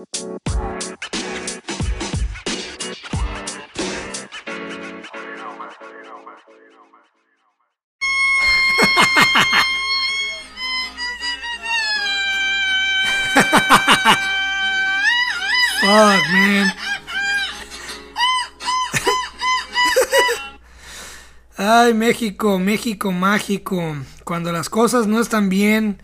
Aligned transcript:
Fuck, 0.00 0.08
man. 16.32 16.72
Ay, 21.58 21.92
México, 21.92 22.58
México 22.58 23.12
mágico. 23.12 23.96
Cuando 24.24 24.50
las 24.50 24.70
cosas 24.70 25.06
no 25.06 25.20
están 25.20 25.50
bien, 25.50 26.02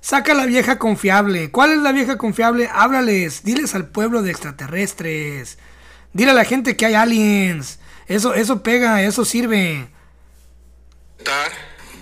saca 0.00 0.34
la 0.34 0.46
vieja 0.46 0.78
confiable. 0.78 1.50
¿Cuál 1.50 1.72
es 1.72 1.78
la 1.78 1.92
vieja 1.92 2.18
confiable? 2.18 2.68
Háblales, 2.72 3.44
diles 3.44 3.74
al 3.74 3.88
pueblo 3.88 4.22
de 4.22 4.30
extraterrestres. 4.30 5.58
Dile 6.12 6.32
a 6.32 6.34
la 6.34 6.44
gente 6.44 6.76
que 6.76 6.86
hay 6.86 6.94
aliens. 6.94 7.78
Eso, 8.06 8.34
eso 8.34 8.62
pega, 8.62 9.02
eso 9.02 9.24
sirve. 9.24 9.88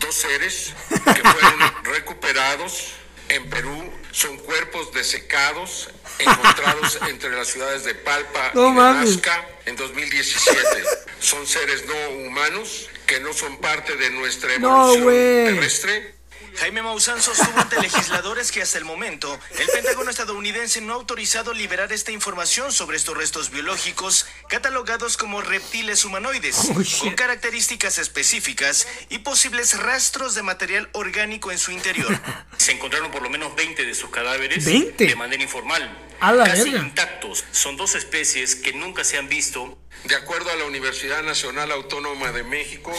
Dos 0.00 0.14
seres 0.14 0.74
que 0.88 1.22
fueron 1.22 1.60
recuperados 1.84 2.92
en 3.28 3.48
Perú 3.50 3.90
son 4.12 4.36
cuerpos 4.38 4.92
desecados 4.92 5.90
encontrados 6.18 6.98
entre 7.08 7.30
las 7.30 7.48
ciudades 7.48 7.84
de 7.84 7.94
Palpa 7.94 8.52
y 8.54 8.58
de 8.58 8.72
Nazca 8.72 9.46
en 9.64 9.76
2017. 9.76 10.84
Son 11.18 11.46
seres 11.46 11.84
no 11.86 12.26
humanos 12.26 12.88
que 13.06 13.20
no 13.20 13.32
son 13.32 13.58
parte 13.58 13.96
de 13.96 14.10
nuestra 14.10 14.54
evolución 14.54 15.04
terrestre 15.04 16.15
Jaime 16.58 16.82
Maussan 16.82 17.20
sostuvo 17.20 17.58
ante 17.60 17.80
legisladores 17.80 18.50
que 18.50 18.62
hasta 18.62 18.78
el 18.78 18.84
momento 18.84 19.38
el 19.58 19.66
Pentágono 19.68 20.10
estadounidense 20.10 20.80
no 20.80 20.94
ha 20.94 20.96
autorizado 20.96 21.52
liberar 21.52 21.92
esta 21.92 22.12
información 22.12 22.72
sobre 22.72 22.96
estos 22.96 23.16
restos 23.16 23.50
biológicos 23.50 24.26
catalogados 24.48 25.16
como 25.16 25.42
reptiles 25.42 26.04
humanoides, 26.04 26.56
oh, 26.70 26.74
con 27.00 27.14
características 27.14 27.98
específicas 27.98 28.88
y 29.10 29.18
posibles 29.18 29.78
rastros 29.78 30.34
de 30.34 30.42
material 30.42 30.88
orgánico 30.92 31.52
en 31.52 31.58
su 31.58 31.72
interior. 31.72 32.18
Se 32.56 32.72
encontraron 32.72 33.10
por 33.10 33.22
lo 33.22 33.28
menos 33.28 33.54
20 33.54 33.84
de 33.84 33.94
sus 33.94 34.10
cadáveres 34.10 34.64
de 34.64 35.16
manera 35.16 35.42
informal, 35.42 36.06
casi 36.18 36.70
intactos. 36.70 37.44
Son 37.52 37.76
dos 37.76 37.94
especies 37.94 38.56
que 38.56 38.72
nunca 38.72 39.04
se 39.04 39.18
han 39.18 39.28
visto. 39.28 39.78
De 40.04 40.14
acuerdo 40.14 40.50
a 40.50 40.56
la 40.56 40.64
Universidad 40.64 41.22
Nacional 41.22 41.70
Autónoma 41.72 42.32
de 42.32 42.44
México, 42.44 42.92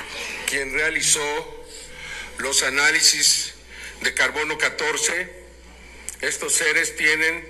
quien 0.46 0.72
realizó 0.72 1.20
los 2.40 2.62
análisis 2.62 3.54
de 4.00 4.14
carbono 4.14 4.56
14, 4.56 5.30
estos 6.22 6.54
seres 6.54 6.96
tienen 6.96 7.46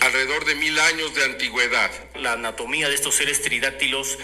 alrededor 0.00 0.44
de 0.44 0.54
mil 0.54 0.78
años 0.78 1.14
de 1.14 1.24
antigüedad. 1.24 1.90
La 2.14 2.32
anatomía 2.32 2.88
de 2.88 2.94
estos 2.94 3.16
seres 3.16 3.42
tridáctilos, 3.42 4.18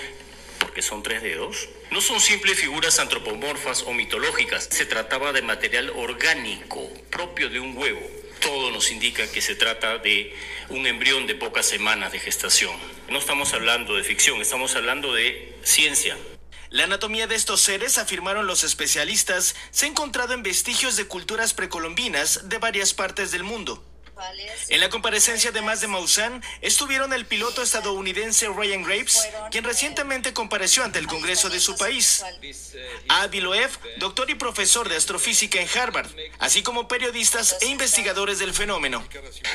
porque 0.61 0.83
son 0.83 1.03
tres 1.03 1.23
dedos, 1.23 1.69
no 1.91 2.01
son 2.01 2.21
simples 2.21 2.59
figuras 2.59 2.99
antropomorfas 3.01 3.83
o 3.83 3.93
mitológicas. 3.93 4.69
Se 4.71 4.87
trataba 4.87 5.33
de 5.33 5.43
material 5.43 5.91
orgánico, 5.91 6.89
propio 7.11 7.49
de 7.49 7.61
un 7.61 7.77
huevo. 7.77 8.01
Todo 8.41 8.71
nos 8.71 8.93
indica 8.93 9.29
que 9.31 9.41
se 9.41 9.57
trata 9.57 9.99
de 9.99 10.35
un 10.69 10.87
embrión 10.87 11.27
de 11.27 11.35
pocas 11.35 11.67
semanas 11.67 12.13
de 12.13 12.21
gestación. 12.21 12.77
No 13.09 13.19
estamos 13.19 13.53
hablando 13.55 13.97
de 13.97 14.05
ficción, 14.05 14.41
estamos 14.41 14.77
hablando 14.77 15.13
de 15.13 15.57
ciencia. 15.65 16.17
La 16.71 16.85
anatomía 16.85 17.27
de 17.27 17.35
estos 17.35 17.63
seres, 17.63 17.97
afirmaron 17.97 18.47
los 18.47 18.63
especialistas, 18.63 19.55
se 19.71 19.87
ha 19.87 19.89
encontrado 19.89 20.35
en 20.35 20.43
vestigios 20.43 20.97
de 20.97 21.07
culturas 21.07 21.55
precolombinas 21.55 22.51
de 22.51 22.59
varias 22.59 22.93
partes 22.93 23.31
del 23.31 23.43
mundo. 23.43 23.88
En 24.69 24.81
la 24.81 24.89
comparecencia 24.89 25.51
además 25.51 25.81
de 25.81 25.87
Maussan 25.87 26.43
estuvieron 26.61 27.13
el 27.13 27.27
piloto 27.27 27.63
estadounidense 27.63 28.49
Ryan 28.49 28.83
Graves, 28.83 29.29
quien 29.51 29.65
recientemente 29.65 30.33
compareció 30.33 30.83
ante 30.85 30.99
el 30.99 31.07
Congreso 31.07 31.49
de 31.49 31.61
su 31.61 31.77
país, 31.77 32.25
Adi 33.09 33.41
Loeb, 33.41 33.71
doctor 33.99 34.29
y 34.31 34.35
profesor 34.35 34.89
de 34.89 34.97
astrofísica 34.97 35.61
en 35.61 35.69
Harvard, 35.69 36.09
así 36.39 36.63
como 36.63 36.89
periodistas 36.89 37.57
e 37.61 37.67
investigadores 37.67 38.39
del 38.39 38.53
fenómeno. 38.53 39.07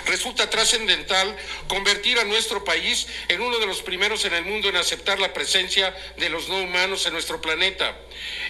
Resulta 0.05 0.49
trascendental 0.49 1.35
convertir 1.67 2.19
a 2.19 2.23
nuestro 2.23 2.63
país 2.63 3.07
en 3.27 3.41
uno 3.41 3.59
de 3.59 3.67
los 3.67 3.81
primeros 3.81 4.25
en 4.25 4.33
el 4.33 4.45
mundo 4.45 4.69
en 4.69 4.77
aceptar 4.77 5.19
la 5.19 5.33
presencia 5.33 5.95
de 6.17 6.29
los 6.29 6.47
no 6.49 6.61
humanos 6.61 7.05
en 7.05 7.13
nuestro 7.13 7.41
planeta. 7.41 7.95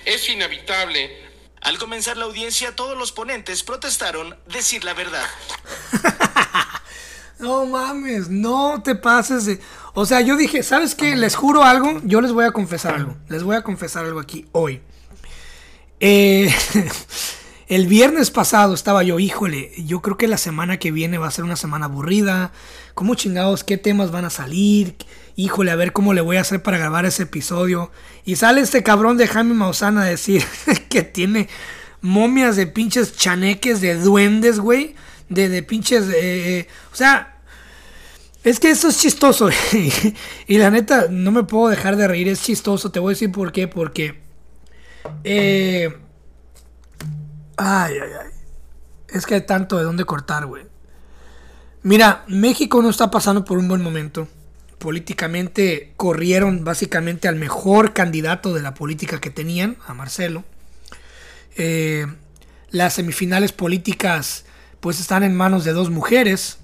Es 0.05 0.29
inevitable 0.29 1.32
al 1.63 1.77
comenzar 1.77 2.17
la 2.17 2.25
audiencia, 2.25 2.75
todos 2.75 2.97
los 2.97 3.11
ponentes 3.11 3.63
protestaron 3.63 4.35
decir 4.51 4.83
la 4.83 4.93
verdad. 4.93 5.25
no 7.39 7.65
mames, 7.65 8.29
no 8.29 8.81
te 8.83 8.95
pases 8.95 9.45
de... 9.45 9.59
O 9.93 10.05
sea, 10.05 10.21
yo 10.21 10.35
dije, 10.35 10.63
¿sabes 10.63 10.95
qué? 10.95 11.15
Les 11.15 11.35
juro 11.35 11.63
algo, 11.63 12.01
yo 12.03 12.19
les 12.19 12.31
voy 12.31 12.45
a 12.45 12.51
confesar 12.51 12.95
algo. 12.95 13.15
Les 13.29 13.43
voy 13.43 13.55
a 13.55 13.61
confesar 13.61 14.05
algo 14.05 14.19
aquí 14.19 14.45
hoy. 14.51 14.81
Eh, 15.99 16.53
el 17.67 17.87
viernes 17.87 18.29
pasado 18.29 18.73
estaba 18.73 19.03
yo, 19.03 19.19
híjole, 19.19 19.71
yo 19.77 20.01
creo 20.01 20.17
que 20.17 20.27
la 20.27 20.37
semana 20.37 20.77
que 20.77 20.91
viene 20.91 21.17
va 21.17 21.27
a 21.27 21.31
ser 21.31 21.45
una 21.45 21.55
semana 21.55 21.85
aburrida. 21.85 22.51
¿Cómo 22.93 23.15
chingados? 23.15 23.63
¿Qué 23.63 23.77
temas 23.77 24.11
van 24.11 24.25
a 24.25 24.29
salir? 24.29 24.97
Híjole, 25.35 25.71
a 25.71 25.75
ver 25.75 25.93
cómo 25.93 26.13
le 26.13 26.21
voy 26.21 26.37
a 26.37 26.41
hacer 26.41 26.61
para 26.61 26.77
grabar 26.77 27.05
ese 27.05 27.23
episodio. 27.23 27.91
Y 28.25 28.35
sale 28.35 28.61
este 28.61 28.83
cabrón 28.83 29.17
de 29.17 29.27
Jaime 29.27 29.53
Maussan 29.53 29.97
a 29.97 30.05
decir 30.05 30.43
que 30.89 31.03
tiene 31.03 31.49
momias 32.01 32.55
de 32.55 32.67
pinches 32.67 33.15
chaneques, 33.15 33.81
de 33.81 33.95
duendes, 33.95 34.59
güey. 34.59 34.95
De, 35.29 35.49
de 35.49 35.63
pinches... 35.63 36.05
Eh, 36.09 36.59
eh, 36.59 36.67
o 36.91 36.95
sea, 36.95 37.41
es 38.43 38.59
que 38.59 38.69
eso 38.69 38.89
es 38.89 38.99
chistoso. 38.99 39.49
y 40.47 40.57
la 40.57 40.69
neta, 40.69 41.07
no 41.09 41.31
me 41.31 41.43
puedo 41.43 41.69
dejar 41.69 41.95
de 41.95 42.07
reír, 42.07 42.27
es 42.27 42.43
chistoso. 42.43 42.91
Te 42.91 42.99
voy 42.99 43.11
a 43.11 43.15
decir 43.15 43.31
por 43.31 43.51
qué. 43.51 43.67
Porque... 43.67 44.21
Eh, 45.23 45.89
ay, 47.57 47.93
ay, 47.93 48.09
ay. 48.21 48.29
Es 49.09 49.25
que 49.25 49.35
hay 49.35 49.45
tanto 49.45 49.77
de 49.77 49.83
dónde 49.83 50.05
cortar, 50.05 50.45
güey. 50.45 50.63
Mira, 51.83 52.23
México 52.27 52.81
no 52.81 52.89
está 52.89 53.11
pasando 53.11 53.43
por 53.43 53.57
un 53.57 53.67
buen 53.67 53.81
momento 53.81 54.27
políticamente 54.83 55.93
corrieron 55.95 56.65
básicamente 56.65 57.29
al 57.29 57.37
mejor 57.37 57.93
candidato 57.93 58.53
de 58.53 58.61
la 58.61 58.73
política 58.73 59.21
que 59.21 59.29
tenían, 59.29 59.77
a 59.87 59.93
Marcelo. 59.93 60.43
Eh, 61.55 62.05
las 62.69 62.95
semifinales 62.95 63.53
políticas 63.53 64.43
pues 64.81 64.99
están 64.99 65.23
en 65.23 65.37
manos 65.37 65.63
de 65.63 65.71
dos 65.71 65.89
mujeres 65.89 66.57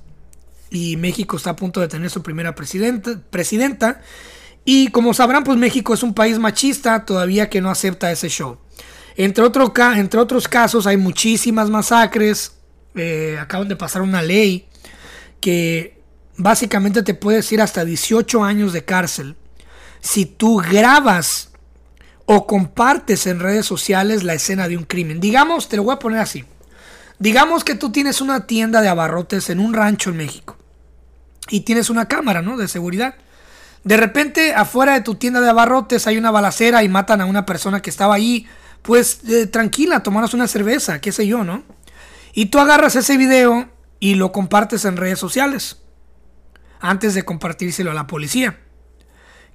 y 0.69 0.97
México 0.97 1.37
está 1.37 1.51
a 1.51 1.55
punto 1.55 1.79
de 1.79 1.87
tener 1.87 2.09
su 2.09 2.21
primera 2.21 2.55
presidenta, 2.55 3.21
presidenta. 3.29 4.01
Y 4.65 4.89
como 4.89 5.13
sabrán, 5.13 5.45
pues 5.45 5.57
México 5.57 5.93
es 5.93 6.03
un 6.03 6.13
país 6.13 6.39
machista 6.39 7.05
todavía 7.05 7.49
que 7.49 7.61
no 7.61 7.69
acepta 7.71 8.11
ese 8.11 8.27
show. 8.27 8.57
Entre, 9.15 9.45
entre 9.95 10.19
otros 10.19 10.47
casos 10.49 10.87
hay 10.87 10.97
muchísimas 10.97 11.69
masacres. 11.69 12.51
Eh, 12.95 13.37
acaban 13.39 13.69
de 13.69 13.77
pasar 13.77 14.01
una 14.01 14.21
ley 14.21 14.67
que 15.39 15.98
básicamente 16.39 17.03
te 17.03 17.13
puedes 17.13 17.51
ir 17.51 17.61
hasta 17.61 17.85
18 17.85 18.43
años 18.43 18.71
de 18.71 18.85
cárcel 18.85 19.35
si 19.99 20.25
tú 20.25 20.55
grabas 20.57 21.49
o 22.25 22.47
compartes 22.47 23.27
en 23.27 23.41
redes 23.41 23.65
sociales 23.65 24.23
la 24.23 24.35
escena 24.35 24.69
de 24.69 24.77
un 24.77 24.85
crimen. 24.85 25.19
Digamos, 25.19 25.67
te 25.67 25.75
lo 25.75 25.83
voy 25.83 25.93
a 25.93 25.99
poner 25.99 26.19
así. 26.19 26.45
Digamos 27.19 27.65
que 27.65 27.75
tú 27.75 27.91
tienes 27.91 28.21
una 28.21 28.47
tienda 28.47 28.81
de 28.81 28.87
abarrotes 28.87 29.49
en 29.49 29.59
un 29.59 29.73
rancho 29.73 30.11
en 30.11 30.17
México 30.17 30.57
y 31.49 31.61
tienes 31.61 31.89
una 31.89 32.07
cámara, 32.07 32.41
¿no? 32.41 32.55
De 32.55 32.69
seguridad. 32.69 33.15
De 33.83 33.97
repente, 33.97 34.53
afuera 34.53 34.93
de 34.93 35.01
tu 35.01 35.15
tienda 35.15 35.41
de 35.41 35.49
abarrotes 35.49 36.07
hay 36.07 36.17
una 36.17 36.31
balacera 36.31 36.83
y 36.83 36.89
matan 36.89 37.19
a 37.19 37.25
una 37.25 37.45
persona 37.45 37.81
que 37.81 37.89
estaba 37.89 38.15
ahí. 38.15 38.47
Pues 38.81 39.19
eh, 39.27 39.45
tranquila, 39.47 40.03
tomaros 40.03 40.33
una 40.33 40.47
cerveza, 40.47 41.01
qué 41.01 41.11
sé 41.11 41.27
yo, 41.27 41.43
¿no? 41.43 41.63
Y 42.33 42.45
tú 42.45 42.59
agarras 42.59 42.95
ese 42.95 43.17
video 43.17 43.69
y 43.99 44.15
lo 44.15 44.31
compartes 44.31 44.85
en 44.85 44.95
redes 44.95 45.19
sociales 45.19 45.79
antes 46.79 47.13
de 47.13 47.23
compartírselo 47.23 47.91
a 47.91 47.93
la 47.93 48.07
policía. 48.07 48.59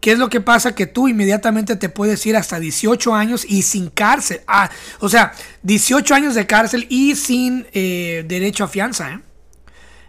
¿Qué 0.04 0.12
es 0.12 0.18
lo 0.18 0.28
que 0.28 0.42
pasa? 0.42 0.74
Que 0.74 0.86
tú 0.86 1.08
inmediatamente 1.08 1.76
te 1.76 1.88
puedes 1.88 2.26
ir 2.26 2.36
hasta 2.36 2.60
18 2.60 3.14
años 3.14 3.46
y 3.48 3.62
sin 3.62 3.88
cárcel. 3.88 4.42
Ah, 4.46 4.70
o 5.00 5.08
sea, 5.08 5.32
18 5.62 6.14
años 6.14 6.34
de 6.34 6.46
cárcel 6.46 6.86
y 6.90 7.16
sin 7.16 7.66
eh, 7.72 8.22
derecho 8.28 8.64
a 8.64 8.68
fianza. 8.68 9.12
¿eh? 9.12 9.20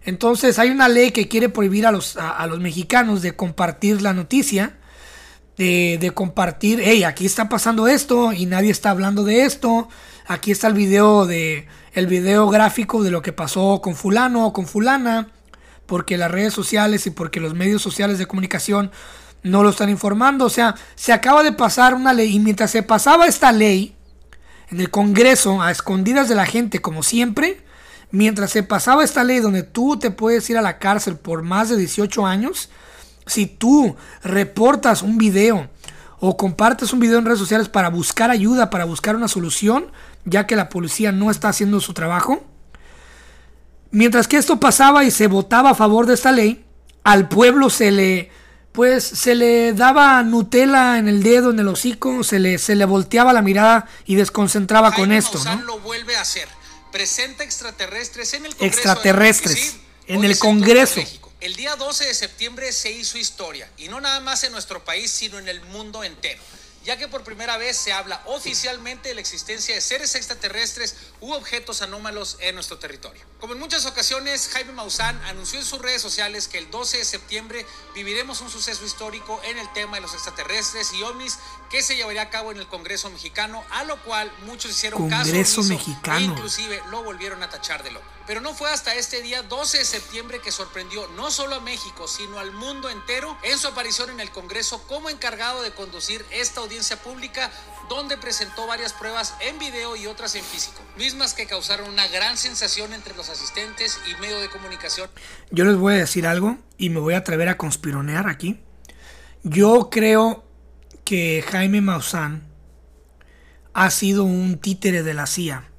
Entonces 0.03 0.59
hay 0.59 0.69
una 0.69 0.89
ley 0.89 1.11
que 1.11 1.29
quiere 1.29 1.47
prohibir 1.47 1.85
a 1.85 1.93
los, 1.93 2.17
a, 2.17 2.45
los 2.47 2.59
mexicanos 2.59 3.21
de 3.21 3.37
compartir 3.37 4.01
la 4.01 4.11
noticia. 4.11 4.77
De, 5.55 5.97
de, 6.01 6.11
compartir, 6.11 6.81
hey, 6.83 7.05
aquí 7.05 7.25
está 7.25 7.47
pasando 7.47 7.87
esto 7.87 8.33
y 8.33 8.45
nadie 8.45 8.71
está 8.71 8.89
hablando 8.89 9.23
de 9.23 9.45
esto. 9.45 9.87
Aquí 10.27 10.51
está 10.51 10.67
el 10.67 10.73
video 10.73 11.25
de 11.25 11.69
el 11.93 12.07
video 12.07 12.49
gráfico 12.49 13.01
de 13.01 13.11
lo 13.11 13.21
que 13.21 13.31
pasó 13.31 13.79
con 13.81 13.95
fulano 13.95 14.47
o 14.47 14.51
con 14.51 14.67
fulana 14.67 15.29
porque 15.85 16.17
las 16.17 16.31
redes 16.31 16.53
sociales 16.53 17.05
y 17.07 17.11
porque 17.11 17.39
los 17.39 17.53
medios 17.53 17.81
sociales 17.81 18.17
de 18.17 18.25
comunicación 18.25 18.91
no 19.43 19.63
lo 19.63 19.69
están 19.69 19.89
informando. 19.89 20.45
O 20.45 20.49
sea, 20.49 20.75
se 20.95 21.13
acaba 21.13 21.43
de 21.43 21.51
pasar 21.51 21.93
una 21.93 22.13
ley 22.13 22.35
y 22.35 22.39
mientras 22.39 22.71
se 22.71 22.83
pasaba 22.83 23.27
esta 23.27 23.51
ley 23.51 23.95
en 24.69 24.79
el 24.79 24.89
Congreso 24.89 25.61
a 25.61 25.71
escondidas 25.71 26.27
de 26.27 26.35
la 26.35 26.45
gente 26.45 26.81
como 26.81 27.03
siempre, 27.03 27.61
mientras 28.11 28.51
se 28.51 28.63
pasaba 28.63 29.03
esta 29.03 29.23
ley 29.23 29.39
donde 29.39 29.63
tú 29.63 29.97
te 29.97 30.11
puedes 30.11 30.49
ir 30.49 30.57
a 30.57 30.61
la 30.61 30.79
cárcel 30.79 31.15
por 31.15 31.43
más 31.43 31.69
de 31.69 31.77
18 31.77 32.25
años, 32.25 32.69
si 33.27 33.45
tú 33.45 33.95
reportas 34.23 35.01
un 35.01 35.17
video 35.17 35.69
o 36.19 36.37
compartes 36.37 36.93
un 36.93 36.99
video 36.99 37.19
en 37.19 37.25
redes 37.25 37.39
sociales 37.39 37.69
para 37.69 37.89
buscar 37.89 38.31
ayuda, 38.31 38.69
para 38.69 38.85
buscar 38.85 39.15
una 39.15 39.27
solución, 39.27 39.87
ya 40.23 40.47
que 40.47 40.55
la 40.55 40.69
policía 40.69 41.11
no 41.11 41.29
está 41.29 41.49
haciendo 41.49 41.79
su 41.79 41.93
trabajo, 41.93 42.43
mientras 43.95 44.27
que 44.27 44.37
esto 44.37 44.59
pasaba 44.59 45.05
y 45.05 45.11
se 45.11 45.27
votaba 45.27 45.71
a 45.71 45.75
favor 45.75 46.05
de 46.05 46.13
esta 46.13 46.31
ley, 46.31 46.63
al 47.03 47.29
pueblo 47.29 47.69
se 47.69 47.91
le 47.91 48.31
pues 48.71 49.05
se 49.05 49.35
le 49.35 49.71
daba 49.71 50.21
Nutella 50.21 50.97
en 50.97 51.07
el 51.07 51.23
dedo, 51.23 51.51
en 51.51 51.59
el 51.59 51.67
hocico, 51.69 52.25
se 52.25 52.39
le, 52.39 52.57
se 52.57 52.75
le 52.75 52.83
volteaba 52.83 53.31
la 53.31 53.41
mirada 53.41 53.87
y 54.05 54.15
desconcentraba 54.15 54.91
con 54.91 55.13
esto. 55.13 55.41
¿no? 55.45 55.61
lo 55.61 55.79
vuelve 55.79 56.17
a 56.17 56.21
hacer. 56.21 56.49
Presenta 56.91 57.45
extraterrestres 57.45 58.33
en 58.33 58.45
el 58.45 58.53
Congreso. 58.53 58.77
Extraterrestres. 58.77 59.77
en 60.07 60.25
el 60.25 60.37
Congreso. 60.37 61.01
El 61.39 61.55
día 61.55 61.77
12 61.77 62.05
de 62.05 62.13
septiembre 62.13 62.73
se 62.73 62.91
hizo 62.91 63.17
historia, 63.17 63.69
y 63.77 63.87
no 63.87 64.01
nada 64.01 64.19
más 64.19 64.43
en 64.43 64.51
nuestro 64.51 64.83
país, 64.83 65.09
sino 65.09 65.39
en 65.39 65.47
el 65.47 65.61
mundo 65.61 66.03
entero 66.03 66.41
ya 66.85 66.97
que 66.97 67.07
por 67.07 67.23
primera 67.23 67.57
vez 67.57 67.75
se 67.75 67.91
habla 67.91 68.21
oficialmente 68.25 69.09
de 69.09 69.15
la 69.15 69.21
existencia 69.21 69.73
de 69.73 69.81
seres 69.81 70.13
extraterrestres 70.13 70.95
u 71.19 71.33
objetos 71.33 71.81
anómalos 71.81 72.37
en 72.39 72.53
nuestro 72.53 72.77
territorio. 72.77 73.23
Como 73.39 73.53
en 73.53 73.59
muchas 73.59 73.87
ocasiones, 73.87 74.49
Jaime 74.49 74.71
Maussan 74.71 75.19
anunció 75.25 75.59
en 75.59 75.65
sus 75.65 75.81
redes 75.81 76.01
sociales 76.01 76.47
que 76.47 76.59
el 76.59 76.69
12 76.69 76.99
de 76.99 77.05
septiembre 77.05 77.65
viviremos 77.95 78.41
un 78.41 78.51
suceso 78.51 78.85
histórico 78.85 79.41
en 79.43 79.57
el 79.57 79.71
tema 79.73 79.97
de 79.97 80.01
los 80.01 80.13
extraterrestres 80.13 80.93
y 80.93 81.01
ovnis 81.01 81.39
que 81.69 81.81
se 81.81 81.95
llevaría 81.95 82.23
a 82.23 82.29
cabo 82.29 82.51
en 82.51 82.57
el 82.57 82.67
Congreso 82.67 83.09
mexicano, 83.09 83.63
a 83.71 83.83
lo 83.83 84.01
cual 84.03 84.31
muchos 84.45 84.71
hicieron 84.71 85.09
Congreso 85.09 85.61
caso 85.61 85.63
mexicano. 85.63 86.19
e 86.19 86.23
inclusive 86.23 86.81
lo 86.91 87.03
volvieron 87.03 87.41
a 87.43 87.49
tachar 87.49 87.83
de 87.83 87.91
loco. 87.91 88.05
Pero 88.27 88.41
no 88.41 88.53
fue 88.55 88.71
hasta 88.71 88.95
este 88.95 89.21
día 89.21 89.43
12 89.43 89.79
de 89.79 89.85
septiembre 89.85 90.39
que 90.39 90.51
sorprendió 90.51 91.07
no 91.09 91.29
solo 91.29 91.55
a 91.55 91.59
México, 91.59 92.07
sino 92.07 92.39
al 92.39 92.51
mundo 92.51 92.89
entero 92.89 93.37
en 93.43 93.57
su 93.57 93.67
aparición 93.67 94.09
en 94.09 94.19
el 94.19 94.31
Congreso 94.31 94.81
como 94.87 95.09
encargado 95.09 95.61
de 95.61 95.71
conducir 95.71 96.25
esta 96.31 96.61
audiencia 96.61 96.97
pública 96.97 97.51
donde 97.89 98.17
presentó 98.17 98.65
varias 98.65 98.93
pruebas 98.93 99.35
en 99.41 99.59
video 99.59 99.95
y 99.95 100.07
otras 100.07 100.35
en 100.35 100.43
físico, 100.43 100.81
mismas 100.97 101.33
que 101.33 101.45
causaron 101.45 101.89
una 101.89 102.07
gran 102.07 102.37
sensación 102.37 102.93
entre 102.93 103.15
los 103.15 103.29
asistentes 103.29 103.99
y 104.09 104.19
medios 104.21 104.41
de 104.41 104.49
comunicación. 104.49 105.09
Yo 105.51 105.65
les 105.65 105.75
voy 105.75 105.93
a 105.93 105.97
decir 105.97 106.25
algo 106.25 106.57
y 106.77 106.89
me 106.89 106.99
voy 106.99 107.13
a 107.13 107.19
atrever 107.19 107.49
a 107.49 107.57
conspironear 107.57 108.27
aquí. 108.27 108.59
Yo 109.43 109.89
creo 109.91 110.44
que 111.05 111.43
Jaime 111.49 111.79
Maussan 111.79 112.43
ha 113.73 113.89
sido 113.89 114.25
un 114.25 114.57
títere 114.57 115.03
de 115.03 115.13
la 115.13 115.25
CIA 115.25 115.69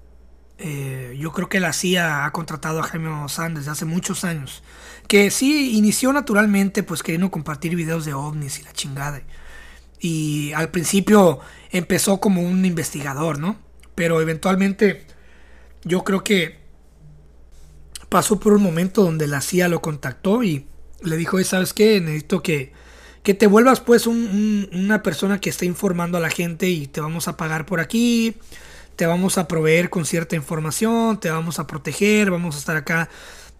eh, 0.59 1.17
yo 1.19 1.33
creo 1.33 1.49
que 1.49 1.61
la 1.61 1.73
CIA 1.73 2.25
ha 2.25 2.33
contratado 2.33 2.81
a 2.81 2.83
Jaime 2.83 3.11
Maussan 3.11 3.55
desde 3.55 3.71
hace 3.71 3.85
muchos 3.85 4.25
años. 4.25 4.63
Que 5.09 5.31
sí 5.31 5.77
inició 5.77 6.13
naturalmente 6.13 6.83
pues 6.83 7.03
queriendo 7.03 7.31
compartir 7.31 7.77
videos 7.77 8.05
de 8.05 8.15
ovnis 8.15 8.59
y 8.59 8.63
la 8.63 8.73
chingada. 8.73 9.23
Y 10.01 10.53
al 10.53 10.71
principio 10.71 11.41
empezó 11.71 12.21
como 12.21 12.43
un 12.43 12.65
investigador, 12.65 13.39
¿no? 13.39 13.59
Pero 13.95 14.21
eventualmente 14.21 15.07
yo 15.85 16.05
creo 16.05 16.25
que 16.25 16.59
pasó 18.09 18.41
por 18.41 18.53
un 18.55 18.63
momento 18.63 19.03
donde 19.03 19.27
la 19.27 19.41
CIA 19.41 19.69
lo 19.69 19.83
contactó 19.83 20.43
y 20.43 20.67
le 21.03 21.17
dijo, 21.17 21.43
¿sabes 21.45 21.73
qué? 21.73 22.01
Necesito 22.01 22.43
que, 22.43 22.73
que 23.27 23.35
te 23.35 23.49
vuelvas 23.49 23.81
pues 23.81 24.07
una 24.07 25.03
persona 25.03 25.41
que 25.41 25.51
esté 25.51 25.67
informando 25.67 26.17
a 26.17 26.21
la 26.21 26.31
gente 26.31 26.69
y 26.69 26.87
te 26.87 27.01
vamos 27.01 27.27
a 27.27 27.37
pagar 27.37 27.67
por 27.67 27.81
aquí 27.81 28.37
te 28.95 29.05
vamos 29.05 29.37
a 29.37 29.49
proveer 29.49 29.91
con 29.91 30.07
cierta 30.07 30.37
información, 30.37 31.19
te 31.19 31.29
vamos 31.29 31.59
a 31.59 31.67
proteger, 31.67 32.31
vamos 32.31 32.55
a 32.55 32.59
estar 32.61 32.77
acá, 32.77 33.09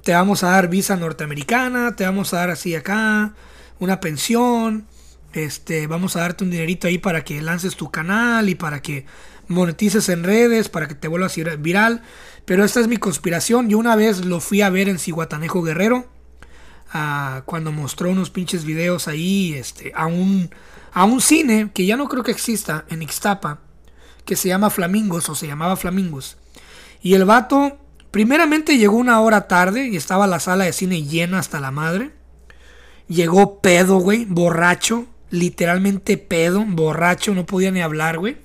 te 0.05 0.13
vamos 0.13 0.45
a 0.45 0.51
dar 0.51 0.69
visa 0.69 0.95
norteamericana, 0.95 1.97
te 1.97 2.05
vamos 2.05 2.33
a 2.33 2.37
dar 2.37 2.51
así 2.51 2.77
acá 2.77 3.35
una 3.81 3.99
pensión, 3.99 4.87
este, 5.33 5.89
vamos 5.89 6.15
a 6.15 6.21
darte 6.21 6.45
un 6.45 6.53
dinerito 6.53 6.87
ahí 6.87 6.99
para 6.99 7.25
que 7.25 7.43
lances 7.43 7.75
tu 7.75 7.91
canal 7.91 8.49
y 8.49 8.55
para 8.55 8.81
que 8.83 9.05
monetices 9.49 10.09
en 10.11 10.23
redes, 10.23 10.69
para 10.69 10.87
que 10.87 10.95
te 10.95 11.09
vuelvas 11.09 11.37
viral. 11.59 12.03
Pero 12.45 12.65
esta 12.65 12.79
es 12.79 12.87
mi 12.87 12.99
conspiración. 12.99 13.69
Yo 13.69 13.79
una 13.79 13.97
vez 13.97 14.25
lo 14.25 14.39
fui 14.39 14.63
a 14.63 14.71
ver 14.71 14.89
en 14.89 15.01
Cihuatanejo 15.01 15.63
Guerrero, 15.63 16.07
cuando 17.47 17.73
mostró 17.73 18.11
unos 18.11 18.31
pinches 18.31 18.65
videos 18.65 19.09
ahí, 19.09 19.55
este, 19.55 19.93
a 19.95 20.07
un, 20.07 20.51
a 20.93 21.05
un 21.05 21.21
cine 21.21 21.71
que 21.73 21.87
ya 21.87 21.97
no 21.97 22.09
creo 22.09 22.23
que 22.23 22.33
exista 22.33 22.85
en 22.89 23.03
Ixtapa 23.03 23.61
que 24.27 24.37
se 24.37 24.49
llama 24.49 24.69
Flamingos 24.69 25.29
o 25.31 25.35
se 25.35 25.47
llamaba 25.47 25.77
Flamingos. 25.77 26.37
Y 27.01 27.15
el 27.15 27.25
vato 27.25 27.79
primeramente 28.11 28.77
llegó 28.77 28.97
una 28.97 29.21
hora 29.21 29.49
tarde 29.49 29.87
y 29.87 29.97
estaba 29.97 30.27
la 30.27 30.41
sala 30.41 30.65
de 30.65 30.73
cine 30.73 31.05
llena 31.05 31.39
hasta 31.39 31.61
la 31.61 31.71
madre. 31.71 32.11
Llegó 33.09 33.61
pedo, 33.61 33.99
güey, 33.99 34.25
borracho, 34.25 35.07
literalmente 35.31 36.19
pedo, 36.19 36.65
borracho, 36.67 37.35
no 37.35 37.47
podía 37.47 37.71
ni 37.71 37.81
hablar, 37.81 38.19
güey. 38.19 38.37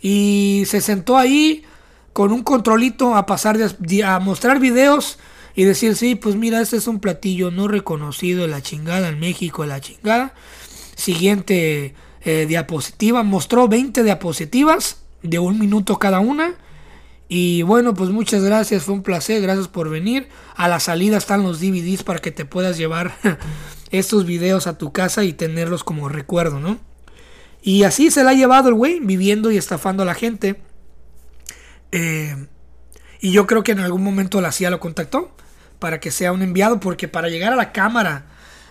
Y 0.00 0.64
se 0.66 0.80
sentó 0.80 1.16
ahí 1.16 1.64
con 2.12 2.32
un 2.32 2.42
controlito 2.42 3.14
a 3.14 3.24
pasar 3.24 3.56
a 4.04 4.18
mostrar 4.18 4.58
videos 4.58 5.18
y 5.54 5.64
decir, 5.64 5.96
sí, 5.96 6.14
pues 6.14 6.36
mira, 6.36 6.60
este 6.60 6.76
es 6.76 6.86
un 6.86 7.00
platillo 7.00 7.50
no 7.50 7.68
reconocido 7.68 8.46
la 8.46 8.62
chingada 8.62 9.08
en 9.08 9.20
México, 9.20 9.66
la 9.66 9.80
chingada. 9.80 10.34
Siguiente 10.94 11.94
eh, 12.24 12.46
diapositiva. 12.46 13.22
Mostró 13.22 13.68
20 13.68 14.02
diapositivas 14.04 15.02
de 15.22 15.38
un 15.38 15.58
minuto 15.58 15.98
cada 15.98 16.20
una. 16.20 16.54
Y 17.28 17.62
bueno, 17.62 17.94
pues 17.94 18.10
muchas 18.10 18.42
gracias, 18.44 18.82
fue 18.82 18.94
un 18.94 19.02
placer, 19.02 19.40
gracias 19.40 19.68
por 19.68 19.88
venir. 19.88 20.28
A 20.54 20.68
la 20.68 20.80
salida 20.80 21.16
están 21.16 21.42
los 21.42 21.60
DVDs 21.60 22.02
para 22.02 22.18
que 22.18 22.30
te 22.30 22.44
puedas 22.44 22.76
llevar 22.76 23.14
estos 23.90 24.26
videos 24.26 24.66
a 24.66 24.76
tu 24.76 24.92
casa 24.92 25.24
y 25.24 25.32
tenerlos 25.32 25.82
como 25.82 26.08
recuerdo, 26.08 26.60
¿no? 26.60 26.78
Y 27.62 27.84
así 27.84 28.10
se 28.10 28.24
la 28.24 28.30
ha 28.30 28.34
llevado 28.34 28.68
el 28.68 28.74
güey, 28.74 29.00
viviendo 29.00 29.50
y 29.50 29.56
estafando 29.56 30.02
a 30.02 30.06
la 30.06 30.14
gente. 30.14 30.60
Eh, 31.92 32.36
y 33.22 33.32
yo 33.32 33.46
creo 33.46 33.62
que 33.62 33.72
en 33.72 33.80
algún 33.80 34.04
momento 34.04 34.42
la 34.42 34.52
CIA 34.52 34.68
lo 34.68 34.80
contactó 34.80 35.34
para 35.78 35.98
que 35.98 36.10
sea 36.10 36.32
un 36.32 36.42
enviado, 36.42 36.78
porque 36.78 37.08
para 37.08 37.30
llegar 37.30 37.54
a 37.54 37.56
la 37.56 37.72
Cámara, 37.72 38.26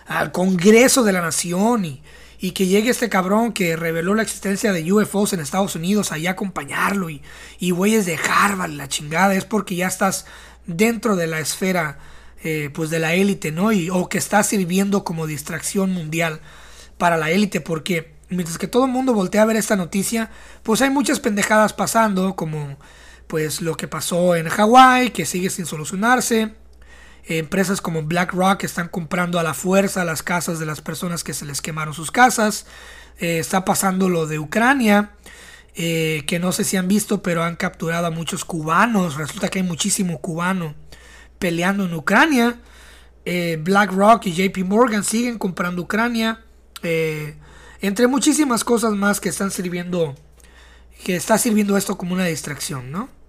al 0.06 0.30
Congreso 0.30 1.02
de 1.02 1.12
la 1.12 1.20
Nación 1.20 1.84
y 1.84 2.02
y 2.42 2.50
que 2.50 2.66
llegue 2.66 2.90
este 2.90 3.08
cabrón 3.08 3.52
que 3.52 3.76
reveló 3.76 4.16
la 4.16 4.22
existencia 4.22 4.72
de 4.72 4.92
UFOs 4.92 5.32
en 5.32 5.38
Estados 5.38 5.76
Unidos 5.76 6.10
ahí 6.10 6.26
a 6.26 6.32
acompañarlo 6.32 7.08
y, 7.08 7.22
y 7.60 7.70
güeyes 7.70 8.04
de 8.04 8.16
Harvard, 8.16 8.72
la 8.72 8.88
chingada, 8.88 9.32
es 9.36 9.44
porque 9.44 9.76
ya 9.76 9.86
estás 9.86 10.26
dentro 10.66 11.14
de 11.14 11.28
la 11.28 11.38
esfera 11.38 12.00
eh, 12.42 12.70
pues 12.74 12.90
de 12.90 12.98
la 12.98 13.14
élite, 13.14 13.52
¿no? 13.52 13.70
Y, 13.70 13.90
o 13.90 14.08
que 14.08 14.18
estás 14.18 14.48
sirviendo 14.48 15.04
como 15.04 15.28
distracción 15.28 15.92
mundial 15.92 16.40
para 16.98 17.16
la 17.16 17.30
élite, 17.30 17.60
porque 17.60 18.14
mientras 18.28 18.58
que 18.58 18.66
todo 18.66 18.86
el 18.86 18.90
mundo 18.90 19.14
voltea 19.14 19.42
a 19.42 19.46
ver 19.46 19.56
esta 19.56 19.76
noticia, 19.76 20.28
pues 20.64 20.82
hay 20.82 20.90
muchas 20.90 21.20
pendejadas 21.20 21.72
pasando, 21.72 22.34
como 22.34 22.76
pues 23.32 23.62
lo 23.62 23.78
que 23.78 23.88
pasó 23.88 24.36
en 24.36 24.46
Hawái, 24.46 25.08
que 25.08 25.24
sigue 25.24 25.48
sin 25.48 25.64
solucionarse, 25.64 26.52
Empresas 27.24 27.80
como 27.80 28.02
BlackRock 28.02 28.62
están 28.64 28.88
comprando 28.88 29.38
a 29.38 29.42
la 29.42 29.54
fuerza 29.54 30.04
las 30.04 30.22
casas 30.22 30.58
de 30.58 30.66
las 30.66 30.82
personas 30.82 31.24
que 31.24 31.32
se 31.32 31.46
les 31.46 31.62
quemaron 31.62 31.94
sus 31.94 32.10
casas. 32.10 32.66
Eh, 33.20 33.38
está 33.38 33.64
pasando 33.64 34.10
lo 34.10 34.26
de 34.26 34.38
Ucrania, 34.38 35.12
eh, 35.74 36.24
que 36.26 36.38
no 36.38 36.52
sé 36.52 36.64
si 36.64 36.76
han 36.76 36.88
visto, 36.88 37.22
pero 37.22 37.42
han 37.42 37.56
capturado 37.56 38.06
a 38.06 38.10
muchos 38.10 38.44
cubanos. 38.44 39.16
Resulta 39.16 39.48
que 39.48 39.60
hay 39.60 39.64
muchísimo 39.64 40.20
cubano 40.20 40.74
peleando 41.38 41.86
en 41.86 41.94
Ucrania. 41.94 42.60
Eh, 43.24 43.58
BlackRock 43.62 44.26
y 44.26 44.34
JP 44.34 44.58
Morgan 44.66 45.04
siguen 45.04 45.38
comprando 45.38 45.80
Ucrania. 45.80 46.44
entre 47.80 48.08
muchísimas 48.08 48.62
cosas 48.62 48.92
más 48.92 49.22
que 49.22 49.30
están 49.30 49.50
sirviendo, 49.50 50.14
que 51.02 51.16
está 51.16 51.38
sirviendo 51.38 51.78
esto 51.78 51.96
como 51.96 52.12
una 52.12 52.26
distracción, 52.26 52.92
¿no? 52.92 53.21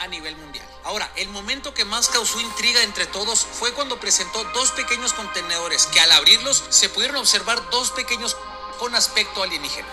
A 0.00 0.08
nivel 0.08 0.36
mundial. 0.36 0.64
Ahora, 0.84 1.08
el 1.16 1.28
momento 1.28 1.72
que 1.72 1.84
más 1.84 2.08
causó 2.08 2.40
intriga 2.40 2.82
entre 2.82 3.06
todos 3.06 3.46
fue 3.46 3.72
cuando 3.72 4.00
presentó 4.00 4.42
dos 4.52 4.72
pequeños 4.72 5.12
contenedores 5.12 5.86
que 5.86 6.00
al 6.00 6.10
abrirlos 6.10 6.64
se 6.68 6.88
pudieron 6.88 7.16
observar 7.16 7.58
dos 7.70 7.92
pequeños 7.92 8.36
con 8.80 8.96
aspecto 8.96 9.40
alienígena. 9.40 9.86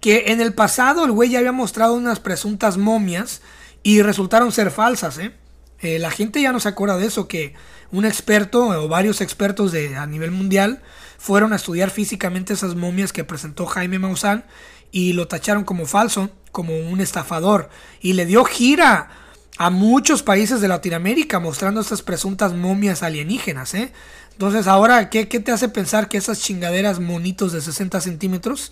Que 0.00 0.24
en 0.28 0.40
el 0.40 0.54
pasado 0.54 1.04
el 1.04 1.12
güey 1.12 1.28
ya 1.28 1.40
había 1.40 1.52
mostrado 1.52 1.92
unas 1.92 2.18
presuntas 2.18 2.78
momias 2.78 3.42
y 3.82 4.00
resultaron 4.00 4.52
ser 4.52 4.70
falsas, 4.70 5.18
¿eh? 5.18 5.34
¿eh? 5.80 5.98
la 5.98 6.10
gente 6.10 6.40
ya 6.40 6.52
no 6.52 6.60
se 6.60 6.68
acuerda 6.68 6.96
de 6.96 7.06
eso, 7.06 7.28
que 7.28 7.52
un 7.92 8.06
experto 8.06 8.68
o 8.68 8.88
varios 8.88 9.20
expertos 9.20 9.70
de, 9.70 9.96
a 9.96 10.06
nivel 10.06 10.30
mundial 10.30 10.82
fueron 11.18 11.52
a 11.52 11.56
estudiar 11.56 11.90
físicamente 11.90 12.54
esas 12.54 12.74
momias 12.74 13.12
que 13.12 13.24
presentó 13.24 13.66
Jaime 13.66 13.98
Maussan 13.98 14.46
y 14.90 15.12
lo 15.12 15.28
tacharon 15.28 15.64
como 15.64 15.84
falso, 15.84 16.30
como 16.52 16.74
un 16.74 17.00
estafador. 17.00 17.68
Y 18.00 18.14
le 18.14 18.24
dio 18.24 18.44
gira 18.44 19.10
a 19.58 19.70
muchos 19.70 20.22
países 20.22 20.60
de 20.60 20.68
Latinoamérica 20.68 21.40
mostrando 21.40 21.80
estas 21.80 22.02
presuntas 22.02 22.52
momias 22.52 23.02
alienígenas, 23.02 23.74
¿eh? 23.74 23.92
Entonces, 24.32 24.66
ahora, 24.66 25.08
¿qué, 25.08 25.24
te 25.24 25.50
hace 25.50 25.70
pensar 25.70 26.08
que 26.08 26.18
esas 26.18 26.40
chingaderas 26.40 27.00
monitos 27.00 27.52
de 27.52 27.62
60 27.62 28.02
centímetros 28.02 28.70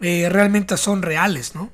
eh, 0.00 0.28
realmente 0.28 0.76
son 0.76 1.00
reales, 1.00 1.54
no? 1.54 1.70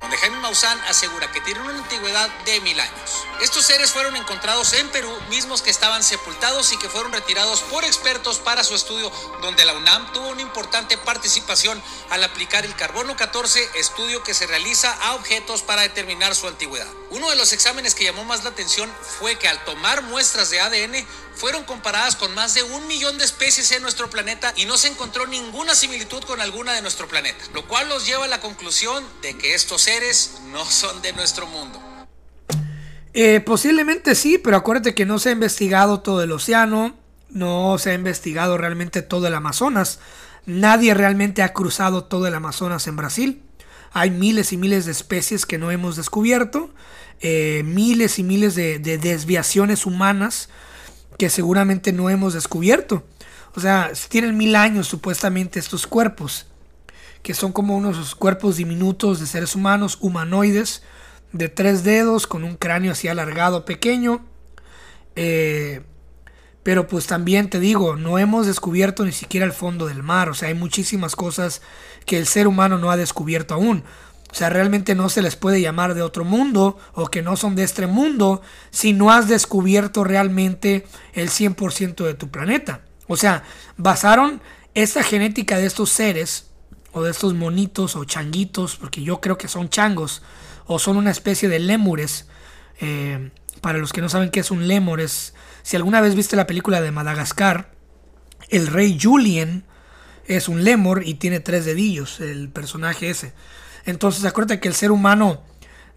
Donde 0.00 0.16
Jaime 0.16 0.38
Maussan 0.38 0.80
asegura 0.88 1.30
que 1.30 1.40
tienen 1.42 1.62
una 1.62 1.78
antigüedad 1.78 2.28
de 2.44 2.60
mil 2.60 2.80
años. 2.80 3.26
Estos 3.42 3.66
seres 3.66 3.92
fueron 3.92 4.16
encontrados 4.16 4.72
en 4.72 4.88
Perú, 4.88 5.10
mismos 5.28 5.62
que 5.62 5.70
estaban 5.70 6.02
sepultados 6.02 6.72
y 6.72 6.78
que 6.78 6.88
fueron 6.88 7.12
retirados 7.12 7.60
por 7.62 7.84
expertos 7.84 8.38
para 8.38 8.64
su 8.64 8.74
estudio, 8.74 9.12
donde 9.42 9.64
la 9.64 9.74
UNAM 9.74 10.12
tuvo 10.12 10.28
una 10.28 10.42
importante 10.42 10.96
participación 10.98 11.82
al 12.10 12.24
aplicar 12.24 12.64
el 12.64 12.74
carbono 12.76 13.16
14, 13.16 13.70
estudio 13.74 14.22
que 14.22 14.34
se 14.34 14.46
realiza 14.46 14.92
a 14.92 15.14
objetos 15.14 15.62
para 15.62 15.82
determinar 15.82 16.34
su 16.34 16.48
antigüedad. 16.48 16.88
Uno 17.10 17.28
de 17.28 17.36
los 17.36 17.52
exámenes 17.52 17.94
que 17.94 18.04
llamó 18.04 18.24
más 18.24 18.44
la 18.44 18.50
atención 18.50 18.90
fue 19.18 19.36
que 19.36 19.48
al 19.48 19.64
tomar 19.64 20.02
muestras 20.02 20.48
de 20.50 20.60
ADN 20.60 21.06
fueron 21.40 21.64
comparadas 21.64 22.16
con 22.16 22.34
más 22.34 22.52
de 22.52 22.62
un 22.62 22.86
millón 22.86 23.16
de 23.16 23.24
especies 23.24 23.72
en 23.72 23.80
nuestro 23.80 24.10
planeta 24.10 24.52
y 24.58 24.66
no 24.66 24.76
se 24.76 24.88
encontró 24.88 25.26
ninguna 25.26 25.74
similitud 25.74 26.22
con 26.24 26.38
alguna 26.42 26.74
de 26.74 26.82
nuestro 26.82 27.08
planeta, 27.08 27.42
lo 27.54 27.66
cual 27.66 27.88
nos 27.88 28.06
lleva 28.06 28.26
a 28.26 28.28
la 28.28 28.42
conclusión 28.42 29.02
de 29.22 29.38
que 29.38 29.54
estos 29.54 29.80
seres 29.80 30.42
no 30.52 30.66
son 30.66 31.00
de 31.00 31.14
nuestro 31.14 31.46
mundo. 31.46 31.80
Eh, 33.14 33.40
posiblemente 33.40 34.14
sí, 34.16 34.36
pero 34.36 34.58
acuérdate 34.58 34.94
que 34.94 35.06
no 35.06 35.18
se 35.18 35.30
ha 35.30 35.32
investigado 35.32 36.00
todo 36.00 36.22
el 36.22 36.30
océano, 36.30 36.94
no 37.30 37.78
se 37.78 37.92
ha 37.92 37.94
investigado 37.94 38.58
realmente 38.58 39.00
todo 39.00 39.26
el 39.26 39.34
Amazonas, 39.34 39.98
nadie 40.44 40.92
realmente 40.92 41.42
ha 41.42 41.54
cruzado 41.54 42.04
todo 42.04 42.26
el 42.26 42.34
Amazonas 42.34 42.86
en 42.86 42.96
Brasil. 42.96 43.42
Hay 43.92 44.10
miles 44.10 44.52
y 44.52 44.58
miles 44.58 44.84
de 44.84 44.92
especies 44.92 45.46
que 45.46 45.56
no 45.56 45.70
hemos 45.70 45.96
descubierto, 45.96 46.70
eh, 47.20 47.62
miles 47.64 48.18
y 48.18 48.24
miles 48.24 48.54
de 48.56 48.78
desviaciones 48.78 49.86
humanas 49.86 50.50
que 51.20 51.28
seguramente 51.28 51.92
no 51.92 52.08
hemos 52.08 52.32
descubierto. 52.32 53.04
O 53.54 53.60
sea, 53.60 53.92
tienen 54.08 54.38
mil 54.38 54.56
años 54.56 54.88
supuestamente 54.88 55.58
estos 55.58 55.86
cuerpos, 55.86 56.46
que 57.22 57.34
son 57.34 57.52
como 57.52 57.76
unos 57.76 58.14
cuerpos 58.14 58.56
diminutos 58.56 59.20
de 59.20 59.26
seres 59.26 59.54
humanos, 59.54 59.98
humanoides, 60.00 60.82
de 61.32 61.50
tres 61.50 61.84
dedos, 61.84 62.26
con 62.26 62.42
un 62.42 62.56
cráneo 62.56 62.92
así 62.92 63.06
alargado, 63.06 63.66
pequeño. 63.66 64.24
Eh, 65.14 65.82
pero 66.62 66.86
pues 66.86 67.06
también 67.06 67.50
te 67.50 67.60
digo, 67.60 67.96
no 67.96 68.18
hemos 68.18 68.46
descubierto 68.46 69.04
ni 69.04 69.12
siquiera 69.12 69.44
el 69.44 69.52
fondo 69.52 69.88
del 69.88 70.02
mar. 70.02 70.30
O 70.30 70.34
sea, 70.34 70.48
hay 70.48 70.54
muchísimas 70.54 71.16
cosas 71.16 71.60
que 72.06 72.16
el 72.16 72.26
ser 72.26 72.48
humano 72.48 72.78
no 72.78 72.90
ha 72.90 72.96
descubierto 72.96 73.52
aún. 73.52 73.84
O 74.30 74.34
sea, 74.34 74.48
realmente 74.48 74.94
no 74.94 75.08
se 75.08 75.22
les 75.22 75.36
puede 75.36 75.60
llamar 75.60 75.94
de 75.94 76.02
otro 76.02 76.24
mundo 76.24 76.78
o 76.94 77.08
que 77.08 77.22
no 77.22 77.36
son 77.36 77.56
de 77.56 77.64
este 77.64 77.86
mundo 77.86 78.42
si 78.70 78.92
no 78.92 79.10
has 79.10 79.28
descubierto 79.28 80.04
realmente 80.04 80.86
el 81.14 81.30
100% 81.30 82.04
de 82.04 82.14
tu 82.14 82.30
planeta. 82.30 82.82
O 83.08 83.16
sea, 83.16 83.42
basaron 83.76 84.40
esta 84.74 85.02
genética 85.02 85.58
de 85.58 85.66
estos 85.66 85.90
seres 85.90 86.50
o 86.92 87.02
de 87.02 87.10
estos 87.10 87.34
monitos 87.34 87.96
o 87.96 88.04
changuitos, 88.04 88.76
porque 88.76 89.02
yo 89.02 89.20
creo 89.20 89.36
que 89.36 89.48
son 89.48 89.68
changos 89.68 90.22
o 90.66 90.78
son 90.78 90.96
una 90.96 91.10
especie 91.10 91.48
de 91.48 91.58
lémures. 91.58 92.26
Eh, 92.80 93.30
para 93.60 93.78
los 93.78 93.92
que 93.92 94.00
no 94.00 94.08
saben 94.08 94.30
qué 94.30 94.40
es 94.40 94.50
un 94.50 94.68
lémur, 94.68 95.02
si 95.62 95.76
alguna 95.76 96.00
vez 96.00 96.14
viste 96.14 96.36
la 96.36 96.46
película 96.46 96.80
de 96.80 96.90
Madagascar, 96.92 97.72
el 98.48 98.68
rey 98.68 98.98
Julien 99.00 99.64
es 100.26 100.48
un 100.48 100.64
lémur 100.64 101.02
y 101.04 101.14
tiene 101.14 101.40
tres 101.40 101.64
dedillos, 101.64 102.20
el 102.20 102.48
personaje 102.48 103.10
ese. 103.10 103.32
Entonces 103.90 104.24
acuérdate 104.24 104.60
que 104.60 104.68
el 104.68 104.74
ser 104.74 104.90
humano 104.90 105.42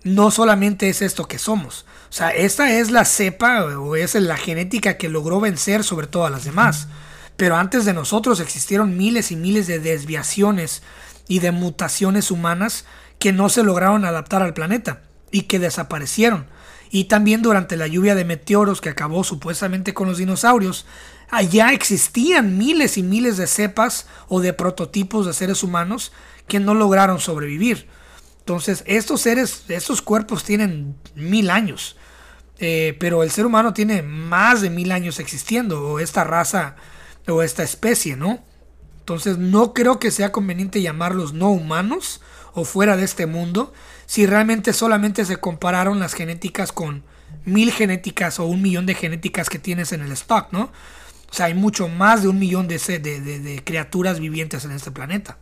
no 0.04 0.32
solamente 0.32 0.90
es 0.90 1.02
esto 1.02 1.28
que 1.28 1.40
somos. 1.40 1.86
O 2.10 2.14
sea, 2.14 2.30
esta 2.30 2.72
es 2.72 2.92
la 2.92 3.06
cepa 3.06 3.64
o 3.64 3.96
es 3.96 4.16
la 4.16 4.38
genética 4.38 4.98
que 4.98 5.10
logró 5.10 5.40
vencer 5.40 5.84
sobre 5.84 6.08
todas 6.08 6.32
las 6.32 6.44
demás. 6.44 6.88
Pero 7.38 7.56
antes 7.56 7.86
de 7.86 7.94
nosotros 7.94 8.40
existieron 8.40 8.98
miles 8.98 9.32
y 9.32 9.36
miles 9.36 9.68
de 9.68 9.80
desviaciones 9.80 10.84
y 11.28 11.40
de 11.40 11.52
mutaciones 11.52 12.30
humanas 12.32 12.86
que 13.18 13.32
no 13.32 13.50
se 13.50 13.64
lograron 13.64 14.06
adaptar 14.06 14.42
al 14.44 14.54
planeta 14.54 15.02
y 15.32 15.44
que 15.44 15.60
desaparecieron. 15.60 16.46
Y 16.92 17.06
también 17.06 17.42
durante 17.42 17.76
la 17.76 17.88
lluvia 17.88 18.14
de 18.14 18.26
meteoros 18.26 18.82
que 18.82 18.90
acabó 18.90 19.24
supuestamente 19.24 19.96
con 19.96 20.08
los 20.08 20.20
dinosaurios, 20.20 20.86
allá 21.32 21.72
existían 21.72 22.58
miles 22.60 22.98
y 23.00 23.04
miles 23.04 23.38
de 23.38 23.48
cepas 23.48 24.06
o 24.28 24.42
de 24.42 24.54
prototipos 24.54 25.26
de 25.26 25.34
seres 25.34 25.64
humanos 25.64 26.12
que 26.48 26.60
no 26.60 26.74
lograron 26.74 27.20
sobrevivir. 27.20 27.88
Entonces, 28.40 28.84
estos 28.88 29.22
seres, 29.22 29.64
estos 29.70 30.02
cuerpos 30.02 30.44
tienen 30.44 30.98
mil 31.16 31.50
años. 31.50 31.96
Eh, 32.60 32.96
pero 33.00 33.24
el 33.24 33.32
ser 33.32 33.46
humano 33.46 33.74
tiene 33.74 34.02
más 34.02 34.62
de 34.62 34.70
mil 34.70 34.92
años 34.92 35.20
existiendo, 35.20 35.82
o 35.82 36.00
esta 36.00 36.24
raza, 36.24 36.76
o 37.28 37.42
esta 37.42 37.64
especie, 37.64 38.16
¿no? 38.16 38.44
Entonces, 39.00 39.38
no 39.38 39.74
creo 39.74 40.00
que 40.00 40.12
sea 40.12 40.32
conveniente 40.32 40.82
llamarlos 40.82 41.34
no 41.34 41.50
humanos 41.50 42.22
o 42.54 42.66
fuera 42.66 42.96
de 42.96 43.04
este 43.04 43.26
mundo, 43.26 43.74
si 44.06 44.26
realmente 44.26 44.74
solamente 44.74 45.26
se 45.26 45.38
compararon 45.38 46.00
las 46.00 46.14
genéticas 46.14 46.72
con 46.72 47.04
mil 47.46 47.72
genéticas 47.72 48.40
o 48.40 48.46
un 48.46 48.62
millón 48.62 48.86
de 48.86 48.94
genéticas 48.94 49.50
que 49.50 49.60
tienes 49.60 49.92
en 49.92 50.02
el 50.02 50.12
stock, 50.12 50.52
¿no? 50.52 50.72
O 51.32 51.34
sea, 51.34 51.48
hay 51.48 51.54
mucho 51.54 51.88
más 51.88 52.22
de 52.22 52.28
un 52.28 52.38
millón 52.38 52.68
de, 52.68 52.78
de 52.78 53.62
criaturas 53.64 54.20
vivientes 54.20 54.66
en 54.66 54.72
este 54.72 54.92
planeta. 54.92 55.38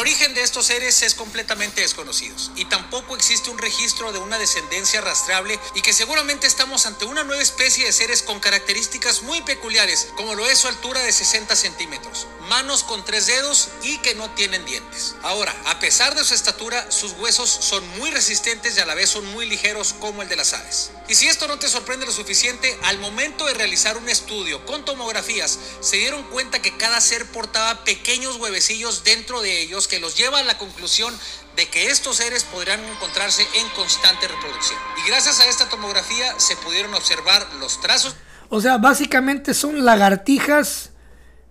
El 0.00 0.06
origen 0.06 0.32
de 0.32 0.40
estos 0.40 0.64
seres 0.64 1.02
es 1.02 1.14
completamente 1.14 1.82
desconocido 1.82 2.34
y 2.56 2.64
tampoco 2.64 3.14
existe 3.14 3.50
un 3.50 3.58
registro 3.58 4.12
de 4.12 4.18
una 4.18 4.38
descendencia 4.38 5.02
rastreable 5.02 5.60
y 5.74 5.82
que 5.82 5.92
seguramente 5.92 6.46
estamos 6.46 6.86
ante 6.86 7.04
una 7.04 7.22
nueva 7.22 7.42
especie 7.42 7.84
de 7.84 7.92
seres 7.92 8.22
con 8.22 8.40
características 8.40 9.20
muy 9.20 9.42
peculiares, 9.42 10.08
como 10.16 10.34
lo 10.34 10.46
es 10.46 10.56
su 10.56 10.68
altura 10.68 11.02
de 11.02 11.12
60 11.12 11.54
centímetros, 11.54 12.26
manos 12.48 12.82
con 12.82 13.04
tres 13.04 13.26
dedos 13.26 13.68
y 13.82 13.98
que 13.98 14.14
no 14.14 14.30
tienen 14.30 14.64
dientes. 14.64 15.16
Ahora, 15.22 15.54
a 15.66 15.78
pesar 15.80 16.14
de 16.14 16.24
su 16.24 16.32
estatura, 16.32 16.90
sus 16.90 17.12
huesos 17.12 17.50
son 17.50 17.86
muy 17.98 18.10
resistentes 18.10 18.78
y 18.78 18.80
a 18.80 18.86
la 18.86 18.94
vez 18.94 19.10
son 19.10 19.26
muy 19.26 19.46
ligeros 19.46 19.92
como 20.00 20.22
el 20.22 20.30
de 20.30 20.36
las 20.36 20.54
aves. 20.54 20.92
Y 21.08 21.14
si 21.14 21.26
esto 21.26 21.46
no 21.46 21.58
te 21.58 21.68
sorprende 21.68 22.06
lo 22.06 22.12
suficiente, 22.12 22.78
al 22.84 22.98
momento 23.00 23.44
de 23.44 23.52
realizar 23.52 23.98
un 23.98 24.08
estudio 24.08 24.64
con 24.64 24.84
tomografías, 24.84 25.58
se 25.80 25.96
dieron 25.96 26.22
cuenta 26.30 26.62
que 26.62 26.76
cada 26.78 27.00
ser 27.02 27.26
portaba 27.32 27.84
pequeños 27.84 28.36
huevecillos 28.36 29.04
dentro 29.04 29.42
de 29.42 29.60
ellos 29.60 29.88
que 29.90 29.98
los 29.98 30.16
lleva 30.16 30.38
a 30.38 30.44
la 30.44 30.56
conclusión 30.56 31.12
de 31.56 31.68
que 31.68 31.88
estos 31.90 32.16
seres 32.16 32.44
podrían 32.44 32.80
encontrarse 32.84 33.42
en 33.54 33.68
constante 33.70 34.28
reproducción. 34.28 34.78
Y 35.04 35.08
gracias 35.08 35.40
a 35.40 35.48
esta 35.48 35.68
tomografía 35.68 36.38
se 36.38 36.56
pudieron 36.56 36.94
observar 36.94 37.46
los 37.58 37.80
trazos. 37.80 38.14
O 38.48 38.60
sea, 38.60 38.78
básicamente 38.78 39.52
son 39.52 39.84
lagartijas 39.84 40.90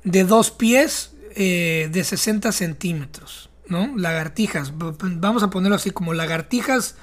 de 0.04 0.24
dos 0.24 0.52
pies 0.52 1.12
eh, 1.36 1.90
de 1.92 2.04
60 2.04 2.52
centímetros, 2.52 3.50
¿no? 3.68 3.94
Lagartijas, 3.96 4.72
vamos 4.76 5.44
a 5.44 5.50
ponerlo 5.50 5.76
así 5.76 5.92
como 5.92 6.14
lagartijas 6.14 6.96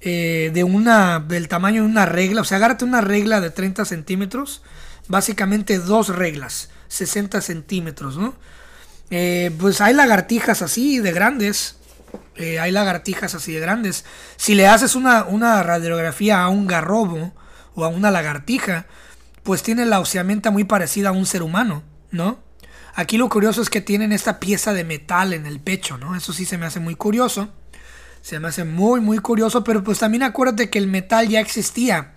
eh, 0.00 0.50
de 0.54 0.64
una, 0.64 1.18
del 1.20 1.48
tamaño 1.48 1.82
de 1.82 1.88
una 1.88 2.06
regla, 2.06 2.40
o 2.40 2.44
sea, 2.44 2.56
agárrate 2.56 2.84
una 2.84 3.00
regla 3.00 3.40
de 3.40 3.50
30 3.50 3.84
centímetros, 3.84 4.62
básicamente 5.08 5.78
dos 5.78 6.08
reglas, 6.08 6.70
60 6.88 7.40
centímetros, 7.40 8.16
¿no? 8.16 8.34
Eh, 9.10 9.50
pues 9.58 9.80
hay 9.80 9.92
lagartijas 9.94 10.62
así 10.62 10.98
de 10.98 11.12
grandes. 11.12 11.76
Eh, 12.36 12.58
hay 12.58 12.72
lagartijas 12.72 13.34
así 13.34 13.52
de 13.52 13.60
grandes. 13.60 14.04
Si 14.36 14.54
le 14.54 14.66
haces 14.66 14.94
una, 14.94 15.24
una, 15.24 15.62
radiografía 15.62 16.42
a 16.42 16.48
un 16.48 16.66
garrobo 16.66 17.32
o 17.74 17.84
a 17.84 17.88
una 17.88 18.10
lagartija, 18.10 18.86
pues 19.42 19.62
tiene 19.62 19.84
la 19.84 20.00
osamenta 20.00 20.50
muy 20.50 20.64
parecida 20.64 21.10
a 21.10 21.12
un 21.12 21.26
ser 21.26 21.42
humano, 21.42 21.82
¿no? 22.10 22.38
Aquí 22.94 23.18
lo 23.18 23.28
curioso 23.28 23.62
es 23.62 23.70
que 23.70 23.80
tienen 23.80 24.12
esta 24.12 24.40
pieza 24.40 24.72
de 24.72 24.84
metal 24.84 25.32
en 25.32 25.46
el 25.46 25.60
pecho, 25.60 25.98
¿no? 25.98 26.16
Eso 26.16 26.32
sí 26.32 26.44
se 26.44 26.58
me 26.58 26.66
hace 26.66 26.80
muy 26.80 26.94
curioso. 26.94 27.50
Se 28.22 28.38
me 28.38 28.48
hace 28.48 28.64
muy, 28.64 29.00
muy 29.00 29.18
curioso, 29.18 29.64
pero 29.64 29.82
pues 29.82 29.98
también 29.98 30.22
acuérdate 30.22 30.70
que 30.70 30.78
el 30.78 30.86
metal 30.86 31.28
ya 31.28 31.40
existía 31.40 32.14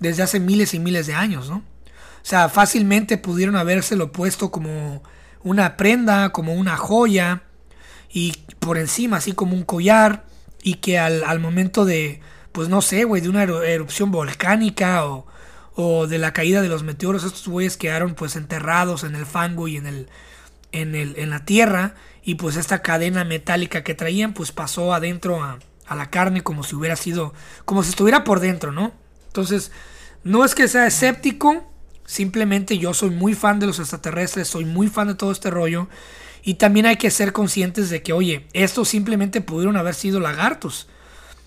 desde 0.00 0.22
hace 0.22 0.40
miles 0.40 0.74
y 0.74 0.80
miles 0.80 1.06
de 1.06 1.14
años, 1.14 1.48
¿no? 1.48 1.56
O 1.56 2.24
sea, 2.24 2.48
fácilmente 2.48 3.18
pudieron 3.18 3.56
habérselo 3.56 4.12
puesto 4.12 4.50
como 4.50 5.02
una 5.44 5.76
prenda, 5.76 6.30
como 6.30 6.54
una 6.54 6.76
joya, 6.76 7.42
y 8.10 8.32
por 8.58 8.78
encima 8.78 9.18
así 9.18 9.32
como 9.32 9.54
un 9.54 9.64
collar, 9.64 10.24
y 10.62 10.74
que 10.74 10.98
al, 10.98 11.40
momento 11.40 11.84
de, 11.84 12.20
pues 12.52 12.68
no 12.68 12.82
sé, 12.82 13.04
güey, 13.04 13.20
de 13.20 13.28
una 13.28 13.42
erupción 13.42 14.10
volcánica 14.10 15.06
o, 15.06 15.26
o 15.74 16.06
de 16.06 16.18
la 16.18 16.32
caída 16.32 16.62
de 16.62 16.68
los 16.68 16.82
meteoros, 16.82 17.24
estos 17.24 17.48
güeyes 17.48 17.76
quedaron 17.76 18.14
pues 18.14 18.36
enterrados 18.36 19.04
en 19.04 19.14
el 19.16 19.26
fango 19.26 19.66
y 19.68 19.76
en 19.76 19.86
el, 19.86 20.08
en 20.70 20.94
el, 20.94 21.18
en 21.18 21.30
la 21.30 21.44
tierra, 21.44 21.94
y 22.22 22.36
pues 22.36 22.56
esta 22.56 22.82
cadena 22.82 23.24
metálica 23.24 23.82
que 23.82 23.94
traían 23.94 24.34
pues 24.34 24.52
pasó 24.52 24.94
adentro 24.94 25.42
a, 25.42 25.58
a 25.86 25.96
la 25.96 26.10
carne 26.10 26.42
como 26.42 26.62
si 26.62 26.76
hubiera 26.76 26.96
sido, 26.96 27.34
como 27.64 27.82
si 27.82 27.90
estuviera 27.90 28.24
por 28.24 28.40
dentro, 28.40 28.72
¿no? 28.72 28.92
Entonces, 29.26 29.72
no 30.24 30.44
es 30.44 30.54
que 30.54 30.68
sea 30.68 30.86
escéptico, 30.86 31.71
Simplemente 32.12 32.76
yo 32.76 32.92
soy 32.92 33.08
muy 33.08 33.32
fan 33.32 33.58
de 33.58 33.66
los 33.66 33.78
extraterrestres, 33.78 34.46
soy 34.46 34.66
muy 34.66 34.88
fan 34.88 35.08
de 35.08 35.14
todo 35.14 35.32
este 35.32 35.50
rollo. 35.50 35.88
Y 36.42 36.54
también 36.54 36.84
hay 36.84 36.96
que 36.96 37.10
ser 37.10 37.32
conscientes 37.32 37.88
de 37.88 38.02
que, 38.02 38.12
oye, 38.12 38.46
estos 38.52 38.90
simplemente 38.90 39.40
pudieron 39.40 39.78
haber 39.78 39.94
sido 39.94 40.20
lagartos. 40.20 40.88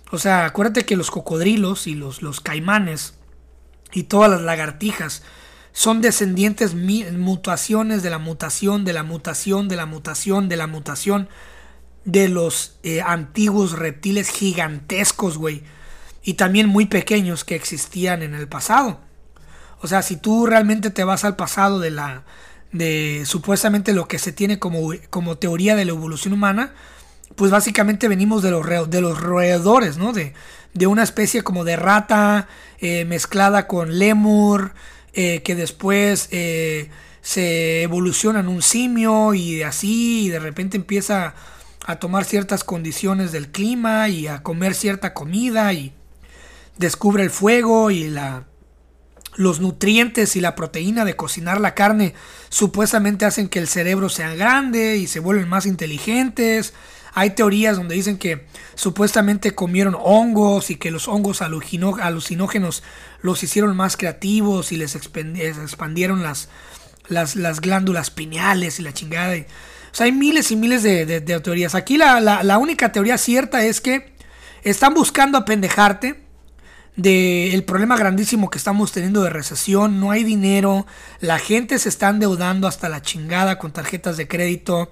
O 0.09 0.17
sea, 0.17 0.43
acuérdate 0.43 0.83
que 0.83 0.95
los 0.95 1.11
cocodrilos 1.11 1.85
y 1.85 1.93
los, 1.93 2.23
los 2.23 2.41
caimanes 2.41 3.13
y 3.93 4.05
todas 4.05 4.31
las 4.31 4.41
lagartijas 4.41 5.21
son 5.71 6.01
descendientes 6.01 6.73
mutaciones 6.73 8.01
de 8.01 8.09
la 8.09 8.17
mutación, 8.17 8.85
de 8.85 8.93
la 8.93 9.03
mutación, 9.03 9.67
de 9.67 9.75
la 9.75 9.85
mutación, 9.85 10.49
de 10.49 10.57
la 10.57 10.65
mutación 10.65 11.29
de 12.05 12.27
los 12.27 12.79
eh, 12.81 13.01
antiguos 13.01 13.73
reptiles 13.73 14.29
gigantescos, 14.29 15.37
güey. 15.37 15.61
Y 16.23 16.33
también 16.33 16.69
muy 16.69 16.87
pequeños 16.87 17.43
que 17.43 17.53
existían 17.53 18.23
en 18.23 18.33
el 18.33 18.47
pasado. 18.47 19.04
O 19.81 19.87
sea, 19.87 20.01
si 20.01 20.17
tú 20.17 20.45
realmente 20.45 20.89
te 20.89 21.03
vas 21.03 21.23
al 21.25 21.35
pasado 21.35 21.79
de 21.79 21.91
la. 21.91 22.23
de 22.71 23.23
supuestamente 23.25 23.93
lo 23.93 24.07
que 24.07 24.19
se 24.19 24.31
tiene 24.31 24.59
como, 24.59 24.91
como 25.09 25.37
teoría 25.37 25.75
de 25.75 25.85
la 25.85 25.91
evolución 25.91 26.33
humana, 26.33 26.73
pues 27.35 27.51
básicamente 27.51 28.07
venimos 28.07 28.43
de 28.43 28.51
los, 28.51 28.89
de 28.89 29.01
los 29.01 29.21
roedores, 29.21 29.97
¿no? 29.97 30.13
De, 30.13 30.33
de 30.73 30.87
una 30.87 31.03
especie 31.03 31.41
como 31.41 31.63
de 31.63 31.77
rata 31.77 32.47
eh, 32.79 33.05
mezclada 33.05 33.65
con 33.67 33.97
lemur, 33.97 34.73
eh, 35.13 35.41
que 35.41 35.55
después 35.55 36.27
eh, 36.31 36.89
se 37.21 37.83
evoluciona 37.83 38.41
en 38.41 38.49
un 38.49 38.61
simio 38.61 39.33
y 39.33 39.63
así, 39.63 40.25
y 40.25 40.29
de 40.29 40.39
repente 40.39 40.77
empieza 40.77 41.33
a 41.87 41.95
tomar 41.97 42.25
ciertas 42.25 42.63
condiciones 42.63 43.31
del 43.31 43.49
clima 43.49 44.09
y 44.09 44.27
a 44.27 44.43
comer 44.43 44.73
cierta 44.75 45.13
comida 45.13 45.71
y 45.71 45.93
descubre 46.77 47.23
el 47.23 47.29
fuego 47.29 47.91
y 47.91 48.09
la 48.09 48.45
los 49.35 49.59
nutrientes 49.59 50.35
y 50.35 50.41
la 50.41 50.55
proteína 50.55 51.05
de 51.05 51.15
cocinar 51.15 51.59
la 51.59 51.75
carne 51.75 52.13
supuestamente 52.49 53.25
hacen 53.25 53.49
que 53.49 53.59
el 53.59 53.67
cerebro 53.67 54.09
sea 54.09 54.33
grande 54.33 54.97
y 54.97 55.07
se 55.07 55.19
vuelven 55.19 55.49
más 55.49 55.65
inteligentes 55.65 56.73
hay 57.15 57.29
teorías 57.29 57.77
donde 57.77 57.95
dicen 57.95 58.17
que 58.17 58.45
supuestamente 58.75 59.55
comieron 59.55 59.95
hongos 59.97 60.69
y 60.69 60.75
que 60.75 60.91
los 60.91 61.07
hongos 61.07 61.41
alucinógenos 61.41 62.83
los 63.21 63.41
hicieron 63.41 63.75
más 63.75 63.95
creativos 63.95 64.73
y 64.73 64.75
les 64.75 64.95
expandieron 64.95 66.21
las, 66.21 66.49
las, 67.07 67.61
glándulas 67.61 68.11
pineales 68.11 68.81
y 68.81 68.83
la 68.83 68.93
chingada. 68.93 69.33
o 69.33 69.95
sea, 69.95 70.07
hay 70.07 70.11
miles 70.11 70.51
y 70.51 70.57
miles 70.57 70.83
de, 70.83 71.21
teorías. 71.21 71.73
Aquí 71.73 71.97
la, 71.97 72.19
la, 72.19 72.57
única 72.57 72.91
teoría 72.91 73.17
cierta 73.17 73.63
es 73.63 73.79
que 73.79 74.13
están 74.63 74.93
buscando 74.93 75.37
apendejarte 75.37 76.24
del 76.95 77.63
problema 77.65 77.97
grandísimo 77.97 78.49
que 78.49 78.57
estamos 78.57 78.91
teniendo 78.91 79.21
de 79.23 79.29
recesión, 79.29 79.99
no 79.99 80.11
hay 80.11 80.23
dinero, 80.23 80.85
la 81.19 81.39
gente 81.39 81.77
se 81.77 81.89
está 81.89 82.09
endeudando 82.09 82.67
hasta 82.67 82.87
la 82.87 83.01
chingada 83.01 83.59
con 83.59 83.73
tarjetas 83.73 84.15
de 84.15 84.27
crédito, 84.27 84.91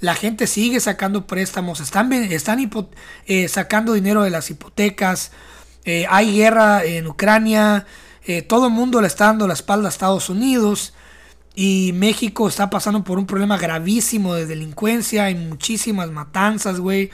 la 0.00 0.14
gente 0.14 0.46
sigue 0.46 0.80
sacando 0.80 1.26
préstamos, 1.26 1.80
están, 1.80 2.12
están 2.12 2.70
eh, 3.26 3.48
sacando 3.48 3.92
dinero 3.92 4.22
de 4.22 4.30
las 4.30 4.50
hipotecas, 4.50 5.30
eh, 5.84 6.06
hay 6.10 6.34
guerra 6.34 6.84
en 6.84 7.06
Ucrania, 7.06 7.86
eh, 8.24 8.42
todo 8.42 8.66
el 8.66 8.72
mundo 8.72 9.00
le 9.00 9.06
está 9.06 9.26
dando 9.26 9.46
la 9.46 9.54
espalda 9.54 9.86
a 9.86 9.90
Estados 9.90 10.28
Unidos 10.28 10.94
y 11.54 11.92
México 11.94 12.48
está 12.48 12.70
pasando 12.70 13.04
por 13.04 13.18
un 13.18 13.26
problema 13.26 13.56
gravísimo 13.56 14.34
de 14.34 14.46
delincuencia, 14.46 15.26
hay 15.26 15.36
muchísimas 15.36 16.10
matanzas, 16.10 16.80
güey, 16.80 17.10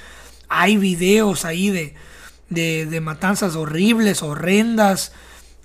hay 0.48 0.78
videos 0.78 1.44
ahí 1.44 1.68
de, 1.68 1.94
de, 2.52 3.00
matanzas 3.02 3.56
horribles, 3.56 4.22
horrendas. 4.22 5.12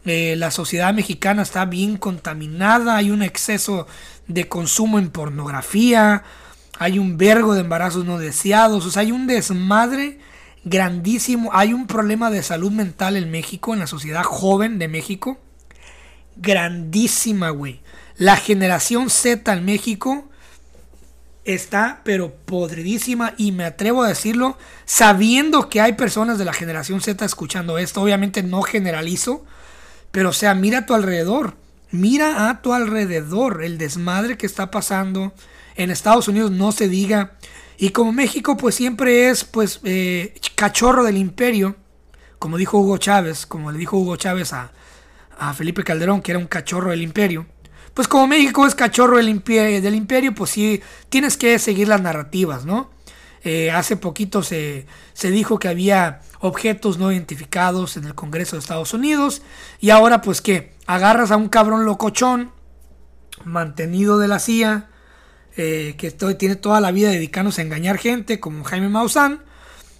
la 0.03 0.51
sociedad 0.51 0.93
mexicana 0.93 1.41
está 1.41 1.65
bien 1.65 1.97
contaminada, 1.97 2.95
hay 2.97 3.11
un 3.11 3.21
exceso 3.21 3.87
de 4.27 4.47
consumo 4.47 4.99
en 4.99 5.09
pornografía, 5.09 6.23
hay 6.79 6.99
un 6.99 7.17
vergo 7.17 7.53
de 7.53 7.61
embarazos 7.61 8.05
no 8.05 8.17
deseados, 8.17 8.85
o 8.85 8.91
sea, 8.91 9.01
hay 9.01 9.11
un 9.11 9.27
desmadre 9.27 10.19
grandísimo, 10.63 11.49
hay 11.53 11.73
un 11.73 11.87
problema 11.87 12.29
de 12.29 12.43
salud 12.43 12.71
mental 12.71 13.15
en 13.15 13.31
México, 13.31 13.73
en 13.73 13.79
la 13.79 13.87
sociedad 13.87 14.23
joven 14.23 14.79
de 14.79 14.87
México, 14.87 15.39
grandísima, 16.35 17.49
güey. 17.49 17.81
La 18.17 18.35
generación 18.35 19.09
Z 19.09 19.51
en 19.53 19.65
México 19.65 20.26
está, 21.53 22.01
pero 22.03 22.33
podridísima, 22.33 23.33
y 23.37 23.51
me 23.51 23.65
atrevo 23.65 24.03
a 24.03 24.09
decirlo, 24.09 24.57
sabiendo 24.85 25.69
que 25.69 25.81
hay 25.81 25.93
personas 25.93 26.37
de 26.37 26.45
la 26.45 26.53
generación 26.53 27.01
Z 27.01 27.23
escuchando 27.25 27.77
esto, 27.77 28.01
obviamente 28.01 28.43
no 28.43 28.61
generalizo, 28.61 29.45
pero 30.11 30.29
o 30.29 30.33
sea, 30.33 30.53
mira 30.55 30.79
a 30.79 30.85
tu 30.85 30.93
alrededor, 30.93 31.55
mira 31.91 32.49
a 32.49 32.61
tu 32.61 32.73
alrededor 32.73 33.63
el 33.63 33.77
desmadre 33.77 34.37
que 34.37 34.45
está 34.45 34.71
pasando 34.71 35.33
en 35.77 35.91
Estados 35.91 36.27
Unidos 36.27 36.51
no 36.51 36.71
se 36.71 36.89
diga. 36.89 37.33
Y 37.77 37.91
como 37.91 38.11
México 38.11 38.57
pues 38.57 38.75
siempre 38.75 39.29
es 39.29 39.43
pues 39.43 39.79
eh, 39.83 40.33
cachorro 40.55 41.03
del 41.03 41.17
imperio, 41.17 41.75
como 42.39 42.57
dijo 42.57 42.79
Hugo 42.79 42.97
Chávez, 42.97 43.45
como 43.45 43.71
le 43.71 43.77
dijo 43.77 43.97
Hugo 43.97 44.17
Chávez 44.17 44.53
a, 44.53 44.71
Felipe 45.53 45.83
Calderón, 45.83 46.23
que 46.23 46.31
era 46.31 46.39
un 46.39 46.47
cachorro 46.47 46.89
del 46.89 47.03
imperio. 47.03 47.45
Pues 47.97 48.07
como 48.07 48.27
México 48.27 48.67
es 48.67 48.75
cachorro 48.75 49.17
del, 49.17 49.27
imperio, 49.27 50.35
pues 50.35 50.51
sí, 50.51 50.83
tienes 51.09 51.35
que 51.35 51.57
seguir 51.57 51.87
las 51.87 51.99
narrativas, 51.99 52.63
¿no? 52.63 52.91
Eh, 53.43 53.71
hace 53.71 53.97
poquito 53.97 54.43
se, 54.43 54.85
se 55.13 55.31
dijo 55.31 55.57
que 55.57 55.67
había 55.67 56.21
objetos 56.39 56.99
no 56.99 57.11
identificados 57.11 57.97
en 57.97 58.03
el 58.03 58.13
Congreso 58.13 58.55
de 58.55 58.59
Estados 58.59 58.93
Unidos. 58.93 59.41
Y 59.79 59.89
ahora 59.89 60.21
pues 60.21 60.41
que 60.41 60.75
agarras 60.85 61.31
a 61.31 61.37
un 61.37 61.49
cabrón 61.49 61.85
locochón, 61.85 62.51
mantenido 63.43 64.19
de 64.19 64.27
la 64.27 64.37
CIA, 64.37 64.89
eh, 65.55 65.95
que 65.97 66.11
tiene 66.11 66.55
toda 66.55 66.79
la 66.79 66.91
vida 66.91 67.09
dedicándose 67.09 67.61
a 67.61 67.65
engañar 67.65 67.97
gente, 67.97 68.39
como 68.39 68.63
Jaime 68.63 68.89
Maussan, 68.89 69.41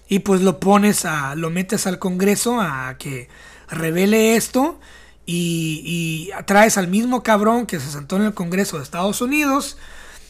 y 0.07 0.19
pues 0.19 0.41
lo 0.41 0.59
pones 0.59 1.03
a, 1.05 1.33
lo 1.33 1.49
metes 1.49 1.87
al 1.87 1.97
Congreso 1.97 2.61
a 2.61 2.95
que 2.99 3.27
revele 3.67 4.35
esto 4.35 4.79
y, 5.27 5.83
y 5.85 6.43
traes 6.45 6.79
al 6.79 6.87
mismo 6.87 7.21
cabrón 7.21 7.67
que 7.67 7.79
se 7.79 7.91
sentó 7.91 8.15
en 8.15 8.23
el 8.23 8.33
Congreso 8.33 8.77
de 8.77 8.83
Estados 8.83 9.21
Unidos 9.21 9.77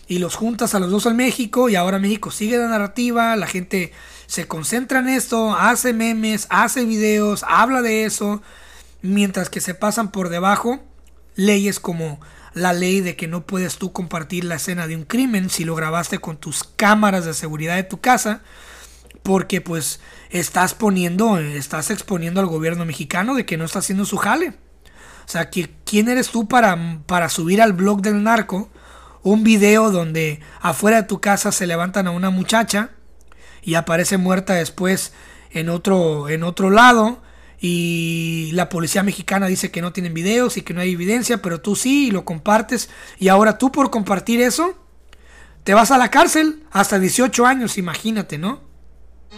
y 0.07 0.19
los 0.19 0.35
juntas 0.35 0.73
a 0.73 0.79
los 0.79 0.91
dos 0.91 1.05
al 1.05 1.15
México 1.15 1.69
y 1.69 1.75
ahora 1.75 1.99
México 1.99 2.31
sigue 2.31 2.57
la 2.57 2.67
narrativa, 2.67 3.35
la 3.35 3.47
gente 3.47 3.93
se 4.25 4.47
concentra 4.47 4.99
en 4.99 5.09
esto, 5.09 5.55
hace 5.55 5.93
memes, 5.93 6.47
hace 6.49 6.83
videos, 6.83 7.45
habla 7.47 7.81
de 7.81 8.05
eso, 8.05 8.41
mientras 9.01 9.49
que 9.49 9.61
se 9.61 9.73
pasan 9.73 10.11
por 10.11 10.29
debajo 10.29 10.81
leyes 11.35 11.79
como 11.79 12.19
la 12.53 12.73
ley 12.73 13.01
de 13.01 13.15
que 13.15 13.27
no 13.27 13.45
puedes 13.45 13.77
tú 13.77 13.93
compartir 13.93 14.43
la 14.43 14.55
escena 14.55 14.87
de 14.87 14.95
un 14.95 15.03
crimen 15.03 15.49
si 15.49 15.63
lo 15.63 15.75
grabaste 15.75 16.17
con 16.19 16.37
tus 16.37 16.63
cámaras 16.63 17.23
de 17.23 17.35
seguridad 17.35 17.75
de 17.75 17.83
tu 17.83 18.01
casa, 18.01 18.41
porque 19.21 19.61
pues 19.61 19.99
estás 20.31 20.73
poniendo, 20.73 21.37
estás 21.37 21.91
exponiendo 21.91 22.39
al 22.39 22.47
gobierno 22.47 22.85
mexicano 22.85 23.35
de 23.35 23.45
que 23.45 23.57
no 23.57 23.65
está 23.65 23.79
haciendo 23.79 24.05
su 24.05 24.17
jale. 24.17 24.53
O 25.27 25.29
sea, 25.29 25.49
¿quién 25.49 26.07
eres 26.07 26.29
tú 26.29 26.47
para, 26.47 27.01
para 27.05 27.27
subir 27.27 27.61
al 27.61 27.73
blog 27.73 28.01
del 28.01 28.23
narco 28.23 28.69
un 29.23 29.43
video 29.43 29.91
donde 29.91 30.39
afuera 30.61 31.01
de 31.01 31.07
tu 31.07 31.19
casa 31.19 31.51
se 31.51 31.67
levantan 31.67 32.07
a 32.07 32.11
una 32.11 32.29
muchacha 32.29 32.91
y 33.61 33.75
aparece 33.75 34.15
muerta 34.17 34.53
después 34.53 35.11
en 35.51 35.67
otro, 35.67 36.29
en 36.29 36.43
otro 36.43 36.69
lado 36.69 37.21
y 37.59 38.51
la 38.53 38.69
policía 38.69 39.03
mexicana 39.03 39.47
dice 39.47 39.69
que 39.69 39.81
no 39.81 39.91
tienen 39.91 40.13
videos 40.13 40.55
y 40.55 40.61
que 40.61 40.73
no 40.73 40.79
hay 40.79 40.93
evidencia, 40.93 41.41
pero 41.41 41.59
tú 41.59 41.75
sí 41.75 42.07
y 42.07 42.11
lo 42.11 42.23
compartes 42.23 42.89
y 43.19 43.27
ahora 43.27 43.57
tú 43.57 43.69
por 43.69 43.89
compartir 43.89 44.39
eso 44.39 44.77
te 45.65 45.73
vas 45.73 45.91
a 45.91 45.97
la 45.97 46.09
cárcel 46.09 46.63
hasta 46.71 46.99
18 46.99 47.45
años, 47.45 47.77
imagínate, 47.77 48.37
¿no? 48.37 48.61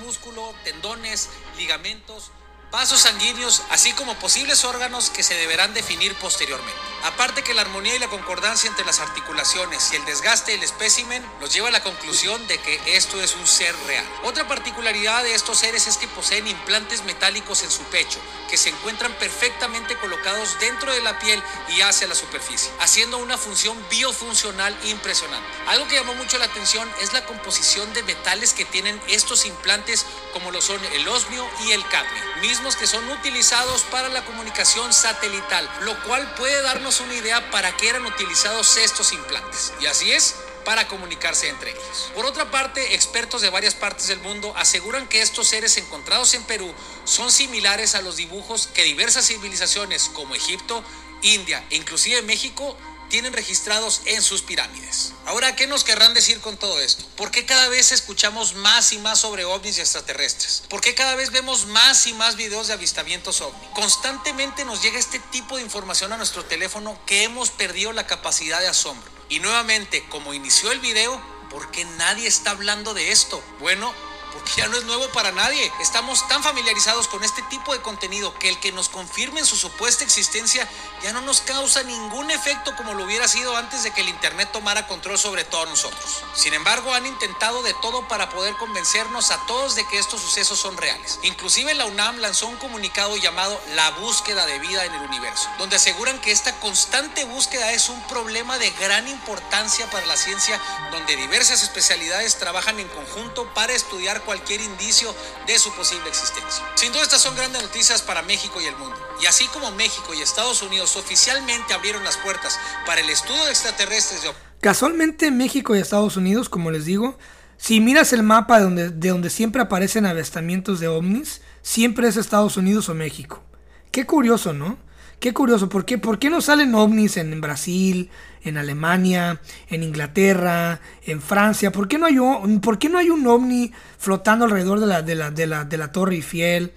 Músculo, 0.05 0.53
tendones, 0.63 1.29
ligamentos, 1.57 2.31
vasos 2.71 3.01
sanguíneos, 3.01 3.63
así 3.71 3.93
como 3.93 4.13
posibles 4.15 4.63
órganos 4.63 5.09
que 5.09 5.23
se 5.23 5.33
deberán 5.33 5.73
definir 5.73 6.13
posteriormente. 6.15 6.79
Aparte 7.03 7.43
que 7.43 7.53
la 7.53 7.61
armonía 7.61 7.95
y 7.95 7.99
la 7.99 8.09
concordancia 8.09 8.67
entre 8.67 8.85
las 8.85 8.99
articulaciones 8.99 9.91
y 9.91 9.95
el 9.95 10.05
desgaste 10.05 10.51
del 10.51 10.63
espécimen 10.63 11.25
los 11.39 11.51
lleva 11.51 11.69
a 11.69 11.71
la 11.71 11.81
conclusión 11.81 12.45
de 12.47 12.59
que 12.59 12.97
esto 12.97 13.21
es 13.21 13.35
un 13.35 13.47
ser 13.47 13.73
real. 13.87 14.05
Otra 14.23 14.47
particularidad 14.47 15.23
de 15.23 15.33
estos 15.33 15.59
seres 15.59 15.87
es 15.87 15.97
que 15.97 16.09
poseen 16.09 16.47
implantes 16.47 17.03
metálicos 17.05 17.63
en 17.63 17.71
su 17.71 17.83
pecho, 17.83 18.19
que 18.49 18.57
se 18.57 18.69
encuentran 18.69 19.13
perfectamente 19.13 19.97
colocados 19.97 20.59
dentro 20.59 20.91
de 20.91 21.01
la 21.01 21.17
piel 21.19 21.41
y 21.69 21.81
hacia 21.81 22.07
la 22.07 22.15
superficie, 22.15 22.71
haciendo 22.81 23.17
una 23.17 23.37
función 23.37 23.77
biofuncional 23.89 24.77
impresionante. 24.83 25.47
Algo 25.67 25.87
que 25.87 25.95
llamó 25.95 26.13
mucho 26.15 26.37
la 26.37 26.45
atención 26.45 26.89
es 27.01 27.13
la 27.13 27.25
composición 27.25 27.91
de 27.93 28.03
metales 28.03 28.53
que 28.53 28.65
tienen 28.65 29.01
estos 29.07 29.45
implantes, 29.45 30.05
como 30.31 30.51
lo 30.51 30.61
son 30.61 30.83
el 30.93 31.07
osmio 31.07 31.47
y 31.65 31.71
el 31.71 31.87
cadmio, 31.87 32.23
mismos 32.41 32.75
que 32.75 32.87
son 32.87 33.07
utilizados 33.09 33.83
para 33.83 34.09
la 34.09 34.23
comunicación 34.25 34.93
satelital, 34.93 35.69
lo 35.81 36.01
cual 36.03 36.33
puede 36.35 36.61
darnos 36.61 36.99
una 36.99 37.15
idea 37.15 37.51
para 37.51 37.75
qué 37.75 37.89
eran 37.89 38.05
utilizados 38.05 38.77
estos 38.77 39.13
implantes. 39.13 39.73
Y 39.81 39.85
así 39.87 40.11
es, 40.11 40.35
para 40.65 40.87
comunicarse 40.87 41.49
entre 41.49 41.71
ellos. 41.71 42.11
Por 42.13 42.25
otra 42.25 42.51
parte, 42.51 42.93
expertos 42.93 43.41
de 43.41 43.49
varias 43.49 43.73
partes 43.73 44.07
del 44.07 44.19
mundo 44.19 44.53
aseguran 44.55 45.07
que 45.07 45.21
estos 45.21 45.47
seres 45.47 45.77
encontrados 45.77 46.33
en 46.33 46.43
Perú 46.43 46.71
son 47.05 47.31
similares 47.31 47.95
a 47.95 48.01
los 48.01 48.17
dibujos 48.17 48.67
que 48.67 48.83
diversas 48.83 49.27
civilizaciones 49.27 50.09
como 50.13 50.35
Egipto, 50.35 50.83
India 51.21 51.65
e 51.69 51.75
inclusive 51.75 52.21
México 52.21 52.77
tienen 53.09 53.33
registrados 53.33 54.01
en 54.05 54.21
sus 54.21 54.41
pirámides. 54.41 55.13
Ahora, 55.25 55.55
¿qué 55.55 55.67
nos 55.67 55.83
querrán 55.83 56.13
decir 56.13 56.39
con 56.39 56.57
todo 56.57 56.79
esto? 56.79 57.03
¿Por 57.17 57.31
qué 57.31 57.45
cada 57.45 57.67
vez 57.67 57.91
escuchamos 57.91 58.55
más 58.55 58.93
y 58.93 58.99
más 58.99 59.19
sobre 59.19 59.45
ovnis 59.45 59.77
y 59.77 59.81
extraterrestres? 59.81 60.63
¿Por 60.69 60.81
qué 60.81 60.95
cada 60.95 61.15
vez 61.15 61.31
vemos 61.31 61.65
más 61.65 62.07
y 62.07 62.13
más 62.13 62.35
videos 62.35 62.67
de 62.67 62.73
avistamientos 62.73 63.41
ovni? 63.41 63.67
Constantemente 63.73 64.63
nos 64.65 64.81
llega 64.81 64.99
este 64.99 65.19
tipo 65.19 65.57
de 65.57 65.63
información 65.63 66.13
a 66.13 66.17
nuestro 66.17 66.45
teléfono 66.45 66.97
que 67.05 67.23
hemos 67.23 67.49
perdido 67.49 67.91
la 67.91 68.07
capacidad 68.07 68.59
de 68.59 68.67
asombro. 68.67 69.11
Y 69.27 69.39
nuevamente, 69.39 70.07
como 70.09 70.33
inició 70.33 70.71
el 70.71 70.79
video, 70.79 71.21
¿Por 71.49 71.71
qué 71.71 71.83
nadie 71.83 72.27
está 72.27 72.51
hablando 72.51 72.93
de 72.93 73.11
esto? 73.11 73.43
Bueno, 73.59 73.91
porque 74.33 74.51
ya 74.57 74.67
no 74.67 74.77
es 74.77 74.83
nuevo 74.85 75.07
para 75.09 75.31
nadie. 75.31 75.71
Estamos 75.79 76.27
tan 76.27 76.43
familiarizados 76.43 77.07
con 77.07 77.23
este 77.23 77.41
tipo 77.43 77.73
de 77.73 77.81
contenido 77.81 78.33
que 78.37 78.49
el 78.49 78.59
que 78.59 78.71
nos 78.71 78.89
confirme 78.89 79.39
en 79.39 79.45
su 79.45 79.55
supuesta 79.55 80.03
existencia 80.03 80.67
ya 81.01 81.13
no 81.13 81.21
nos 81.21 81.41
causa 81.41 81.83
ningún 81.83 82.31
efecto 82.31 82.75
como 82.75 82.93
lo 82.93 83.03
hubiera 83.03 83.27
sido 83.27 83.55
antes 83.55 83.83
de 83.83 83.91
que 83.91 84.01
el 84.01 84.09
Internet 84.09 84.49
tomara 84.51 84.87
control 84.87 85.17
sobre 85.17 85.43
todos 85.43 85.69
nosotros. 85.69 86.23
Sin 86.35 86.53
embargo, 86.53 86.93
han 86.93 87.05
intentado 87.05 87.61
de 87.63 87.73
todo 87.75 88.07
para 88.07 88.29
poder 88.29 88.55
convencernos 88.55 89.31
a 89.31 89.45
todos 89.45 89.75
de 89.75 89.85
que 89.87 89.99
estos 89.99 90.21
sucesos 90.21 90.59
son 90.59 90.77
reales. 90.77 91.19
Inclusive 91.23 91.73
la 91.73 91.85
UNAM 91.85 92.17
lanzó 92.17 92.47
un 92.47 92.57
comunicado 92.57 93.15
llamado 93.17 93.59
La 93.75 93.91
búsqueda 93.91 94.45
de 94.45 94.59
vida 94.59 94.85
en 94.85 94.93
el 94.93 95.01
universo, 95.01 95.49
donde 95.57 95.75
aseguran 95.75 96.19
que 96.19 96.31
esta 96.31 96.59
constante 96.59 97.23
búsqueda 97.25 97.71
es 97.71 97.89
un 97.89 98.01
problema 98.07 98.57
de 98.57 98.71
gran 98.71 99.07
importancia 99.07 99.89
para 99.89 100.05
la 100.05 100.17
ciencia, 100.17 100.59
donde 100.91 101.15
diversas 101.15 101.63
especialidades 101.63 102.37
trabajan 102.37 102.79
en 102.79 102.87
conjunto 102.89 103.53
para 103.53 103.73
estudiar 103.73 104.18
cualquier 104.21 104.61
indicio 104.61 105.13
de 105.47 105.57
su 105.59 105.71
posible 105.73 106.07
existencia. 106.07 106.63
Sin 106.75 106.91
duda 106.91 107.03
estas 107.03 107.21
son 107.21 107.35
grandes 107.35 107.61
noticias 107.61 108.01
para 108.01 108.21
México 108.21 108.59
y 108.61 108.65
el 108.65 108.75
mundo. 108.75 108.95
Y 109.21 109.25
así 109.25 109.47
como 109.47 109.71
México 109.71 110.13
y 110.13 110.21
Estados 110.21 110.61
Unidos 110.61 110.95
oficialmente 110.95 111.73
abrieron 111.73 112.03
las 112.03 112.17
puertas 112.17 112.59
para 112.85 113.01
el 113.01 113.09
estudio 113.09 113.43
de 113.45 113.51
extraterrestres 113.51 114.23
de... 114.23 114.29
Casualmente 114.61 115.31
México 115.31 115.75
y 115.75 115.79
Estados 115.79 116.17
Unidos, 116.17 116.49
como 116.49 116.71
les 116.71 116.85
digo, 116.85 117.17
si 117.57 117.79
miras 117.79 118.13
el 118.13 118.23
mapa 118.23 118.57
de 118.57 118.63
donde, 118.63 118.89
de 118.89 119.09
donde 119.09 119.29
siempre 119.29 119.61
aparecen 119.61 120.05
avistamientos 120.05 120.79
de 120.79 120.87
ovnis, 120.87 121.41
siempre 121.61 122.07
es 122.07 122.17
Estados 122.17 122.57
Unidos 122.57 122.89
o 122.89 122.93
México. 122.93 123.43
Qué 123.91 124.05
curioso, 124.05 124.53
¿no? 124.53 124.77
Qué 125.19 125.33
curioso, 125.33 125.67
¿por 125.67 125.83
qué, 125.83 125.97
¿por 125.97 126.17
qué 126.17 126.29
no 126.29 126.39
salen 126.39 126.73
ovnis 126.75 127.17
en 127.17 127.41
Brasil, 127.41 128.09
en 128.43 128.57
Alemania, 128.57 129.41
en 129.67 129.83
Inglaterra, 129.83 130.79
en 131.05 131.21
Francia? 131.21 131.73
¿Por 131.73 131.89
qué 131.89 131.97
no 131.97 132.05
hay, 132.05 132.17
por 132.59 132.79
qué 132.79 132.87
no 132.87 132.97
hay 132.97 133.09
un 133.09 133.27
ovni 133.27 133.73
flotando 133.97 134.45
alrededor 134.45 134.79
de 134.79 134.87
la, 134.87 135.01
de 135.01 135.15
la, 135.15 135.29
de 135.29 135.45
la, 135.45 135.65
de 135.65 135.77
la 135.77 135.91
Torre 135.91 136.15
Eiffel? 136.15 136.71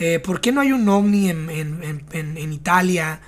Eh, 0.00 0.18
¿Por 0.18 0.40
qué 0.40 0.50
no 0.50 0.60
hay 0.60 0.72
un 0.72 0.88
ovni 0.88 1.30
en, 1.30 1.48
en, 1.50 2.04
en, 2.10 2.52
Italia? 2.52 3.20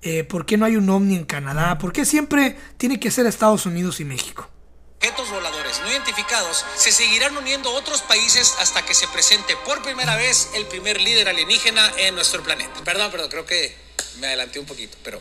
Eh, 0.00 0.24
¿Por 0.24 0.46
qué 0.46 0.56
no 0.56 0.64
hay 0.64 0.76
un 0.76 0.88
ovni 0.88 1.16
en 1.16 1.24
Canadá? 1.24 1.76
¿Por 1.76 1.92
qué 1.92 2.06
siempre 2.06 2.56
tiene 2.78 2.98
que 2.98 3.10
ser 3.10 3.26
Estados 3.26 3.66
Unidos 3.66 4.00
y 4.00 4.06
México? 4.06 4.48
objetos 4.96 5.28
voladores 5.28 5.80
no 5.82 5.90
identificados, 5.90 6.64
se 6.76 6.90
seguirán 6.90 7.36
uniendo 7.36 7.70
otros 7.74 8.00
países 8.00 8.54
hasta 8.58 8.86
que 8.86 8.94
se 8.94 9.06
presente 9.08 9.54
por 9.66 9.82
primera 9.82 10.16
vez 10.16 10.48
el 10.54 10.64
primer 10.64 10.98
líder 10.98 11.28
alienígena 11.28 11.92
en 11.98 12.14
nuestro 12.14 12.42
planeta. 12.42 12.82
Perdón, 12.84 13.10
perdón, 13.10 13.28
creo 13.28 13.44
que 13.44 13.83
me 14.20 14.28
adelanté 14.28 14.58
un 14.58 14.66
poquito, 14.66 14.96
pero... 15.02 15.20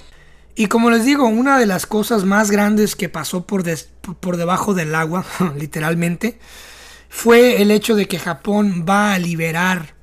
Y 0.55 0.67
como 0.67 0.91
les 0.91 1.03
digo, 1.03 1.25
una 1.25 1.57
de 1.57 1.65
las 1.65 1.86
cosas 1.88 2.25
más 2.25 2.51
grandes 2.51 2.95
que 2.95 3.09
pasó 3.09 3.47
por, 3.47 3.63
por 4.19 4.38
debajo 4.38 4.73
del 4.73 4.93
agua, 4.93 5.25
literalmente, 5.57 6.38
fue 7.09 7.62
el 7.62 7.71
hecho 7.71 7.95
de 7.95 8.07
que 8.07 8.19
Japón 8.19 8.86
va 8.88 9.13
a 9.13 9.19
liberar 9.19 9.95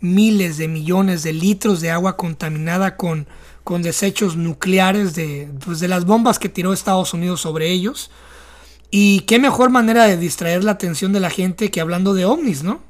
miles 0.00 0.58
de 0.58 0.68
millones 0.68 1.22
de 1.22 1.32
litros 1.32 1.80
de 1.80 1.90
agua 1.90 2.16
contaminada 2.16 2.96
con, 2.96 3.26
con 3.64 3.82
desechos 3.82 4.36
nucleares 4.36 5.14
de, 5.14 5.48
pues, 5.64 5.80
de 5.80 5.88
las 5.88 6.04
bombas 6.04 6.38
que 6.38 6.48
tiró 6.48 6.72
Estados 6.72 7.14
Unidos 7.14 7.40
sobre 7.40 7.70
ellos. 7.70 8.10
Y 8.90 9.20
qué 9.20 9.38
mejor 9.38 9.70
manera 9.70 10.04
de 10.04 10.16
distraer 10.16 10.64
la 10.64 10.72
atención 10.72 11.12
de 11.12 11.20
la 11.20 11.30
gente 11.30 11.70
que 11.70 11.80
hablando 11.80 12.14
de 12.14 12.24
ovnis, 12.24 12.62
¿no? 12.62 12.80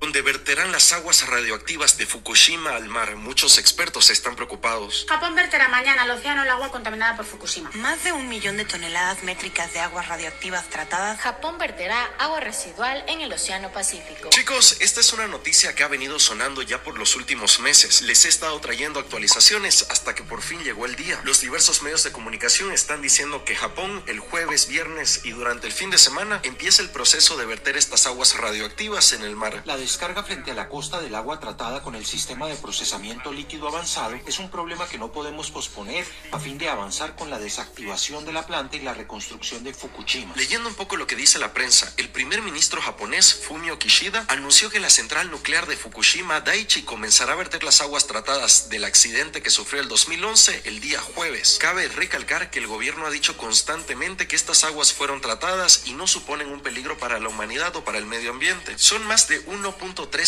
Donde 0.00 0.22
verterán 0.50 0.72
las 0.72 0.92
aguas 0.92 1.28
radioactivas 1.28 1.96
de 1.96 2.06
Fukushima 2.06 2.74
al 2.74 2.88
mar. 2.88 3.14
Muchos 3.14 3.56
expertos 3.56 4.10
están 4.10 4.34
preocupados. 4.34 5.06
Japón 5.08 5.36
verterá 5.36 5.68
mañana 5.68 6.02
al 6.02 6.10
océano 6.10 6.42
el 6.42 6.50
agua 6.50 6.72
contaminada 6.72 7.16
por 7.16 7.24
Fukushima. 7.24 7.70
Más 7.74 8.02
de 8.02 8.10
un 8.10 8.28
millón 8.28 8.56
de 8.56 8.64
toneladas 8.64 9.22
métricas 9.22 9.72
de 9.72 9.78
aguas 9.78 10.08
radioactivas 10.08 10.68
tratadas. 10.68 11.20
Japón 11.20 11.56
verterá 11.58 12.04
agua 12.18 12.40
residual 12.40 13.04
en 13.06 13.20
el 13.20 13.32
Océano 13.32 13.70
Pacífico. 13.70 14.28
Chicos, 14.30 14.78
esta 14.80 14.98
es 14.98 15.12
una 15.12 15.28
noticia 15.28 15.76
que 15.76 15.84
ha 15.84 15.86
venido 15.86 16.18
sonando 16.18 16.62
ya 16.62 16.82
por 16.82 16.98
los 16.98 17.14
últimos 17.14 17.60
meses. 17.60 18.02
Les 18.02 18.24
he 18.24 18.28
estado 18.28 18.60
trayendo 18.60 18.98
actualizaciones 18.98 19.86
hasta 19.88 20.16
que 20.16 20.24
por 20.24 20.42
fin 20.42 20.64
llegó 20.64 20.84
el 20.84 20.96
día. 20.96 21.20
Los 21.22 21.42
diversos 21.42 21.82
medios 21.82 22.02
de 22.02 22.10
comunicación 22.10 22.72
están 22.72 23.02
diciendo 23.02 23.44
que 23.44 23.54
Japón 23.54 24.02
el 24.08 24.18
jueves, 24.18 24.66
viernes 24.66 25.20
y 25.22 25.30
durante 25.30 25.68
el 25.68 25.72
fin 25.72 25.90
de 25.90 25.98
semana 25.98 26.40
empieza 26.42 26.82
el 26.82 26.90
proceso 26.90 27.36
de 27.36 27.46
verter 27.46 27.76
estas 27.76 28.08
aguas 28.08 28.36
radioactivas 28.36 29.12
en 29.12 29.22
el 29.22 29.36
mar. 29.36 29.62
La 29.64 29.76
descarga 29.76 30.24
frente 30.24 30.39
a 30.48 30.54
la 30.54 30.68
costa 30.70 31.00
del 31.00 31.14
agua 31.14 31.38
tratada 31.38 31.82
con 31.82 31.94
el 31.94 32.06
sistema 32.06 32.46
de 32.46 32.54
procesamiento 32.54 33.30
líquido 33.30 33.68
avanzado 33.68 34.18
es 34.26 34.38
un 34.38 34.48
problema 34.48 34.88
que 34.88 34.96
no 34.96 35.12
podemos 35.12 35.50
posponer 35.50 36.06
a 36.32 36.38
fin 36.38 36.56
de 36.56 36.70
avanzar 36.70 37.14
con 37.14 37.28
la 37.28 37.38
desactivación 37.38 38.24
de 38.24 38.32
la 38.32 38.46
planta 38.46 38.76
y 38.76 38.80
la 38.80 38.94
reconstrucción 38.94 39.62
de 39.62 39.74
Fukushima. 39.74 40.34
Leyendo 40.36 40.68
un 40.68 40.74
poco 40.74 40.96
lo 40.96 41.06
que 41.06 41.16
dice 41.16 41.38
la 41.38 41.52
prensa, 41.52 41.92
el 41.98 42.08
primer 42.08 42.40
ministro 42.40 42.80
japonés 42.80 43.34
Fumio 43.46 43.78
Kishida 43.78 44.24
anunció 44.28 44.70
que 44.70 44.80
la 44.80 44.88
central 44.88 45.30
nuclear 45.30 45.66
de 45.66 45.76
Fukushima 45.76 46.40
Daiichi 46.40 46.82
comenzará 46.82 47.34
a 47.34 47.36
verter 47.36 47.62
las 47.62 47.82
aguas 47.82 48.06
tratadas 48.06 48.70
del 48.70 48.84
accidente 48.84 49.42
que 49.42 49.50
sufrió 49.50 49.82
el 49.82 49.88
2011 49.88 50.62
el 50.64 50.80
día 50.80 51.00
jueves. 51.00 51.58
Cabe 51.60 51.88
recalcar 51.88 52.50
que 52.50 52.60
el 52.60 52.66
gobierno 52.66 53.06
ha 53.06 53.10
dicho 53.10 53.36
constantemente 53.36 54.26
que 54.26 54.36
estas 54.36 54.64
aguas 54.64 54.92
fueron 54.94 55.20
tratadas 55.20 55.82
y 55.84 55.92
no 55.92 56.06
suponen 56.06 56.50
un 56.50 56.60
peligro 56.60 56.96
para 56.96 57.20
la 57.20 57.28
humanidad 57.28 57.76
o 57.76 57.84
para 57.84 57.98
el 57.98 58.06
medio 58.06 58.30
ambiente. 58.30 58.78
Son 58.78 59.04
más 59.06 59.28
de 59.28 59.40
1 59.40 59.76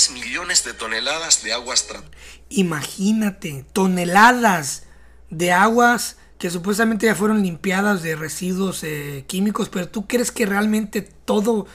3 0.07 0.11
millones 0.11 0.65
de 0.65 0.75
toneladas 0.75 1.45
de 1.45 1.53
aguas. 1.53 1.87
Imagínate, 2.49 3.65
toneladas 3.73 4.85
de 5.31 5.53
aguas 5.53 6.17
que 6.39 6.51
supuestamente 6.51 7.07
ya 7.07 7.15
fueron 7.15 7.43
limpiadas 7.43 8.03
de 8.03 8.17
residuos 8.17 8.83
eh, 8.83 9.25
químicos, 9.29 9.69
pero 9.69 9.89
tú 9.89 10.09
crees 10.09 10.33
que 10.33 10.45
realmente 10.45 11.03
todo, 11.03 11.67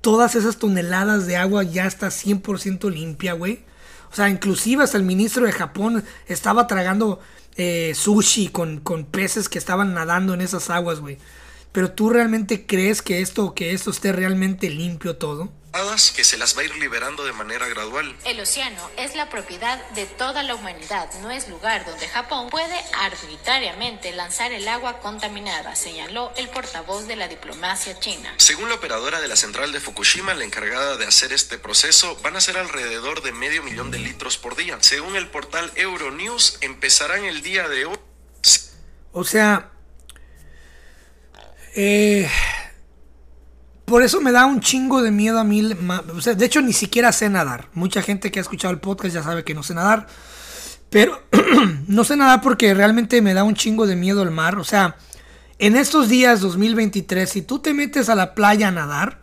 todas 0.00 0.36
esas 0.36 0.58
toneladas 0.58 1.26
de 1.26 1.36
agua 1.36 1.64
ya 1.64 1.86
está 1.86 2.08
100% 2.08 2.92
limpia, 2.92 3.32
güey. 3.32 3.64
O 4.12 4.14
sea, 4.14 4.28
inclusive 4.28 4.84
hasta 4.84 4.96
el 4.96 5.02
ministro 5.02 5.44
de 5.44 5.52
Japón 5.52 6.04
estaba 6.28 6.68
tragando 6.68 7.18
eh, 7.56 7.92
sushi 7.96 8.48
con, 8.48 8.78
con 8.78 9.04
peces 9.04 9.48
que 9.48 9.58
estaban 9.58 9.94
nadando 9.94 10.32
en 10.32 10.42
esas 10.42 10.70
aguas, 10.70 11.00
güey. 11.00 11.18
Pero 11.72 11.92
tú 11.92 12.10
realmente 12.10 12.66
crees 12.66 13.02
que 13.02 13.20
esto, 13.20 13.54
que 13.54 13.72
esto 13.72 13.90
esté 13.90 14.12
realmente 14.12 14.70
limpio 14.70 15.16
todo? 15.16 15.52
que 16.14 16.24
se 16.24 16.36
las 16.36 16.56
va 16.56 16.62
a 16.62 16.64
ir 16.64 16.74
liberando 16.76 17.24
de 17.24 17.32
manera 17.32 17.68
gradual. 17.68 18.16
El 18.24 18.40
océano 18.40 18.90
es 18.96 19.14
la 19.14 19.28
propiedad 19.28 19.78
de 19.90 20.06
toda 20.06 20.42
la 20.42 20.56
humanidad, 20.56 21.08
no 21.22 21.30
es 21.30 21.48
lugar 21.48 21.86
donde 21.86 22.08
Japón 22.08 22.50
puede 22.50 22.74
arbitrariamente 22.94 24.12
lanzar 24.12 24.50
el 24.50 24.66
agua 24.66 24.98
contaminada, 24.98 25.76
señaló 25.76 26.32
el 26.36 26.48
portavoz 26.48 27.06
de 27.06 27.14
la 27.14 27.28
diplomacia 27.28 27.98
china. 28.00 28.34
Según 28.38 28.68
la 28.68 28.74
operadora 28.74 29.20
de 29.20 29.28
la 29.28 29.36
central 29.36 29.70
de 29.70 29.78
Fukushima, 29.78 30.34
la 30.34 30.44
encargada 30.44 30.96
de 30.96 31.06
hacer 31.06 31.32
este 31.32 31.58
proceso, 31.58 32.18
van 32.22 32.34
a 32.34 32.40
ser 32.40 32.58
alrededor 32.58 33.22
de 33.22 33.32
medio 33.32 33.62
millón 33.62 33.92
de 33.92 34.00
litros 34.00 34.36
por 34.36 34.56
día. 34.56 34.78
Según 34.80 35.14
el 35.14 35.28
portal 35.28 35.70
Euronews, 35.76 36.58
empezarán 36.60 37.24
el 37.24 37.42
día 37.42 37.68
de 37.68 37.86
hoy. 37.86 37.98
O 39.12 39.22
sea, 39.22 39.70
eh, 41.74 42.28
por 43.84 44.02
eso 44.02 44.20
me 44.20 44.32
da 44.32 44.46
un 44.46 44.60
chingo 44.60 45.02
de 45.02 45.10
miedo 45.10 45.38
a 45.38 45.44
mí. 45.44 45.62
De 45.62 46.44
hecho, 46.44 46.60
ni 46.60 46.72
siquiera 46.72 47.12
sé 47.12 47.28
nadar. 47.28 47.68
Mucha 47.72 48.02
gente 48.02 48.30
que 48.30 48.38
ha 48.38 48.42
escuchado 48.42 48.72
el 48.72 48.80
podcast 48.80 49.14
ya 49.14 49.22
sabe 49.22 49.44
que 49.44 49.54
no 49.54 49.62
sé 49.62 49.74
nadar. 49.74 50.06
Pero 50.90 51.22
no 51.86 52.04
sé 52.04 52.16
nadar 52.16 52.40
porque 52.40 52.74
realmente 52.74 53.22
me 53.22 53.34
da 53.34 53.44
un 53.44 53.54
chingo 53.54 53.86
de 53.86 53.96
miedo 53.96 54.22
el 54.22 54.30
mar. 54.30 54.58
O 54.58 54.64
sea, 54.64 54.96
en 55.58 55.76
estos 55.76 56.08
días 56.08 56.40
2023, 56.40 57.28
si 57.28 57.42
tú 57.42 57.58
te 57.58 57.74
metes 57.74 58.08
a 58.08 58.14
la 58.14 58.34
playa 58.34 58.68
a 58.68 58.72
nadar, 58.72 59.20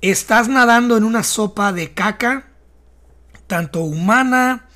estás 0.00 0.48
nadando 0.48 0.96
en 0.96 1.04
una 1.04 1.22
sopa 1.22 1.72
de 1.72 1.92
caca, 1.92 2.46
tanto 3.46 3.80
humana, 3.80 4.68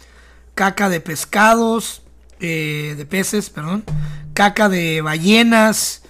caca 0.55 0.88
de 0.88 1.01
pescados, 1.01 2.03
eh, 2.40 2.95
de 2.97 3.07
peces, 3.07 3.51
perdón, 3.51 3.85
caca 4.35 4.69
de 4.69 5.01
ballenas, 5.01 6.04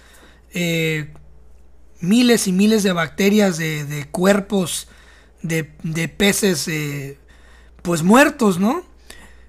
eh, 0.55 1.13
miles 2.01 2.47
y 2.47 2.53
miles 2.53 2.83
de 2.85 2.93
bacterias 2.93 3.59
de, 3.59 4.07
cuerpos 4.11 4.89
de, 5.43 5.65
peces 6.09 6.69
eh, 6.69 7.19
pues 7.83 8.03
muertos, 8.03 8.59
¿no? 8.59 8.85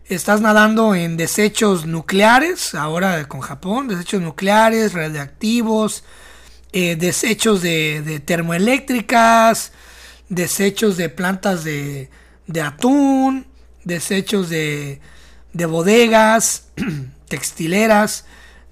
Estás 0.05 0.41
nadando 0.41 0.93
en 0.93 1.17
desechos 1.17 1.85
nucleares, 1.85 2.75
ahora 2.75 3.27
con 3.27 3.41
Japón, 3.41 3.87
desechos 3.87 4.21
nucleares, 4.21 4.93
radiactivos, 4.93 6.03
eh, 6.73 6.95
desechos 6.95 7.61
de, 7.61 8.21
termoeléctricas, 8.25 9.71
desechos 10.29 10.97
de 10.97 11.09
plantas 11.09 11.63
de, 11.63 12.09
atún, 12.63 13.47
desechos 13.83 14.49
de, 14.49 15.01
de 15.53 15.65
bodegas, 15.65 16.67
textileras, 17.27 18.25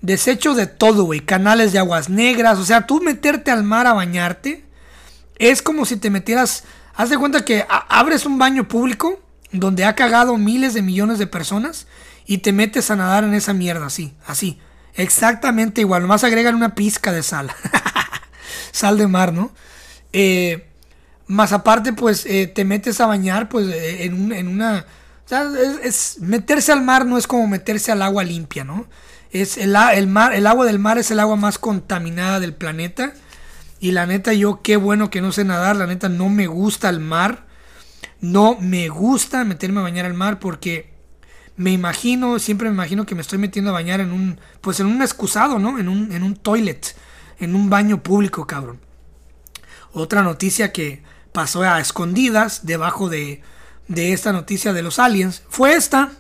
desecho 0.04 0.54
de 0.54 0.68
todo, 0.68 1.06
güey. 1.06 1.22
Canales 1.22 1.72
de 1.72 1.80
aguas 1.80 2.10
negras. 2.10 2.60
O 2.60 2.66
sea, 2.66 2.86
tú 2.86 3.02
meterte 3.02 3.50
al 3.50 3.64
mar 3.64 3.88
a 3.88 3.94
bañarte 3.94 4.64
es 5.38 5.64
como 5.64 5.86
si 5.86 5.98
te 5.98 6.12
metieras. 6.12 6.66
Haz 6.94 7.10
de 7.10 7.18
cuenta 7.18 7.44
que 7.44 7.66
abres 7.90 8.28
un 8.28 8.38
baño 8.38 8.68
público 8.68 9.20
donde 9.52 9.86
ha 9.86 9.96
cagado 9.96 10.38
miles 10.38 10.76
de 10.76 10.84
millones 10.84 11.18
de 11.18 11.26
personas 11.26 11.88
y 12.28 12.40
te 12.40 12.54
metes 12.54 12.92
a 12.92 12.96
nadar 12.96 13.24
en 13.24 13.34
esa 13.34 13.54
mierda, 13.54 13.88
así, 13.88 14.14
así. 14.28 14.60
Exactamente 14.96 15.82
igual, 15.82 16.04
nomás 16.04 16.24
agregan 16.24 16.54
una 16.54 16.76
pizca 16.76 17.12
de 17.12 17.24
sal. 17.24 17.52
sal 18.72 18.98
de 19.00 19.08
mar, 19.08 19.34
¿no? 19.34 19.52
Eh, 20.12 20.68
más 21.26 21.52
aparte, 21.52 21.94
pues 21.94 22.28
eh, 22.28 22.46
te 22.46 22.64
metes 22.64 23.02
a 23.02 23.08
bañar, 23.08 23.50
pues 23.50 23.68
eh, 23.68 24.06
en, 24.06 24.32
en, 24.32 24.48
una... 24.48 24.86
O 25.26 25.28
sea, 25.28 25.50
es, 25.82 26.18
meterse 26.20 26.72
al 26.72 26.84
mar 26.84 27.06
no 27.06 27.18
es 27.18 27.26
como 27.26 27.48
meterse 27.48 27.92
al 27.92 28.04
agua 28.04 28.24
limpia, 28.24 28.64
¿no? 28.64 28.86
Es 29.34 29.58
el, 29.58 29.76
el, 29.76 30.08
mar, 30.08 30.34
el 30.34 30.46
agua 30.46 30.66
del 30.66 30.78
mar 30.80 31.00
es 31.00 31.10
el 31.10 31.20
agua 31.20 31.36
más 31.36 31.58
contaminada 31.58 32.40
del 32.40 32.54
planeta. 32.54 33.14
Y 33.80 33.92
la 33.92 34.06
neta, 34.06 34.32
yo 34.32 34.62
qué 34.62 34.78
bueno 34.78 35.10
que 35.10 35.22
no 35.22 35.32
sé 35.32 35.44
nadar. 35.44 35.76
La 35.76 35.88
neta, 35.88 36.08
no 36.08 36.30
me 36.30 36.48
gusta 36.48 36.88
el 36.88 37.00
mar. 37.00 37.48
No 38.22 38.56
me 38.62 38.88
gusta 38.90 39.44
meterme 39.44 39.80
a 39.80 39.84
bañar 39.84 40.06
al 40.06 40.14
mar 40.14 40.40
porque 40.40 40.94
me 41.56 41.72
imagino, 41.72 42.40
siempre 42.40 42.70
me 42.70 42.76
imagino 42.76 43.06
que 43.06 43.16
me 43.16 43.22
estoy 43.22 43.40
metiendo 43.40 43.72
a 43.72 43.74
bañar 43.74 44.00
en 44.00 44.12
un, 44.12 44.40
pues 44.62 44.80
en 44.80 44.86
un 44.86 45.02
excusado, 45.02 45.60
¿no? 45.60 45.80
En 45.80 45.90
un, 45.90 46.12
en 46.12 46.24
un 46.24 46.36
toilet, 46.36 46.96
en 47.40 47.56
un 47.56 47.70
baño 47.70 48.02
público, 48.02 48.48
cabrón. 48.48 48.80
Otra 49.92 50.22
noticia 50.22 50.72
que 50.72 51.04
pasó 51.32 51.64
a 51.64 51.80
escondidas 51.80 52.66
debajo 52.66 53.10
de, 53.10 53.42
de 53.88 54.14
esta 54.14 54.32
noticia 54.32 54.74
de 54.74 54.84
los 54.84 55.00
aliens 55.00 55.44
fue 55.50 55.74
esta. 55.74 56.12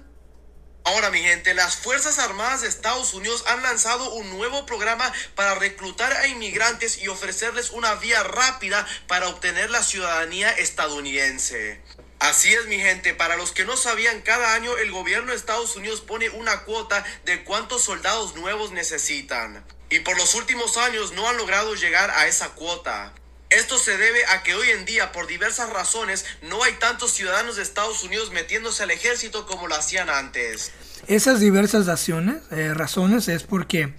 Ahora 0.85 1.11
mi 1.11 1.19
gente, 1.21 1.53
las 1.53 1.77
Fuerzas 1.77 2.19
Armadas 2.19 2.61
de 2.61 2.67
Estados 2.67 3.13
Unidos 3.13 3.45
han 3.47 3.63
lanzado 3.63 4.13
un 4.15 4.29
nuevo 4.31 4.65
programa 4.65 5.13
para 5.33 5.55
reclutar 5.55 6.11
a 6.11 6.27
inmigrantes 6.27 6.97
y 6.97 7.07
ofrecerles 7.07 7.69
una 7.69 7.95
vía 7.95 8.21
rápida 8.23 8.85
para 9.07 9.29
obtener 9.29 9.69
la 9.69 9.81
ciudadanía 9.81 10.51
estadounidense. 10.51 11.81
Así 12.19 12.53
es, 12.53 12.65
mi 12.65 12.79
gente. 12.79 13.13
Para 13.13 13.37
los 13.37 13.53
que 13.53 13.63
no 13.63 13.77
sabían, 13.77 14.21
cada 14.21 14.55
año 14.55 14.77
el 14.77 14.91
gobierno 14.91 15.31
de 15.31 15.37
Estados 15.37 15.75
Unidos 15.77 16.01
pone 16.01 16.29
una 16.29 16.63
cuota 16.63 17.03
de 17.23 17.45
cuántos 17.45 17.83
soldados 17.83 18.35
nuevos 18.35 18.71
necesitan. 18.71 19.65
Y 19.89 19.99
por 19.99 20.17
los 20.17 20.35
últimos 20.35 20.75
años 20.75 21.13
no 21.13 21.29
han 21.29 21.37
logrado 21.37 21.75
llegar 21.75 22.11
a 22.11 22.27
esa 22.27 22.49
cuota. 22.49 23.13
Esto 23.55 23.77
se 23.77 23.97
debe 23.97 24.25
a 24.33 24.41
que 24.41 24.55
hoy 24.55 24.67
en 24.71 24.83
día, 24.83 25.11
por 25.11 25.27
diversas 25.27 25.69
razones, 25.69 26.25
no 26.41 26.63
hay 26.63 26.73
tantos 26.79 27.11
ciudadanos 27.13 27.55
de 27.55 27.61
Estados 27.61 28.03
Unidos 28.03 28.31
metiéndose 28.31 28.81
al 28.81 28.89
ejército 28.89 29.45
como 29.45 29.67
lo 29.67 29.75
hacían 29.75 30.09
antes. 30.09 30.71
Esas 31.05 31.39
diversas 31.39 31.85
razones, 31.85 33.27
eh, 33.27 33.33
es 33.35 33.43
porque 33.43 33.93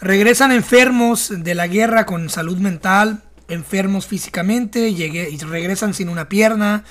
regresan 0.00 0.52
enfermos 0.52 1.32
de 1.34 1.54
la 1.54 1.66
guerra 1.66 2.04
con 2.04 2.28
salud 2.28 2.58
mental, 2.58 3.22
enfermos 3.48 4.06
físicamente, 4.06 4.92
llegué, 4.92 5.30
y 5.30 5.38
regresan 5.38 5.94
sin 5.94 6.10
una 6.10 6.28
pierna, 6.28 6.84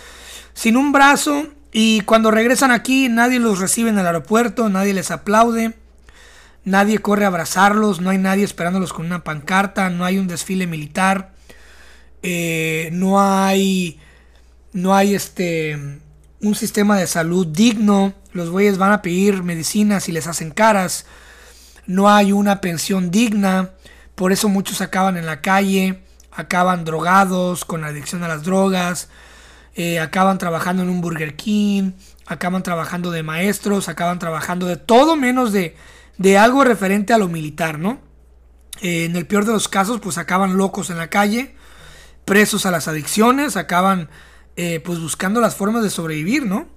sin 0.55 0.77
un 0.77 0.91
brazo 0.91 1.47
y 1.71 2.01
cuando 2.01 2.31
regresan 2.31 2.71
aquí 2.71 3.07
nadie 3.07 3.39
los 3.39 3.59
recibe 3.59 3.91
en 3.91 3.99
el 3.99 4.07
aeropuerto, 4.07 4.67
nadie 4.69 4.95
les 4.95 5.11
aplaude, 5.11 5.75
nadie 6.63 6.97
corre 6.97 7.25
a 7.25 7.27
abrazarlos, 7.27 8.01
no 8.01 8.09
hay 8.09 8.17
nadie 8.17 8.45
esperándolos 8.45 8.93
con 8.93 9.05
una 9.05 9.23
pancarta, 9.23 9.91
no 9.91 10.05
hay 10.05 10.17
un 10.17 10.27
desfile 10.27 10.65
militar, 10.65 11.37
eh, 12.23 12.89
no 12.91 13.21
hay, 13.21 13.99
no 14.73 14.95
hay 14.95 15.15
este, 15.15 15.99
un 16.41 16.55
sistema 16.55 16.97
de 16.97 17.07
salud 17.07 17.47
digno, 17.47 18.13
los 18.33 18.49
güeyes 18.49 18.77
van 18.77 18.91
a 18.91 19.01
pedir 19.01 19.43
medicinas 19.43 20.09
y 20.09 20.11
les 20.11 20.27
hacen 20.27 20.51
caras, 20.51 21.05
no 21.85 22.09
hay 22.09 22.31
una 22.31 22.61
pensión 22.61 23.11
digna, 23.11 23.71
por 24.15 24.31
eso 24.31 24.49
muchos 24.49 24.81
acaban 24.81 25.17
en 25.17 25.25
la 25.25 25.41
calle, 25.41 26.03
acaban 26.31 26.85
drogados, 26.85 27.65
con 27.65 27.83
adicción 27.83 28.23
a 28.23 28.27
las 28.27 28.43
drogas, 28.43 29.09
eh, 29.75 29.99
acaban 29.99 30.37
trabajando 30.37 30.83
en 30.83 30.89
un 30.89 31.01
Burger 31.01 31.35
King, 31.35 31.91
acaban 32.25 32.63
trabajando 32.63 33.11
de 33.11 33.23
maestros, 33.23 33.89
acaban 33.89 34.19
trabajando 34.19 34.67
de 34.67 34.77
todo 34.77 35.15
menos 35.15 35.51
de, 35.51 35.75
de 36.17 36.37
algo 36.37 36.63
referente 36.63 37.13
a 37.13 37.17
lo 37.17 37.27
militar, 37.27 37.79
¿no? 37.79 37.99
Eh, 38.81 39.05
en 39.05 39.15
el 39.15 39.25
peor 39.25 39.45
de 39.45 39.53
los 39.53 39.67
casos, 39.67 39.99
pues 39.99 40.17
acaban 40.17 40.57
locos 40.57 40.89
en 40.89 40.97
la 40.97 41.09
calle, 41.09 41.55
presos 42.29 42.65
a 42.65 42.71
las 42.71 42.87
adicciones, 42.87 43.57
acaban 43.57 44.09
eh, 44.55 44.79
pues 44.79 44.99
buscando 44.99 45.41
las 45.41 45.55
formas 45.55 45.83
de 45.83 45.89
sobrevivir, 45.89 46.45
¿no? 46.45 46.67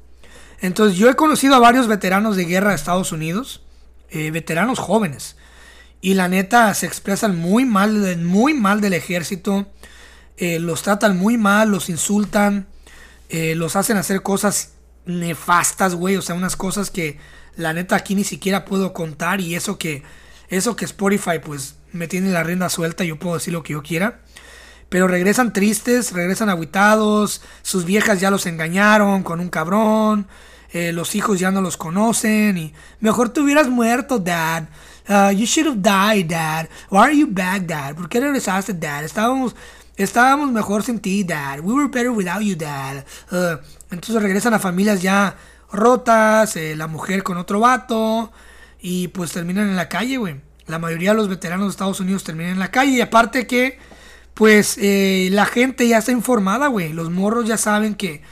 Entonces 0.60 0.98
yo 0.98 1.08
he 1.08 1.14
conocido 1.14 1.54
a 1.54 1.60
varios 1.60 1.86
veteranos 1.86 2.36
de 2.36 2.44
guerra 2.44 2.70
de 2.70 2.76
Estados 2.76 3.12
Unidos, 3.12 3.62
veteranos 4.12 4.78
jóvenes, 4.78 5.36
y 6.00 6.14
la 6.14 6.28
neta 6.28 6.72
se 6.74 6.86
expresan 6.86 7.36
muy 7.36 7.64
mal, 7.64 8.18
muy 8.18 8.54
mal 8.54 8.80
del 8.80 8.92
ejército, 8.92 9.66
los 10.38 10.82
tratan 10.82 11.16
muy 11.16 11.38
mal, 11.38 11.70
los 11.70 11.88
insultan, 11.88 12.68
eh, 13.32 13.54
los 13.54 13.76
hacen 13.76 13.96
hacer 13.96 14.22
cosas 14.22 14.74
nefastas, 15.06 15.94
güey. 15.94 16.16
O 16.16 16.22
sea, 16.22 16.34
unas 16.34 16.54
cosas 16.54 16.90
que 16.90 17.18
la 17.56 17.72
neta 17.72 17.96
aquí 17.96 18.14
ni 18.14 18.24
siquiera 18.24 18.66
puedo 18.66 18.92
contar. 18.92 19.40
Y 19.40 19.54
eso 19.54 19.78
que, 19.78 20.02
eso 20.50 20.76
que 20.76 20.84
Spotify 20.84 21.38
pues 21.42 21.76
me 21.92 22.08
tiene 22.08 22.30
la 22.30 22.42
rienda 22.42 22.68
suelta, 22.68 23.04
yo 23.04 23.18
puedo 23.18 23.36
decir 23.36 23.54
lo 23.54 23.62
que 23.62 23.72
yo 23.72 23.82
quiera. 23.82 24.20
Pero 24.92 25.08
regresan 25.08 25.52
tristes, 25.52 26.12
regresan 26.12 26.50
aguitados, 26.50 27.42
sus 27.62 27.84
viejas 27.84 28.20
ya 28.20 28.30
los 28.30 28.46
engañaron 28.46 29.24
con 29.24 29.40
un 29.40 29.48
cabrón, 29.48 30.28
eh, 30.72 30.92
los 30.92 31.14
hijos 31.14 31.40
ya 31.40 31.50
no 31.50 31.62
los 31.62 31.76
conocen 31.76 32.58
y 32.58 32.74
mejor 33.00 33.30
te 33.30 33.40
hubieras 33.40 33.68
muerto, 33.68 34.18
dad. 34.18 34.68
Uh, 35.08 35.32
you 35.32 35.46
should 35.46 35.66
have 35.66 35.80
died, 35.82 36.30
dad. 36.30 36.68
Why 36.90 36.98
are 37.00 37.16
you 37.16 37.26
back, 37.26 37.62
dad? 37.62 37.96
¿Por 37.96 38.08
qué 38.08 38.20
regresaste, 38.20 38.74
dad? 38.74 39.02
Estábamos, 39.02 39.56
Estábamos 39.96 40.50
mejor 40.50 40.82
sin 40.82 41.00
ti, 41.00 41.22
dad. 41.22 41.60
We 41.60 41.74
were 41.74 41.88
better 41.88 42.10
without 42.10 42.42
you, 42.42 42.56
dad. 42.56 43.04
Uh, 43.30 43.58
entonces 43.90 44.22
regresan 44.22 44.54
a 44.54 44.58
familias 44.58 45.02
ya 45.02 45.36
rotas, 45.70 46.56
eh, 46.56 46.76
la 46.76 46.86
mujer 46.86 47.22
con 47.22 47.36
otro 47.36 47.60
vato. 47.60 48.32
Y 48.80 49.08
pues 49.08 49.32
terminan 49.32 49.68
en 49.68 49.76
la 49.76 49.88
calle, 49.88 50.16
güey. 50.16 50.40
La 50.66 50.78
mayoría 50.78 51.10
de 51.10 51.16
los 51.16 51.28
veteranos 51.28 51.66
de 51.66 51.70
Estados 51.70 52.00
Unidos 52.00 52.24
terminan 52.24 52.52
en 52.52 52.58
la 52.58 52.70
calle. 52.70 52.92
Y 52.92 53.00
aparte 53.00 53.46
que, 53.46 53.78
pues, 54.34 54.78
eh, 54.78 55.28
la 55.32 55.46
gente 55.46 55.86
ya 55.86 55.98
está 55.98 56.12
informada, 56.12 56.68
güey. 56.68 56.92
Los 56.92 57.10
morros 57.10 57.46
ya 57.46 57.56
saben 57.56 57.94
que 57.94 58.22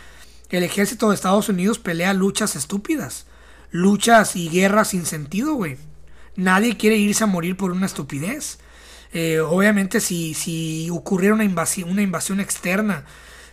el 0.50 0.62
ejército 0.62 1.08
de 1.08 1.14
Estados 1.14 1.48
Unidos 1.48 1.78
pelea 1.78 2.14
luchas 2.14 2.56
estúpidas. 2.56 3.26
Luchas 3.70 4.36
y 4.36 4.48
guerras 4.48 4.88
sin 4.88 5.06
sentido, 5.06 5.54
güey. 5.54 5.76
Nadie 6.36 6.76
quiere 6.76 6.96
irse 6.96 7.24
a 7.24 7.28
morir 7.28 7.56
por 7.56 7.70
una 7.70 7.86
estupidez. 7.86 8.58
Eh, 9.12 9.40
obviamente 9.40 10.00
si, 10.00 10.34
si 10.34 10.88
ocurriera 10.90 11.34
una 11.34 11.44
invasión, 11.44 11.90
una 11.90 12.02
invasión 12.02 12.40
externa, 12.40 13.04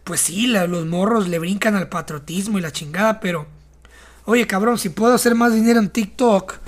pues 0.03 0.21
sí, 0.21 0.47
los 0.47 0.85
morros 0.85 1.27
le 1.27 1.39
brincan 1.39 1.75
al 1.75 1.89
patriotismo 1.89 2.57
y 2.57 2.61
la 2.61 2.71
chingada, 2.71 3.19
pero, 3.19 3.47
oye 4.25 4.45
cabrón, 4.45 4.77
si 4.77 4.89
puedo 4.89 5.13
hacer 5.15 5.35
más 5.35 5.53
dinero 5.53 5.79
en 5.79 5.89
TikTok, 5.89 6.59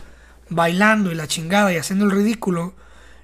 bailando 0.50 1.12
y 1.12 1.16
la 1.16 1.28
chingada 1.28 1.72
y 1.72 1.78
haciendo 1.78 2.06
el 2.06 2.12
ridículo, 2.12 2.74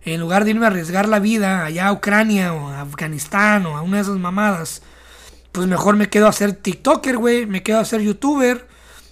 en 0.05 0.21
lugar 0.21 0.43
de 0.43 0.51
irme 0.51 0.65
a 0.65 0.69
arriesgar 0.69 1.07
la 1.09 1.19
vida 1.19 1.65
allá 1.65 1.87
a 1.87 1.91
Ucrania 1.91 2.53
o 2.53 2.69
a 2.69 2.81
Afganistán 2.81 3.65
o 3.65 3.75
a 3.75 3.81
una 3.81 3.97
de 3.97 4.03
esas 4.03 4.17
mamadas, 4.17 4.83
pues 5.51 5.67
mejor 5.67 5.95
me 5.95 6.09
quedo 6.09 6.27
a 6.27 6.33
ser 6.33 6.53
TikToker, 6.53 7.17
güey, 7.17 7.45
me 7.45 7.63
quedo 7.63 7.79
a 7.79 7.85
ser 7.85 8.01
YouTuber, 8.01 8.67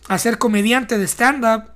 a 0.08 0.18
ser 0.20 0.38
comediante 0.38 0.98
de 0.98 1.08
stand-up, 1.08 1.72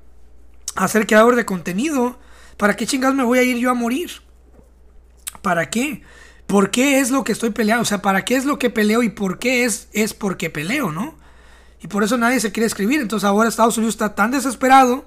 a 0.75 0.87
ser 0.87 1.07
creador 1.07 1.35
de 1.35 1.45
contenido. 1.45 2.19
¿Para 2.57 2.75
qué 2.75 2.85
chingados 2.85 3.15
me 3.15 3.23
voy 3.23 3.39
a 3.39 3.43
ir 3.43 3.57
yo 3.57 3.71
a 3.71 3.73
morir? 3.73 4.11
¿Para 5.41 5.69
qué? 5.69 6.03
¿Por 6.45 6.69
qué 6.69 6.99
es 6.99 7.11
lo 7.11 7.23
que 7.23 7.31
estoy 7.31 7.49
peleando? 7.49 7.81
O 7.81 7.85
sea, 7.85 8.01
¿para 8.01 8.23
qué 8.23 8.35
es 8.35 8.45
lo 8.45 8.59
que 8.59 8.69
peleo 8.69 9.03
y 9.03 9.09
por 9.09 9.39
qué 9.39 9.65
es, 9.65 9.89
es 9.93 10.13
porque 10.13 10.49
peleo, 10.49 10.91
no? 10.91 11.15
Y 11.81 11.87
por 11.87 12.03
eso 12.03 12.17
nadie 12.17 12.39
se 12.39 12.51
quiere 12.51 12.67
escribir. 12.67 13.01
Entonces 13.01 13.27
ahora 13.27 13.49
Estados 13.49 13.77
Unidos 13.77 13.95
está 13.95 14.15
tan 14.15 14.31
desesperado 14.31 15.05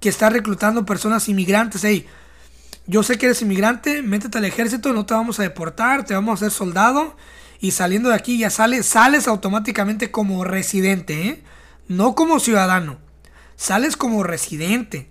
que 0.00 0.08
está 0.08 0.30
reclutando 0.30 0.84
personas 0.84 1.28
inmigrantes. 1.28 1.84
Hey, 1.84 2.06
yo 2.86 3.02
sé 3.02 3.16
que 3.16 3.26
eres 3.26 3.42
inmigrante, 3.42 4.02
métete 4.02 4.38
al 4.38 4.44
ejército, 4.44 4.92
no 4.92 5.06
te 5.06 5.14
vamos 5.14 5.38
a 5.40 5.42
deportar, 5.42 6.04
te 6.04 6.14
vamos 6.14 6.32
a 6.32 6.46
hacer 6.46 6.50
soldado. 6.50 7.16
Y 7.60 7.70
saliendo 7.70 8.10
de 8.10 8.14
aquí 8.14 8.38
ya 8.38 8.50
sales, 8.50 8.84
sales 8.86 9.26
automáticamente 9.26 10.10
como 10.10 10.44
residente, 10.44 11.28
¿eh? 11.28 11.42
No 11.88 12.14
como 12.14 12.40
ciudadano. 12.40 12.98
Sales 13.56 13.96
como 13.96 14.22
residente. 14.22 15.08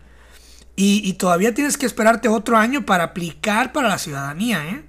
Y, 0.75 1.13
todavía 1.13 1.53
tienes 1.53 1.77
que 1.77 1.85
esperarte 1.85 2.29
otro 2.29 2.57
año 2.57 2.83
para 2.85 3.05
aplicar 3.05 3.71
para 3.73 3.89
la 3.89 3.99
ciudadanía, 3.99 4.65
¿eh? 4.65 4.83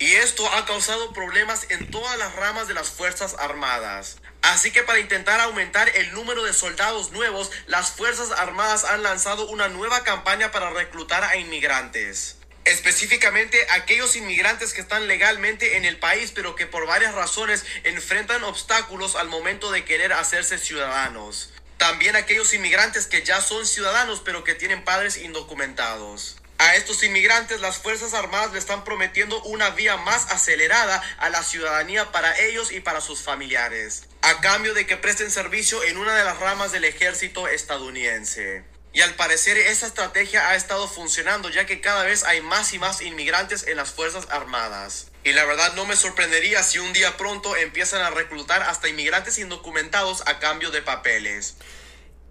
Y 0.00 0.06
esto 0.06 0.42
ha 0.52 0.64
causado 0.64 1.12
problemas 1.12 1.70
en 1.70 1.90
todas 1.90 2.18
las 2.18 2.34
ramas 2.34 2.66
de 2.66 2.74
las 2.74 2.90
Fuerzas 2.90 3.36
Armadas. 3.38 4.16
Así 4.44 4.72
que 4.72 4.82
para 4.82 5.00
intentar 5.00 5.40
aumentar 5.40 5.88
el 5.88 6.12
número 6.12 6.44
de 6.44 6.52
soldados 6.52 7.12
nuevos, 7.12 7.50
las 7.66 7.92
Fuerzas 7.92 8.30
Armadas 8.30 8.84
han 8.84 9.02
lanzado 9.02 9.48
una 9.48 9.68
nueva 9.68 10.04
campaña 10.04 10.50
para 10.50 10.68
reclutar 10.68 11.24
a 11.24 11.36
inmigrantes. 11.36 12.36
Específicamente 12.66 13.58
aquellos 13.70 14.16
inmigrantes 14.16 14.74
que 14.74 14.82
están 14.82 15.08
legalmente 15.08 15.78
en 15.78 15.86
el 15.86 15.98
país 15.98 16.30
pero 16.34 16.56
que 16.56 16.66
por 16.66 16.86
varias 16.86 17.14
razones 17.14 17.64
enfrentan 17.84 18.44
obstáculos 18.44 19.16
al 19.16 19.28
momento 19.28 19.70
de 19.70 19.86
querer 19.86 20.12
hacerse 20.12 20.58
ciudadanos. 20.58 21.54
También 21.78 22.14
aquellos 22.14 22.52
inmigrantes 22.52 23.06
que 23.06 23.22
ya 23.22 23.40
son 23.40 23.66
ciudadanos 23.66 24.20
pero 24.22 24.44
que 24.44 24.54
tienen 24.54 24.84
padres 24.84 25.16
indocumentados. 25.16 26.36
A 26.64 26.76
estos 26.76 27.02
inmigrantes 27.02 27.60
las 27.60 27.76
Fuerzas 27.76 28.14
Armadas 28.14 28.54
le 28.54 28.58
están 28.58 28.84
prometiendo 28.84 29.42
una 29.42 29.68
vía 29.68 29.98
más 29.98 30.30
acelerada 30.30 31.02
a 31.18 31.28
la 31.28 31.42
ciudadanía 31.42 32.10
para 32.10 32.40
ellos 32.40 32.72
y 32.72 32.80
para 32.80 33.02
sus 33.02 33.20
familiares, 33.20 34.04
a 34.22 34.40
cambio 34.40 34.72
de 34.72 34.86
que 34.86 34.96
presten 34.96 35.30
servicio 35.30 35.84
en 35.84 35.98
una 35.98 36.16
de 36.16 36.24
las 36.24 36.40
ramas 36.40 36.72
del 36.72 36.86
ejército 36.86 37.48
estadounidense. 37.48 38.64
Y 38.94 39.02
al 39.02 39.12
parecer 39.12 39.58
esa 39.58 39.86
estrategia 39.86 40.48
ha 40.48 40.56
estado 40.56 40.88
funcionando 40.88 41.50
ya 41.50 41.66
que 41.66 41.82
cada 41.82 42.02
vez 42.02 42.24
hay 42.24 42.40
más 42.40 42.72
y 42.72 42.78
más 42.78 43.02
inmigrantes 43.02 43.66
en 43.66 43.76
las 43.76 43.90
Fuerzas 43.90 44.26
Armadas. 44.30 45.08
Y 45.22 45.32
la 45.34 45.44
verdad 45.44 45.74
no 45.74 45.84
me 45.84 45.96
sorprendería 45.96 46.62
si 46.62 46.78
un 46.78 46.94
día 46.94 47.18
pronto 47.18 47.56
empiezan 47.56 48.00
a 48.00 48.08
reclutar 48.08 48.62
hasta 48.62 48.88
inmigrantes 48.88 49.38
indocumentados 49.38 50.22
a 50.26 50.38
cambio 50.38 50.70
de 50.70 50.80
papeles. 50.80 51.56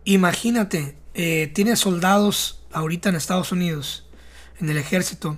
Imagínate, 0.06 0.96
eh, 1.14 1.52
tiene 1.54 1.76
soldados 1.76 2.64
ahorita 2.72 3.10
en 3.10 3.16
Estados 3.16 3.52
Unidos, 3.52 4.03
en 4.64 4.70
el 4.70 4.78
ejército, 4.78 5.38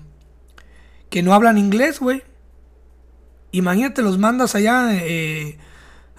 que 1.10 1.24
no 1.24 1.34
hablan 1.34 1.58
inglés, 1.58 2.00
güey. 2.00 2.24
Imagínate, 3.52 4.04
los 4.04 4.20
mandas 4.20 4.54
allá 4.54 4.90
eh, 4.92 5.58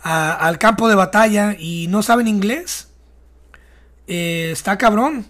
al 0.02 0.58
campo 0.58 0.88
de 0.88 0.96
batalla 0.96 1.54
y 1.56 1.86
no 1.88 2.02
saben 2.02 2.26
inglés. 2.26 2.88
Eh, 4.08 4.50
está 4.52 4.76
cabrón, 4.76 5.26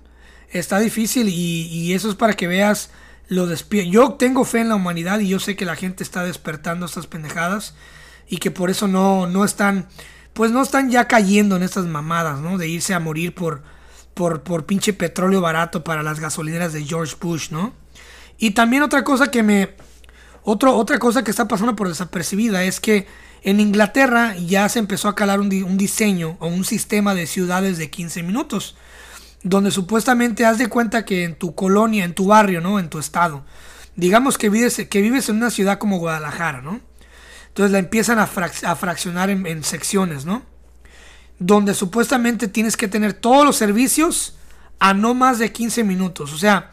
está 0.50 0.78
difícil 0.78 1.28
y, 1.28 1.92
eso 1.92 2.08
es 2.08 2.14
para 2.14 2.32
que 2.32 2.46
veas 2.46 2.90
lo 3.28 3.52
Yo 3.54 4.14
tengo 4.14 4.44
fe 4.44 4.60
en 4.60 4.70
la 4.70 4.76
humanidad 4.76 5.20
y 5.20 5.28
yo 5.28 5.38
sé 5.38 5.54
que 5.56 5.64
la 5.64 5.76
gente 5.76 6.02
está 6.02 6.24
despertando 6.24 6.86
estas 6.86 7.06
pendejadas 7.06 7.74
y 8.28 8.38
que 8.38 8.50
por 8.50 8.70
eso 8.70 8.88
no, 8.88 9.26
no 9.26 9.44
están, 9.44 9.88
pues 10.32 10.50
no 10.50 10.62
están 10.62 10.90
ya 10.90 11.08
cayendo 11.08 11.56
en 11.56 11.62
estas 11.62 11.84
mamadas, 11.84 12.40
¿no? 12.40 12.56
De 12.56 12.68
irse 12.68 12.94
a 12.94 13.00
morir 13.00 13.34
por, 13.34 13.62
por, 14.16 14.42
por 14.42 14.64
pinche 14.64 14.94
petróleo 14.94 15.42
barato 15.42 15.84
para 15.84 16.02
las 16.02 16.20
gasolineras 16.20 16.72
de 16.72 16.84
George 16.84 17.16
Bush, 17.20 17.50
¿no? 17.50 17.74
Y 18.38 18.52
también 18.52 18.82
otra 18.82 19.04
cosa 19.04 19.30
que 19.30 19.42
me, 19.42 19.74
otro, 20.42 20.74
otra 20.74 20.98
cosa 20.98 21.22
que 21.22 21.30
está 21.30 21.46
pasando 21.46 21.76
por 21.76 21.86
desapercibida 21.86 22.64
es 22.64 22.80
que 22.80 23.06
en 23.42 23.60
Inglaterra 23.60 24.34
ya 24.36 24.68
se 24.70 24.78
empezó 24.78 25.08
a 25.08 25.14
calar 25.14 25.38
un, 25.38 25.76
diseño 25.76 26.38
o 26.40 26.46
un 26.46 26.64
sistema 26.64 27.14
de 27.14 27.26
ciudades 27.26 27.76
de 27.76 27.90
15 27.90 28.22
minutos 28.22 28.74
donde 29.42 29.70
supuestamente 29.70 30.46
haz 30.46 30.56
de 30.56 30.68
cuenta 30.68 31.04
que 31.04 31.24
en 31.24 31.34
tu 31.34 31.54
colonia, 31.54 32.04
en 32.04 32.14
tu 32.14 32.28
barrio, 32.28 32.62
¿no? 32.62 32.78
En 32.78 32.88
tu 32.88 32.98
estado. 32.98 33.44
Digamos 33.96 34.38
que 34.38 34.48
vives, 34.48 34.80
que 34.88 35.02
vives 35.02 35.28
en 35.28 35.36
una 35.36 35.50
ciudad 35.50 35.78
como 35.78 35.98
Guadalajara, 35.98 36.62
¿no? 36.62 36.80
Entonces 37.48 37.70
la 37.70 37.78
empiezan 37.78 38.18
a, 38.18 38.26
fraccionar 38.26 39.28
en, 39.28 39.62
secciones, 39.62 40.24
¿no? 40.24 40.42
Donde 41.38 41.74
supuestamente 41.74 42.48
tienes 42.48 42.76
que 42.76 42.88
tener 42.88 43.12
todos 43.12 43.44
los 43.44 43.56
servicios 43.56 44.36
a 44.78 44.94
no 44.94 45.14
más 45.14 45.38
de 45.38 45.52
15 45.52 45.84
minutos. 45.84 46.32
O 46.32 46.38
sea, 46.38 46.72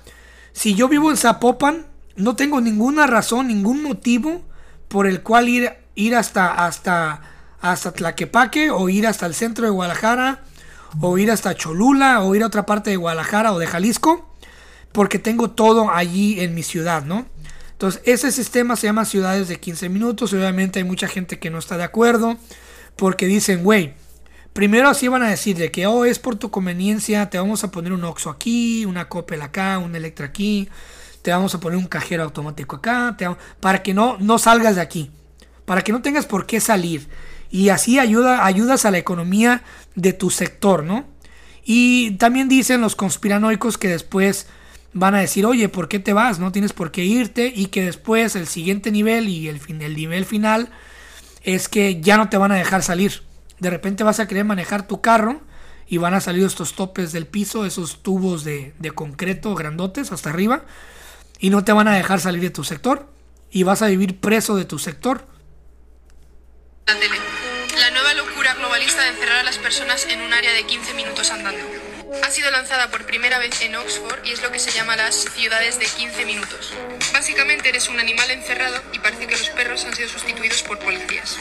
si 0.51 0.75
yo 0.75 0.87
vivo 0.87 1.09
en 1.09 1.17
Zapopan, 1.17 1.85
no 2.15 2.35
tengo 2.35 2.61
ninguna 2.61 3.07
razón, 3.07 3.47
ningún 3.47 3.81
motivo 3.83 4.41
por 4.87 5.07
el 5.07 5.21
cual 5.21 5.49
ir, 5.49 5.73
ir 5.95 6.15
hasta, 6.15 6.65
hasta, 6.65 7.21
hasta 7.59 7.91
Tlaquepaque 7.91 8.69
o 8.69 8.89
ir 8.89 9.07
hasta 9.07 9.25
el 9.25 9.33
centro 9.33 9.65
de 9.65 9.71
Guadalajara 9.71 10.43
o 11.01 11.17
ir 11.17 11.31
hasta 11.31 11.55
Cholula, 11.55 12.21
o 12.21 12.35
ir 12.35 12.43
a 12.43 12.47
otra 12.47 12.65
parte 12.65 12.89
de 12.89 12.97
Guadalajara 12.97 13.53
o 13.53 13.59
de 13.59 13.67
Jalisco, 13.67 14.29
porque 14.91 15.19
tengo 15.19 15.51
todo 15.51 15.89
allí 15.91 16.39
en 16.39 16.53
mi 16.53 16.63
ciudad, 16.63 17.03
¿no? 17.03 17.25
Entonces, 17.71 18.01
ese 18.05 18.31
sistema 18.31 18.75
se 18.75 18.87
llama 18.87 19.05
ciudades 19.05 19.47
de 19.47 19.59
15 19.59 19.89
minutos. 19.89 20.33
obviamente 20.33 20.79
hay 20.79 20.85
mucha 20.85 21.07
gente 21.07 21.39
que 21.39 21.49
no 21.49 21.57
está 21.57 21.77
de 21.77 21.83
acuerdo, 21.83 22.37
porque 22.95 23.25
dicen, 23.25 23.63
güey, 23.63 23.95
primero 24.53 24.89
así 24.89 25.07
van 25.07 25.23
a 25.23 25.29
decir 25.29 25.57
de 25.57 25.71
que, 25.71 25.87
oh, 25.87 26.05
es 26.05 26.19
por 26.19 26.35
tu 26.35 26.49
conveniencia, 26.51 27.29
te 27.29 27.37
vamos 27.37 27.63
a 27.63 27.71
poner 27.71 27.91
un 27.91 28.03
Oxxo 28.03 28.29
aquí, 28.29 28.85
una 28.85 29.09
Coppel 29.09 29.41
acá, 29.41 29.79
un 29.79 29.95
Electra 29.95 30.27
aquí, 30.27 30.69
te 31.21 31.31
vamos 31.31 31.55
a 31.55 31.59
poner 31.59 31.77
un 31.77 31.87
cajero 31.87 32.23
automático 32.23 32.75
acá, 32.75 33.17
para 33.59 33.83
que 33.83 33.93
no, 33.93 34.17
no 34.19 34.37
salgas 34.37 34.75
de 34.75 34.81
aquí, 34.81 35.11
para 35.65 35.81
que 35.81 35.91
no 35.91 36.01
tengas 36.01 36.25
por 36.25 36.45
qué 36.45 36.59
salir 36.59 37.07
y 37.53 37.69
así 37.69 37.99
ayuda, 37.99 38.45
ayudas 38.45 38.85
a 38.85 38.91
la 38.91 38.97
economía 38.97 39.61
de 39.93 40.11
tu 40.11 40.31
sector, 40.31 40.83
¿no? 40.83 41.05
Y 41.63 42.11
también 42.17 42.49
dicen 42.49 42.81
los 42.81 42.95
conspiranoicos 42.95 43.77
que 43.77 43.87
después 43.87 44.47
van 44.91 45.15
a 45.15 45.19
decir, 45.19 45.45
oye, 45.45 45.69
¿por 45.69 45.87
qué 45.87 45.99
te 45.99 46.13
vas? 46.13 46.39
No 46.39 46.51
tienes 46.51 46.73
por 46.73 46.91
qué 46.91 47.05
irte 47.05 47.53
y 47.55 47.67
que 47.67 47.85
después 47.85 48.35
el 48.35 48.47
siguiente 48.47 48.91
nivel 48.91 49.29
y 49.29 49.47
el, 49.47 49.61
el 49.67 49.95
nivel 49.95 50.25
final 50.25 50.69
es 51.43 51.69
que 51.69 52.01
ya 52.01 52.17
no 52.17 52.27
te 52.27 52.37
van 52.37 52.51
a 52.51 52.55
dejar 52.55 52.81
salir. 52.83 53.21
De 53.63 53.69
repente 53.69 54.03
vas 54.03 54.19
a 54.19 54.27
querer 54.27 54.43
manejar 54.43 54.87
tu 54.87 54.99
carro 54.99 55.39
y 55.87 55.95
van 55.95 56.13
a 56.13 56.19
salir 56.19 56.45
estos 56.45 56.73
topes 56.73 57.13
del 57.13 57.27
piso, 57.27 57.65
esos 57.65 58.03
tubos 58.03 58.43
de, 58.43 58.73
de 58.77 58.91
concreto 58.91 59.55
grandotes 59.55 60.11
hasta 60.11 60.31
arriba 60.31 60.65
y 61.39 61.49
no 61.49 61.63
te 61.63 61.71
van 61.71 61.87
a 61.87 61.95
dejar 61.95 62.19
salir 62.19 62.41
de 62.41 62.49
tu 62.49 62.65
sector 62.65 63.07
y 63.51 63.63
vas 63.63 63.81
a 63.81 63.87
vivir 63.87 64.19
preso 64.19 64.57
de 64.57 64.65
tu 64.65 64.79
sector. 64.79 65.25
La 66.87 67.89
nueva 67.91 68.13
locura 68.15 68.53
globalista 68.55 69.01
de 69.03 69.09
encerrar 69.11 69.37
a 69.37 69.43
las 69.43 69.57
personas 69.59 70.07
en 70.09 70.19
un 70.19 70.33
área 70.33 70.51
de 70.51 70.65
15 70.65 70.93
minutos 70.95 71.31
andando. 71.31 71.82
Ha 72.21 72.29
sido 72.29 72.51
lanzada 72.51 72.91
por 72.91 73.05
primera 73.05 73.39
vez 73.39 73.61
en 73.61 73.75
Oxford 73.75 74.23
y 74.25 74.31
es 74.31 74.43
lo 74.43 74.51
que 74.51 74.59
se 74.59 74.71
llama 74.71 74.95
las 74.95 75.15
ciudades 75.15 75.79
de 75.79 75.85
15 75.85 76.25
minutos. 76.25 76.71
Básicamente 77.11 77.69
eres 77.69 77.89
un 77.89 77.99
animal 77.99 78.29
encerrado 78.29 78.81
y 78.93 78.99
parece 78.99 79.25
que 79.25 79.35
los 79.35 79.49
perros 79.49 79.83
han 79.85 79.95
sido 79.95 80.09
sustituidos 80.09 80.61
por 80.63 80.77
policías. 80.79 81.37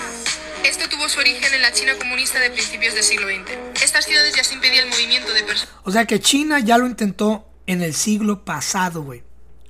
Esto 0.65 0.89
tuvo 0.89 1.09
su 1.09 1.21
origen 1.21 1.53
en 1.53 1.63
la 1.63 1.73
China 1.73 1.93
comunista 1.99 2.41
de 2.41 2.51
principios 2.51 2.95
del 2.95 3.03
siglo 3.03 3.27
XX. 3.27 3.83
Estas 3.83 4.07
ciudades 4.07 4.35
ya 4.35 4.45
se 4.45 4.55
impedía 4.55 4.83
el 4.83 4.89
movimiento 4.89 5.35
de 5.35 5.43
personas. 5.43 5.75
O 5.83 5.93
sea 5.93 6.07
que 6.07 6.21
China 6.21 6.59
ya 6.61 6.79
lo 6.79 6.87
intentó 6.87 7.47
en 7.67 7.83
el 7.83 7.93
siglo 7.95 8.45
pasado, 8.45 9.03
güey. 9.03 9.23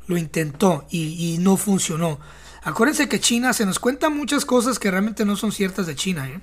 Lo 0.07 0.17
intentó 0.17 0.87
y, 0.91 1.39
no 1.41 1.57
funcionó. 1.57 2.21
Acuérdense 2.63 3.09
que 3.09 3.21
China 3.21 3.53
se 3.53 3.67
nos 3.67 3.79
cuenta 3.79 4.09
muchas 4.09 4.45
cosas 4.45 4.79
que 4.79 4.91
realmente 4.91 5.25
no 5.25 5.37
son 5.37 5.51
ciertas 5.51 5.87
de 5.87 5.97
China. 5.97 6.29
¿eh? 6.29 6.41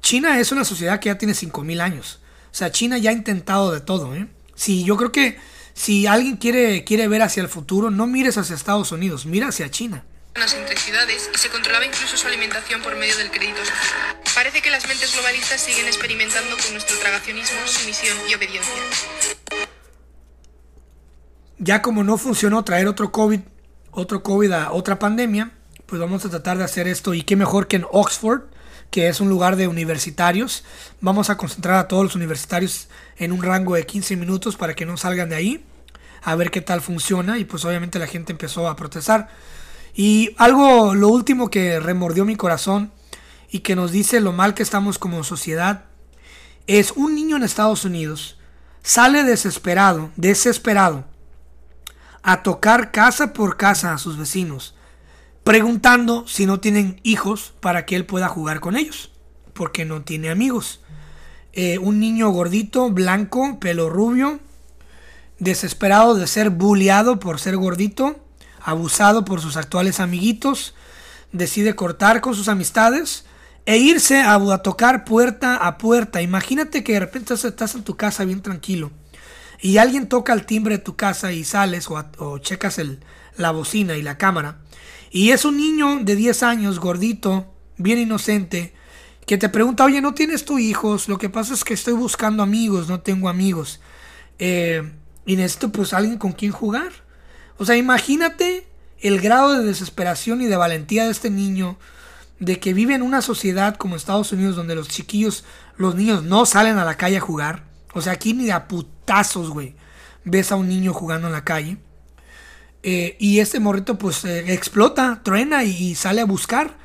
China 0.00 0.40
es 0.40 0.50
una 0.52 0.64
sociedad 0.64 0.98
que 0.98 1.10
ya 1.10 1.18
tiene 1.18 1.34
5.000 1.34 1.80
años. 1.80 2.20
O 2.50 2.54
sea, 2.54 2.70
China 2.72 2.98
ya 2.98 3.10
ha 3.10 3.12
intentado 3.12 3.72
de 3.72 3.80
todo. 3.80 4.14
¿eh? 4.14 4.26
Sí, 4.54 4.84
yo 4.84 4.96
creo 4.96 5.12
que 5.12 5.38
si 5.74 6.06
alguien 6.06 6.36
quiere, 6.36 6.84
quiere 6.84 7.08
ver 7.08 7.22
hacia 7.22 7.42
el 7.42 7.48
futuro, 7.48 7.90
no 7.90 8.06
mires 8.06 8.36
hacia 8.38 8.56
Estados 8.56 8.92
Unidos, 8.92 9.26
mira 9.26 9.48
hacia 9.48 9.70
China 9.70 10.04
entre 10.56 10.76
ciudades 10.76 11.28
y 11.34 11.38
se 11.38 11.48
controlaba 11.48 11.84
incluso 11.84 12.16
su 12.16 12.28
alimentación 12.28 12.80
por 12.80 12.94
medio 12.94 13.16
del 13.16 13.28
crédito 13.30 13.58
social. 13.58 14.20
Parece 14.36 14.62
que 14.62 14.70
las 14.70 14.86
mentes 14.86 15.12
globalistas 15.14 15.60
siguen 15.60 15.86
experimentando 15.86 16.56
con 16.56 16.72
nuestro 16.72 16.96
tragacionismo, 16.98 17.58
sumisión 17.66 18.16
y 18.30 18.34
obediencia. 18.34 18.72
Ya 21.58 21.82
como 21.82 22.04
no 22.04 22.18
funcionó 22.18 22.62
traer 22.64 22.86
otro 22.86 23.10
COVID 23.10 23.40
otro 23.90 24.22
COVID 24.22 24.52
a 24.52 24.72
otra 24.72 24.98
pandemia, 25.00 25.50
pues 25.86 26.00
vamos 26.00 26.24
a 26.24 26.30
tratar 26.30 26.56
de 26.58 26.64
hacer 26.64 26.86
esto 26.86 27.14
y 27.14 27.22
qué 27.22 27.34
mejor 27.34 27.66
que 27.66 27.76
en 27.76 27.86
Oxford, 27.90 28.42
que 28.90 29.08
es 29.08 29.20
un 29.20 29.28
lugar 29.28 29.56
de 29.56 29.68
universitarios. 29.68 30.64
Vamos 31.00 31.30
a 31.30 31.36
concentrar 31.36 31.76
a 31.76 31.88
todos 31.88 32.04
los 32.04 32.14
universitarios 32.16 32.88
en 33.16 33.32
un 33.32 33.42
rango 33.42 33.74
de 33.74 33.86
15 33.86 34.16
minutos 34.16 34.56
para 34.56 34.74
que 34.74 34.86
no 34.86 34.96
salgan 34.96 35.28
de 35.28 35.36
ahí, 35.36 35.64
a 36.22 36.34
ver 36.34 36.50
qué 36.50 36.60
tal 36.60 36.80
funciona 36.80 37.38
y 37.38 37.44
pues 37.44 37.64
obviamente 37.64 37.98
la 37.98 38.06
gente 38.06 38.32
empezó 38.32 38.68
a 38.68 38.76
protestar. 38.76 39.28
Y 39.94 40.34
algo, 40.38 40.94
lo 40.94 41.08
último 41.08 41.50
que 41.50 41.80
remordió 41.80 42.24
mi 42.24 42.36
corazón 42.36 42.92
y 43.50 43.60
que 43.60 43.76
nos 43.76 43.92
dice 43.92 44.20
lo 44.20 44.32
mal 44.32 44.54
que 44.54 44.62
estamos 44.62 44.98
como 44.98 45.24
sociedad, 45.24 45.84
es 46.66 46.92
un 46.92 47.14
niño 47.14 47.36
en 47.36 47.42
Estados 47.42 47.84
Unidos 47.84 48.38
sale 48.88 49.22
desesperado, 49.22 50.10
desesperado, 50.16 51.04
a 52.22 52.42
tocar 52.42 52.90
casa 52.90 53.34
por 53.34 53.58
casa 53.58 53.92
a 53.92 53.98
sus 53.98 54.16
vecinos, 54.16 54.74
preguntando 55.48 56.28
si 56.28 56.44
no 56.44 56.60
tienen 56.60 57.00
hijos 57.04 57.54
para 57.60 57.86
que 57.86 57.96
él 57.96 58.04
pueda 58.04 58.28
jugar 58.28 58.60
con 58.60 58.76
ellos, 58.76 59.12
porque 59.54 59.86
no 59.86 60.02
tiene 60.02 60.28
amigos. 60.28 60.80
Eh, 61.54 61.78
un 61.78 62.00
niño 62.00 62.28
gordito, 62.28 62.90
blanco, 62.90 63.58
pelo 63.58 63.88
rubio, 63.88 64.40
desesperado 65.38 66.14
de 66.16 66.26
ser 66.26 66.50
bulleado 66.50 67.18
por 67.18 67.40
ser 67.40 67.56
gordito, 67.56 68.20
abusado 68.60 69.24
por 69.24 69.40
sus 69.40 69.56
actuales 69.56 70.00
amiguitos, 70.00 70.74
decide 71.32 71.74
cortar 71.74 72.20
con 72.20 72.34
sus 72.34 72.48
amistades 72.48 73.24
e 73.64 73.78
irse 73.78 74.20
a, 74.20 74.38
tocar 74.58 75.06
puerta 75.06 75.56
a 75.56 75.78
puerta. 75.78 76.20
Imagínate 76.20 76.84
que 76.84 76.92
de 76.92 77.00
repente 77.00 77.32
estás 77.32 77.74
en 77.74 77.84
tu 77.84 77.96
casa 77.96 78.26
bien 78.26 78.42
tranquilo 78.42 78.90
y 79.62 79.78
alguien 79.78 80.10
toca 80.10 80.34
el 80.34 80.44
timbre 80.44 80.76
de 80.76 80.84
tu 80.84 80.94
casa 80.94 81.32
y 81.32 81.42
sales 81.42 81.88
o, 81.88 82.36
checas 82.36 82.78
el, 82.78 83.00
la 83.38 83.50
bocina 83.50 83.96
y 83.96 84.02
la 84.02 84.18
cámara, 84.18 84.58
y 85.10 85.30
es 85.30 85.44
un 85.44 85.56
niño 85.56 86.00
de 86.02 86.16
10 86.16 86.42
años, 86.42 86.78
gordito, 86.78 87.46
bien 87.76 87.98
inocente, 87.98 88.74
que 89.26 89.38
te 89.38 89.48
pregunta, 89.48 89.84
oye, 89.84 90.00
¿no 90.00 90.14
tienes 90.14 90.44
tu 90.44 90.58
hijos? 90.58 91.08
Lo 91.08 91.18
que 91.18 91.28
pasa 91.28 91.54
es 91.54 91.64
que 91.64 91.74
estoy 91.74 91.94
buscando 91.94 92.42
amigos, 92.42 92.88
no 92.88 93.00
tengo 93.00 93.28
amigos. 93.28 93.80
Eh, 94.38 94.90
y 95.26 95.36
necesito 95.36 95.70
pues 95.70 95.92
alguien 95.92 96.16
con 96.16 96.32
quien 96.32 96.52
jugar. 96.52 96.92
O 97.58 97.64
sea, 97.64 97.76
imagínate 97.76 98.66
el 99.00 99.20
grado 99.20 99.52
de 99.52 99.64
desesperación 99.64 100.40
y 100.40 100.46
de 100.46 100.56
valentía 100.56 101.04
de 101.04 101.10
este 101.10 101.30
niño, 101.30 101.78
de 102.40 102.58
que 102.58 102.72
vive 102.72 102.94
en 102.94 103.02
una 103.02 103.20
sociedad 103.20 103.76
como 103.76 103.96
Estados 103.96 104.32
Unidos 104.32 104.56
donde 104.56 104.74
los 104.74 104.88
chiquillos, 104.88 105.44
los 105.76 105.94
niños 105.94 106.22
no 106.24 106.46
salen 106.46 106.78
a 106.78 106.84
la 106.84 106.96
calle 106.96 107.18
a 107.18 107.20
jugar. 107.20 107.64
O 107.92 108.00
sea, 108.00 108.14
aquí 108.14 108.32
ni 108.32 108.50
a 108.50 108.68
putazos, 108.68 109.50
güey. 109.50 109.74
Ves 110.24 110.52
a 110.52 110.56
un 110.56 110.68
niño 110.68 110.94
jugando 110.94 111.26
en 111.26 111.32
la 111.32 111.44
calle. 111.44 111.78
Eh, 112.82 113.16
y 113.18 113.40
este 113.40 113.60
morrito 113.60 113.98
pues 113.98 114.24
eh, 114.24 114.52
explota, 114.52 115.20
truena 115.22 115.64
y, 115.64 115.94
sale 115.94 116.20
a 116.20 116.24
buscar. 116.24 116.76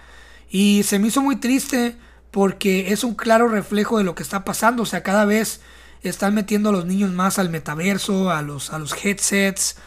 Y 0.49 0.83
se 0.83 0.99
me 0.99 1.07
hizo 1.07 1.21
muy 1.21 1.37
triste 1.37 1.95
porque 2.31 2.91
es 2.91 3.03
un 3.03 3.15
claro 3.15 3.47
reflejo 3.47 3.97
de 3.97 4.03
lo 4.03 4.15
que 4.15 4.23
está 4.23 4.43
pasando. 4.43 4.83
O 4.83 4.85
sea, 4.85 5.03
cada 5.03 5.25
vez 5.25 5.61
están 6.01 6.33
metiendo 6.33 6.69
a 6.69 6.71
los 6.71 6.85
niños 6.85 7.11
más 7.11 7.39
al 7.39 7.49
metaverso, 7.49 8.31
a 8.31 8.41
los, 8.41 8.71
a 8.71 8.79
los 8.79 8.93
headsets. 8.93 9.77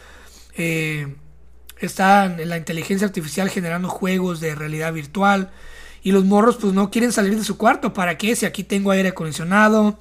Eh, 0.56 1.14
está 1.78 2.28
la 2.28 2.56
inteligencia 2.56 3.06
artificial 3.06 3.50
generando 3.50 3.88
juegos 3.88 4.40
de 4.40 4.54
realidad 4.54 4.92
virtual. 4.92 5.50
Y 6.02 6.12
los 6.12 6.24
morros 6.24 6.56
pues 6.56 6.72
no 6.72 6.90
quieren 6.90 7.12
salir 7.12 7.36
de 7.36 7.44
su 7.44 7.56
cuarto. 7.56 7.92
¿Para 7.92 8.16
qué? 8.16 8.36
Si 8.36 8.46
aquí 8.46 8.62
tengo 8.62 8.92
aire 8.92 9.08
acondicionado, 9.08 9.98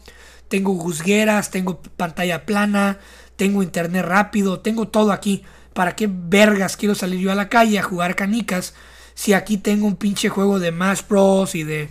tengo 0.48 0.76
juzgueras, 0.76 1.50
tengo 1.50 1.82
pantalla 1.82 2.46
plana, 2.46 3.00
tengo 3.36 3.64
internet 3.64 4.06
rápido, 4.06 4.60
tengo 4.60 4.88
todo 4.88 5.12
aquí. 5.12 5.44
¿Para 5.76 5.94
qué 5.94 6.08
vergas 6.10 6.78
quiero 6.78 6.96
salir 6.96 7.20
yo 7.20 7.34
a 7.34 7.36
la 7.36 7.50
calle 7.50 7.78
a 7.78 7.84
jugar 7.84 8.16
canicas 8.16 8.74
si 9.14 9.34
aquí 9.34 9.58
tengo 9.58 9.86
un 9.86 9.98
pinche 9.98 10.30
juego 10.30 10.58
de 10.58 10.70
Smash 10.70 11.02
Bros. 11.10 11.54
y 11.54 11.66
de 11.66 11.90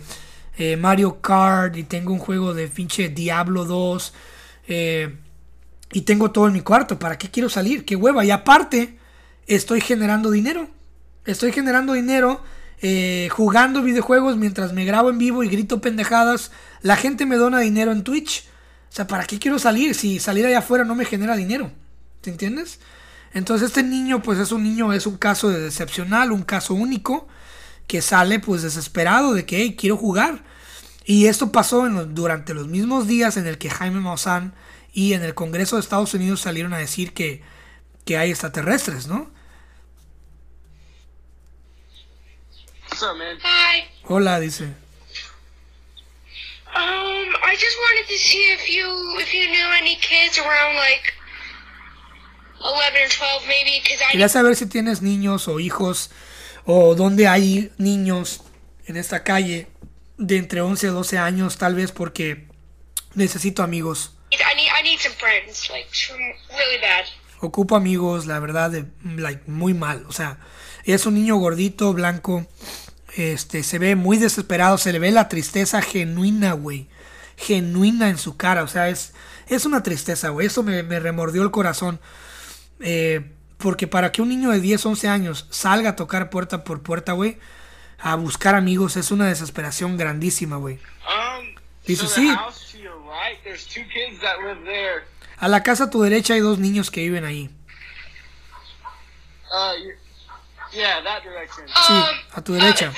eh, 0.57 0.75
Mario 0.75 1.21
Kart 1.21 1.77
y 1.77 1.83
tengo 1.83 2.11
un 2.11 2.17
juego 2.17 2.55
de 2.55 2.67
pinche 2.67 3.09
Diablo 3.09 3.63
2 3.63 4.11
eh, 4.69 5.15
y 5.91 6.01
tengo 6.01 6.31
todo 6.31 6.47
en 6.47 6.53
mi 6.53 6.61
cuarto? 6.61 6.97
¿Para 6.97 7.19
qué 7.19 7.29
quiero 7.29 7.47
salir? 7.47 7.85
¿Qué 7.85 7.95
hueva? 7.95 8.25
Y 8.25 8.31
aparte, 8.31 8.97
estoy 9.45 9.81
generando 9.81 10.31
dinero. 10.31 10.67
Estoy 11.23 11.51
generando 11.51 11.93
dinero 11.93 12.41
eh, 12.81 13.29
jugando 13.31 13.83
videojuegos 13.83 14.35
mientras 14.35 14.73
me 14.73 14.83
grabo 14.85 15.11
en 15.11 15.19
vivo 15.19 15.43
y 15.43 15.47
grito 15.47 15.79
pendejadas. 15.79 16.49
La 16.81 16.95
gente 16.95 17.27
me 17.27 17.35
dona 17.35 17.59
dinero 17.59 17.91
en 17.91 18.03
Twitch. 18.03 18.45
O 18.89 18.95
sea, 18.95 19.05
¿para 19.05 19.25
qué 19.25 19.37
quiero 19.37 19.59
salir 19.59 19.93
si 19.93 20.19
salir 20.19 20.43
allá 20.47 20.57
afuera 20.57 20.85
no 20.85 20.95
me 20.95 21.05
genera 21.05 21.35
dinero? 21.35 21.71
¿Te 22.21 22.31
entiendes? 22.31 22.79
Entonces 23.35 23.67
este 23.67 23.83
niño 23.83 24.23
pues 24.23 24.39
es 24.39 24.53
un 24.53 24.63
niño, 24.63 24.93
es 24.93 25.05
un 25.05 25.17
caso 25.17 25.49
de 25.49 25.59
decepcional, 25.59 26.31
un 26.31 26.43
caso 26.43 26.73
único 26.73 27.27
que 27.85 28.01
sale 28.01 28.39
pues 28.39 28.61
desesperado 28.61 29.33
de 29.33 29.45
que 29.45 29.75
quiero 29.75 29.97
jugar. 29.97 30.43
Y 31.03 31.27
esto 31.27 31.51
pasó 31.51 31.87
durante 31.87 32.53
los 32.53 32.67
mismos 32.67 33.07
días 33.07 33.35
en 33.35 33.45
el 33.45 33.57
que 33.57 33.69
Jaime 33.69 33.99
Maussan 33.99 34.55
y 34.93 35.13
en 35.13 35.21
el 35.21 35.35
Congreso 35.35 35.75
de 35.75 35.81
Estados 35.81 36.13
Unidos 36.13 36.39
salieron 36.39 36.73
a 36.73 36.77
decir 36.77 37.13
que, 37.13 37.43
que 38.05 38.17
hay 38.17 38.31
extraterrestres, 38.31 39.07
¿no? 39.07 39.29
Hola, 44.05 44.39
dice. 44.39 44.63
Um, 46.73 47.35
I 47.43 47.55
just 47.57 47.77
wanted 47.81 48.07
to 48.07 48.17
see 48.17 48.53
if 48.53 48.69
you 48.69 49.19
if 49.19 49.33
you 49.33 49.47
knew 49.49 49.67
any 49.77 49.95
kids 49.97 50.37
around 50.39 50.75
like 50.75 51.15
11 52.54 52.54
or 52.54 52.54
12 52.54 52.54
maybe 52.54 52.54
because 52.54 52.54
I 52.54 52.54
Quería 54.11 54.29
saber 54.29 54.55
si 54.55 54.65
tienes 54.65 55.01
niños 55.01 55.47
o 55.47 55.59
hijos 55.59 56.11
o 56.65 56.95
dónde 56.95 57.27
hay 57.27 57.71
niños 57.77 58.41
en 58.87 58.97
esta 58.97 59.23
calle 59.23 59.67
de 60.17 60.37
entre 60.37 60.61
11 60.61 60.87
a 60.87 60.91
12 60.91 61.17
años 61.17 61.57
tal 61.57 61.75
vez 61.75 61.91
porque 61.91 62.47
necesito 63.13 63.63
amigos. 63.63 64.15
Ocupo 67.41 67.75
amigos, 67.75 68.25
la 68.25 68.39
verdad, 68.39 68.71
de, 68.71 68.85
like, 69.03 69.43
muy 69.47 69.73
mal. 69.73 70.05
O 70.07 70.11
sea, 70.11 70.39
es 70.83 71.05
un 71.05 71.15
niño 71.15 71.35
gordito, 71.35 71.93
blanco, 71.93 72.47
este, 73.15 73.63
se 73.63 73.79
ve 73.79 73.95
muy 73.95 74.17
desesperado, 74.17 74.77
se 74.77 74.91
le 74.91 74.99
ve 74.99 75.11
la 75.11 75.29
tristeza 75.29 75.81
genuina, 75.81 76.53
güey. 76.53 76.87
Genuina 77.37 78.09
en 78.09 78.17
su 78.17 78.37
cara, 78.37 78.63
o 78.63 78.67
sea, 78.67 78.89
es, 78.89 79.13
es 79.47 79.65
una 79.65 79.83
tristeza, 79.83 80.29
güey. 80.29 80.47
Eso 80.47 80.63
me, 80.63 80.81
remordió 80.99 81.43
el 81.43 81.51
corazón. 81.51 81.99
Eh, 82.79 83.31
porque 83.57 83.87
para 83.87 84.11
que 84.11 84.21
un 84.21 84.29
niño 84.29 84.51
de 84.51 84.59
10, 84.59 84.85
11 84.85 85.07
años 85.07 85.47
salga 85.49 85.91
a 85.91 85.95
tocar 85.95 86.29
puerta 86.29 86.63
por 86.63 86.83
puerta, 86.83 87.13
güey, 87.13 87.37
a 87.99 88.15
buscar 88.15 88.55
amigos, 88.55 88.97
es 88.97 89.11
una 89.11 89.27
desesperación 89.27 89.97
grandísima, 89.97 90.57
güey. 90.57 90.75
Um, 90.75 91.55
Dice, 91.85 92.07
sí. 92.07 92.33
A 95.37 95.47
la 95.47 95.63
casa 95.63 95.85
a 95.85 95.89
tu 95.89 96.01
derecha 96.01 96.33
hay 96.33 96.39
dos 96.41 96.59
niños 96.59 96.91
que 96.91 97.01
viven 97.01 97.25
ahí. 97.25 97.49
Uh, 99.51 99.91
Sí, 101.87 101.93
um, 101.93 102.37
a 102.37 102.43
tu 102.43 102.53
derecha. 102.53 102.91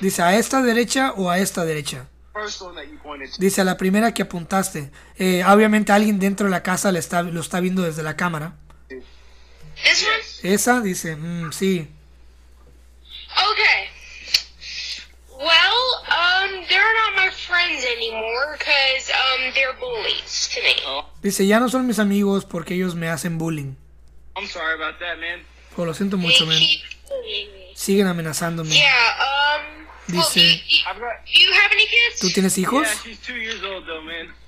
Dice, 0.00 0.22
¿a 0.22 0.36
esta 0.36 0.62
derecha 0.62 1.12
o 1.12 1.30
a 1.30 1.38
esta 1.38 1.64
derecha? 1.64 2.08
Dice, 3.38 3.60
a 3.60 3.64
la 3.64 3.76
primera 3.76 4.12
que 4.12 4.22
apuntaste. 4.22 4.90
Eh, 5.16 5.42
obviamente 5.44 5.92
alguien 5.92 6.18
dentro 6.18 6.46
de 6.46 6.50
la 6.50 6.62
casa 6.62 6.92
le 6.92 6.98
está, 6.98 7.22
lo 7.22 7.40
está 7.40 7.60
viendo 7.60 7.82
desde 7.82 8.02
la 8.02 8.16
cámara. 8.16 8.56
¿Esa? 10.42 10.80
Dice, 10.80 11.16
mm, 11.16 11.52
sí. 11.52 11.88
Okay. 13.52 13.88
Well, 15.38 15.78
um, 16.08 16.64
they're 16.68 16.94
not 16.94 17.16
my 17.16 17.30
friends 17.30 17.84
anymore 17.84 18.56
because 18.58 19.10
um, 19.10 19.52
they're 19.54 19.76
bullies 19.78 20.50
to 20.54 20.60
me. 20.62 20.74
Dice, 21.22 21.46
ya 21.46 21.60
no 21.60 21.68
son 21.68 21.86
mis 21.86 21.98
amigos 21.98 22.44
porque 22.44 22.74
ellos 22.74 22.94
me 22.94 23.08
hacen 23.08 23.38
bullying. 23.38 23.76
I'm 24.36 24.46
sorry 24.46 24.74
about 24.74 24.98
that, 25.00 25.18
man. 25.18 25.44
Oh, 25.76 25.84
lo 25.84 25.94
siento 25.94 26.16
mucho, 26.16 26.46
men. 26.46 26.62
Siguen 27.74 28.06
amenazándome. 28.06 28.70
Um, 28.70 29.85
Dice, 30.08 30.62
¿tú 32.20 32.30
tienes 32.30 32.58
hijos? 32.58 32.86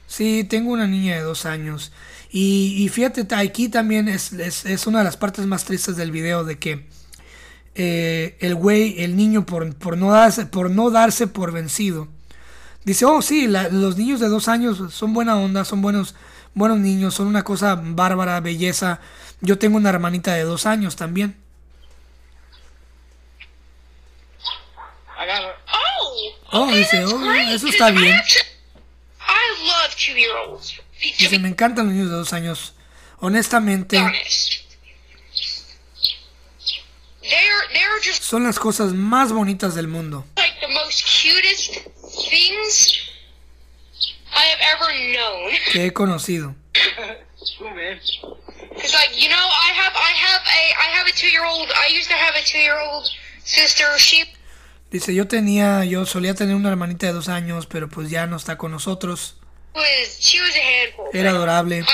Sí, 0.07 0.45
tengo 0.45 0.73
una 0.73 0.87
niña 0.87 1.17
de 1.17 1.23
dos 1.23 1.47
años. 1.47 1.93
Y, 2.31 2.89
fíjate, 2.93 3.27
aquí 3.35 3.69
también 3.69 4.09
es, 4.09 4.33
es, 4.33 4.87
una 4.87 4.99
de 4.99 5.05
las 5.05 5.17
partes 5.17 5.47
más 5.47 5.65
tristes 5.65 5.97
del 5.97 6.11
video 6.11 6.45
de 6.45 6.59
que 6.59 6.87
eh, 7.75 8.37
el 8.41 8.55
güey, 8.55 9.03
el 9.03 9.17
niño, 9.17 9.47
por, 9.47 9.75
por, 9.77 9.97
no 9.97 10.13
darse, 10.13 10.47
por 10.47 10.71
no 10.71 10.91
darse 10.91 11.27
por 11.27 11.53
vencido, 11.53 12.09
dice, 12.85 13.07
oh 13.07 13.23
sí, 13.23 13.47
los 13.49 13.97
niños 13.97 14.21
de 14.21 14.29
dos 14.29 14.49
años 14.49 14.93
son 14.93 15.15
buena 15.15 15.37
onda, 15.37 15.65
son 15.65 15.81
buenos, 15.81 16.15
buenos 16.55 16.79
niños, 16.79 17.15
son 17.15 17.27
una 17.27 17.45
cosa 17.45 17.81
bárbara, 17.83 18.41
belleza. 18.41 19.01
Yo 19.41 19.59
tengo 19.59 19.79
una 19.79 19.91
hermanita 19.91 20.35
de 20.35 20.43
dos 20.43 20.67
años 20.67 20.97
también. 20.97 21.37
Oh, 26.51 26.73
dice, 26.73 27.05
oh, 27.05 27.33
eso 27.33 27.69
está 27.69 27.91
bien. 27.91 28.21
Dice, 31.19 31.39
me 31.39 31.49
encantan 31.49 31.87
los 31.87 31.95
niños 31.95 32.11
de 32.11 32.17
dos 32.17 32.33
años. 32.33 32.75
Honestamente, 33.21 33.99
son 38.21 38.45
las 38.45 38.59
cosas 38.59 38.93
más 38.93 39.33
bonitas 39.33 39.75
del 39.75 39.89
mundo. 39.89 40.25
Que 45.73 45.87
he 45.87 45.93
conocido. 45.93 46.55
Cause 48.79 48.95
like 48.95 49.17
you 49.17 49.29
know, 49.29 49.37
I 49.37 49.73
have 49.75 49.93
I 49.97 50.13
have 50.13 50.43
a 50.47 50.63
I 50.79 50.87
have 50.97 51.07
a 51.09 51.13
two 51.13 51.27
year 51.29 51.45
old. 51.45 51.69
I 51.75 51.89
used 51.93 52.09
to 52.09 52.17
have 52.17 52.35
a 52.37 52.43
two 52.45 52.59
year 52.59 52.79
old 52.79 53.09
sister. 53.45 53.87
She. 53.99 54.25
Dice 54.91 55.15
yo 55.15 55.29
tenía 55.29 55.85
yo 55.85 56.07
solía 56.07 56.35
tener 56.35 56.55
una 56.55 56.71
hermanita 56.71 57.07
de 57.07 57.13
dos 57.13 57.29
años, 57.29 57.67
pero 57.67 57.89
pues 57.89 58.11
ya 58.11 58.27
no 58.27 58.37
está 58.37 58.57
con 58.57 58.71
nosotros. 58.73 59.37
Handful, 59.75 61.07
Era 61.13 61.31
adorable. 61.31 61.85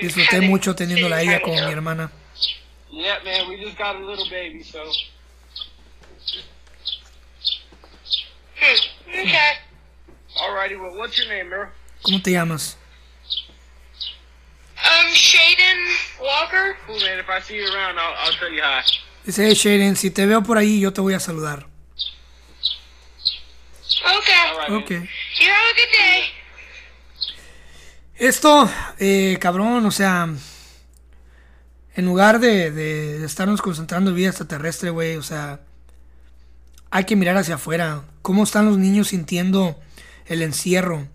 Disfruté 0.00 0.40
mucho 0.40 0.74
teniéndola 0.74 1.16
a 1.16 1.22
ella 1.22 1.40
como 1.40 1.54
mi 1.54 1.72
hermana. 1.72 2.10
Hmm. 8.56 8.76
Okay. 9.08 9.52
Alrighty, 10.40 10.76
well, 10.80 10.96
what's 10.96 11.16
your 11.18 11.28
name, 11.28 11.50
bro? 11.50 11.68
¿Cómo 12.02 12.20
te 12.22 12.32
llamas? 12.32 12.76
Um, 14.76 15.12
Shaden 15.12 15.78
Walker. 16.20 16.76
Cool, 16.86 17.00
man. 17.00 17.18
If 17.18 17.28
I 17.28 17.40
see 17.40 17.56
you 17.56 17.72
around, 17.72 17.98
I'll, 17.98 18.14
I'll 18.18 18.32
tell 18.32 18.50
you 18.52 18.62
hi. 18.62 18.82
Dice, 19.24 19.38
hey, 19.38 19.54
Shaden, 19.54 19.96
si 19.96 20.10
te 20.10 20.26
veo 20.26 20.42
por 20.42 20.58
ahí, 20.58 20.80
yo 20.80 20.92
te 20.92 21.00
voy 21.00 21.14
a 21.14 21.20
saludar. 21.20 21.66
Okay. 24.04 24.76
Ok. 24.76 24.90
You 24.90 25.50
have 25.50 25.70
a 25.70 25.74
good 25.74 25.92
day. 25.92 26.22
Esto, 28.16 28.70
eh, 28.98 29.38
cabrón, 29.40 29.86
o 29.86 29.90
sea, 29.90 30.28
en 31.94 32.04
lugar 32.04 32.38
de, 32.38 32.70
de 32.70 33.24
estarnos 33.24 33.60
concentrando 33.60 34.10
en 34.10 34.16
vida 34.16 34.28
extraterrestre, 34.28 34.90
güey, 34.90 35.16
o 35.16 35.22
sea, 35.22 35.60
hay 36.90 37.04
que 37.04 37.16
mirar 37.16 37.36
hacia 37.36 37.56
afuera. 37.56 38.04
¿Cómo 38.22 38.44
están 38.44 38.66
los 38.66 38.78
niños 38.78 39.08
sintiendo 39.08 39.80
el 40.26 40.42
encierro? 40.42 41.08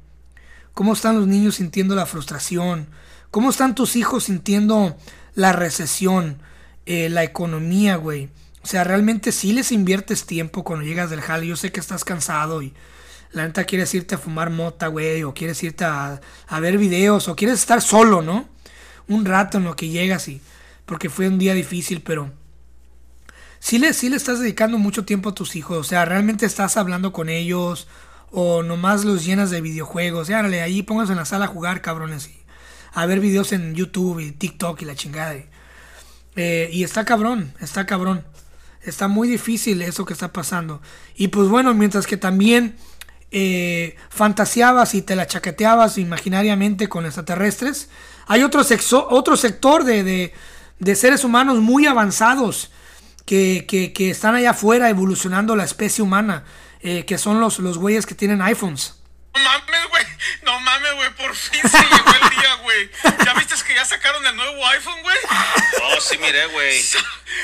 ¿Cómo 0.73 0.93
están 0.93 1.17
los 1.17 1.27
niños 1.27 1.55
sintiendo 1.55 1.95
la 1.95 2.05
frustración? 2.05 2.89
¿Cómo 3.31 3.49
están 3.49 3.75
tus 3.75 3.95
hijos 3.95 4.25
sintiendo 4.25 4.97
la 5.35 5.53
recesión, 5.53 6.41
eh, 6.85 7.09
la 7.09 7.23
economía, 7.23 7.95
güey? 7.95 8.29
O 8.63 8.67
sea, 8.67 8.83
realmente 8.83 9.31
sí 9.31 9.53
les 9.53 9.71
inviertes 9.71 10.25
tiempo 10.25 10.63
cuando 10.63 10.85
llegas 10.85 11.09
del 11.09 11.21
jale. 11.21 11.47
Yo 11.47 11.55
sé 11.55 11.71
que 11.71 11.79
estás 11.79 12.03
cansado 12.03 12.61
y 12.61 12.73
la 13.31 13.45
neta 13.45 13.63
quieres 13.63 13.93
irte 13.93 14.15
a 14.15 14.17
fumar 14.17 14.49
mota, 14.49 14.87
güey, 14.87 15.23
o 15.23 15.33
quieres 15.33 15.61
irte 15.63 15.85
a, 15.85 16.19
ver 16.59 16.77
videos, 16.77 17.27
o 17.27 17.35
quieres 17.35 17.59
estar 17.59 17.81
solo, 17.81 18.21
¿no? 18.21 18.47
Un 19.07 19.25
rato 19.25 19.57
en 19.57 19.65
lo 19.65 19.75
que 19.75 19.89
llegas 19.89 20.27
y... 20.27 20.41
porque 20.85 21.09
fue 21.09 21.27
un 21.27 21.37
día 21.37 21.53
difícil, 21.53 22.01
pero 22.01 22.31
sí 23.59 23.77
le, 23.77 23.91
le 23.91 24.15
estás 24.15 24.39
dedicando 24.39 24.77
mucho 24.77 25.05
tiempo 25.05 25.29
a 25.29 25.35
tus 25.35 25.55
hijos, 25.55 25.77
o 25.77 25.83
sea, 25.83 26.05
realmente 26.05 26.45
estás 26.45 26.77
hablando 26.77 27.13
con 27.13 27.29
ellos 27.29 27.87
o 28.31 28.63
nomás 28.63 29.05
los 29.05 29.25
llenas 29.25 29.51
de 29.51 29.61
videojuegos, 29.61 30.27
ya, 30.27 30.41
dale, 30.41 30.61
ahí 30.61 30.83
pónganse 30.83 31.13
en 31.13 31.19
la 31.19 31.25
sala 31.25 31.45
a 31.45 31.49
jugar, 31.49 31.81
cabrones, 31.81 32.27
y 32.27 32.39
a 32.93 33.05
ver 33.05 33.19
videos 33.19 33.51
en 33.53 33.75
YouTube 33.75 34.19
y 34.19 34.31
TikTok 34.31 34.81
y 34.81 34.85
la 34.85 34.95
chingada. 34.95 35.35
Eh, 36.35 36.69
y 36.71 36.83
está 36.83 37.05
cabrón, 37.05 37.53
está 37.59 37.85
cabrón. 37.85 38.23
Está 38.83 39.07
muy 39.07 39.27
difícil 39.27 39.81
eso 39.81 40.05
que 40.05 40.13
está 40.13 40.31
pasando. 40.31 40.81
Y 41.15 41.27
pues 41.29 41.49
bueno, 41.49 41.73
mientras 41.73 42.07
que 42.07 42.17
también 42.17 42.75
eh, 43.31 43.95
fantaseabas 44.09 44.95
y 44.95 45.01
te 45.01 45.15
la 45.15 45.27
chaqueteabas 45.27 45.97
imaginariamente 45.97 46.87
con 46.87 47.05
extraterrestres, 47.05 47.89
hay 48.27 48.43
otro, 48.43 48.63
sexo, 48.63 49.07
otro 49.09 49.35
sector 49.35 49.83
de, 49.83 50.33
de, 50.79 50.95
seres 50.95 51.23
humanos 51.23 51.59
muy 51.59 51.87
avanzados 51.87 52.71
que, 53.25 53.65
que, 53.67 54.09
están 54.09 54.35
allá 54.35 54.51
afuera 54.51 54.89
evolucionando 54.89 55.55
la 55.55 55.63
especie 55.63 56.03
humana, 56.03 56.43
eh, 56.81 57.05
que 57.05 57.17
son 57.17 57.39
los, 57.39 57.59
los 57.59 57.77
güeyes 57.77 58.05
que 58.05 58.15
tienen 58.15 58.41
iPhones. 58.41 58.98
No 59.33 59.39
mames, 59.43 59.89
güey. 59.89 60.05
No 60.43 60.59
mames, 60.59 60.93
güey. 60.93 61.09
Por 61.11 61.35
fin 61.35 61.61
se 61.61 61.77
llegó 61.77 62.11
el 62.21 62.29
día, 62.29 62.53
güey. 62.55 62.91
¿Ya 63.25 63.33
viste 63.33 63.55
que 63.65 63.75
ya 63.75 63.85
sacaron 63.85 64.25
el 64.25 64.35
nuevo 64.35 64.65
iPhone, 64.67 65.01
güey? 65.03 65.17
Oh, 65.83 66.01
sí, 66.01 66.17
miré, 66.17 66.45
güey. 66.47 66.83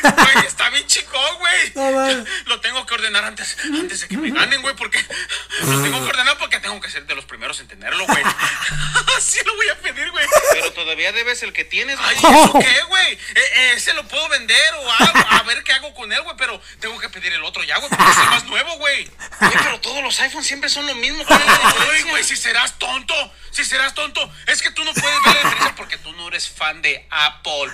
Güey, 0.02 0.46
está 0.48 0.70
bien 0.72 0.86
chico, 0.88 1.18
güey. 1.38 1.72
No, 1.76 2.26
lo 2.46 2.60
tengo 2.60 2.86
que 2.88 2.96
ordenar 2.96 3.24
antes, 3.24 3.56
antes 3.64 4.02
de 4.02 4.08
que 4.08 4.18
me 4.18 4.32
ganen, 4.32 4.62
güey, 4.64 4.76
porque 4.76 5.04
lo 5.62 5.84
tengo 5.84 6.04
que 6.04 6.10
ordenar 6.10 6.38
porque 6.40 6.60
tengo 6.60 6.82
que 6.82 6.90
ser 6.90 7.06
de 7.06 7.16
los 7.16 7.26
primeros 7.26 7.60
en 7.60 7.68
tenerlo, 7.68 8.06
güey. 8.08 8.24
Así 9.18 9.40
lo 9.46 9.56
voy 9.56 9.70
a 9.70 9.76
pedir, 9.80 10.10
güey. 10.12 10.26
Pero 10.54 10.74
todavía 10.74 11.12
debes 11.12 11.44
el 11.44 11.54
que 11.54 11.66
tienes, 11.66 11.98
güey. 11.98 12.10
Ay, 12.10 12.18
¿eso 12.18 12.54
qué, 12.60 12.82
güey? 12.88 13.14
Eh, 13.14 13.20
eh, 13.36 13.74
ese 13.76 13.94
lo 13.94 14.08
puedo 14.08 14.28
vender 14.30 14.74
o 14.76 14.92
algo, 14.92 15.20
a 15.30 15.44
ver 15.44 15.64
qué 15.64 15.74
hago 15.74 15.94
con 15.94 16.12
él, 16.12 16.22
güey, 16.24 16.36
pero 16.38 16.60
tengo 16.80 17.00
que 17.00 17.10
pedir 17.10 17.34
el 17.34 17.44
otro 17.44 17.64
ya, 17.64 17.78
güey, 17.78 17.90
porque 17.90 18.12
es 18.12 18.18
el 18.18 18.30
más 18.30 18.44
nuevo, 18.46 18.78
güey. 18.78 19.10
Oye, 19.42 19.58
pero 19.64 19.80
todos 19.82 20.04
los 20.04 20.20
iPhones 20.20 20.48
siempre 20.48 20.70
son 20.70 20.88
lo 20.88 20.96
mismo, 20.96 21.24
güey. 21.24 21.40
Ay, 21.78 22.04
güey, 22.04 22.24
si 22.24 22.36
serás 22.36 22.78
tonto, 22.78 23.14
si 23.52 23.64
serás 23.64 23.94
tonto, 23.94 24.32
es 24.48 24.62
que 24.62 24.72
tú 24.72 24.84
no 24.84 24.94
puedes 24.94 25.24
ver 25.24 25.34
la 25.36 25.42
diferencia 25.42 25.76
porque 25.76 25.98
tú 25.98 26.12
no 26.14 26.28
eres 26.28 26.50
fan 26.50 26.82
de 26.82 27.08
Apple. 27.10 27.72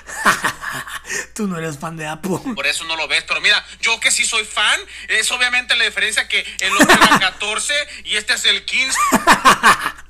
tú 1.35 1.47
no 1.47 1.57
eres 1.57 1.77
fan 1.77 1.97
de 1.97 2.07
Apple. 2.07 2.39
Por 2.55 2.67
eso 2.67 2.83
no 2.85 2.95
lo 2.95 3.07
ves, 3.07 3.23
pero 3.27 3.41
mira, 3.41 3.63
yo 3.81 3.99
que 3.99 4.11
sí 4.11 4.25
soy 4.25 4.45
fan, 4.45 4.79
es 5.07 5.31
obviamente 5.31 5.75
la 5.75 5.85
diferencia 5.85 6.27
que 6.27 6.45
el 6.59 6.75
otro 6.75 6.91
era 6.91 7.19
14 7.19 7.73
y 8.05 8.15
este 8.15 8.33
es 8.33 8.45
el 8.45 8.65
15. 8.65 8.97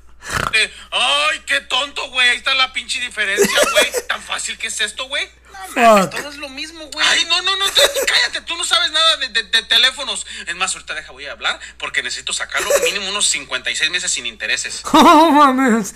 Ay, 0.91 1.39
qué 1.45 1.61
tonto, 1.61 2.09
güey. 2.09 2.29
Ahí 2.29 2.37
está 2.37 2.53
la 2.53 2.71
pinche 2.73 2.99
diferencia, 2.99 3.59
güey. 3.71 3.91
Tan 4.07 4.21
fácil 4.21 4.57
que 4.57 4.67
es 4.67 4.79
esto, 4.81 5.07
güey. 5.07 5.27
No, 5.75 6.09
todo 6.09 6.29
es 6.29 6.37
lo 6.37 6.49
mismo, 6.49 6.85
güey. 6.91 7.05
Ay, 7.07 7.25
no, 7.25 7.41
no, 7.41 7.55
no, 7.55 7.65
cállate, 8.07 8.41
tú 8.41 8.55
no 8.55 8.63
sabes 8.63 8.91
nada 8.91 9.17
de, 9.17 9.43
teléfonos. 9.63 10.25
Es 10.47 10.55
más, 10.55 10.73
ahorita 10.73 10.93
deja, 10.93 11.11
voy 11.11 11.25
a 11.25 11.31
hablar 11.31 11.59
porque 11.77 12.03
necesito 12.03 12.33
sacarlo 12.33 12.69
mínimo 12.83 13.09
unos 13.09 13.27
56 13.27 13.91
meses 13.91 14.11
sin 14.11 14.25
intereses. 14.25 14.81
¡Oh, 14.93 15.31
mames! 15.31 15.95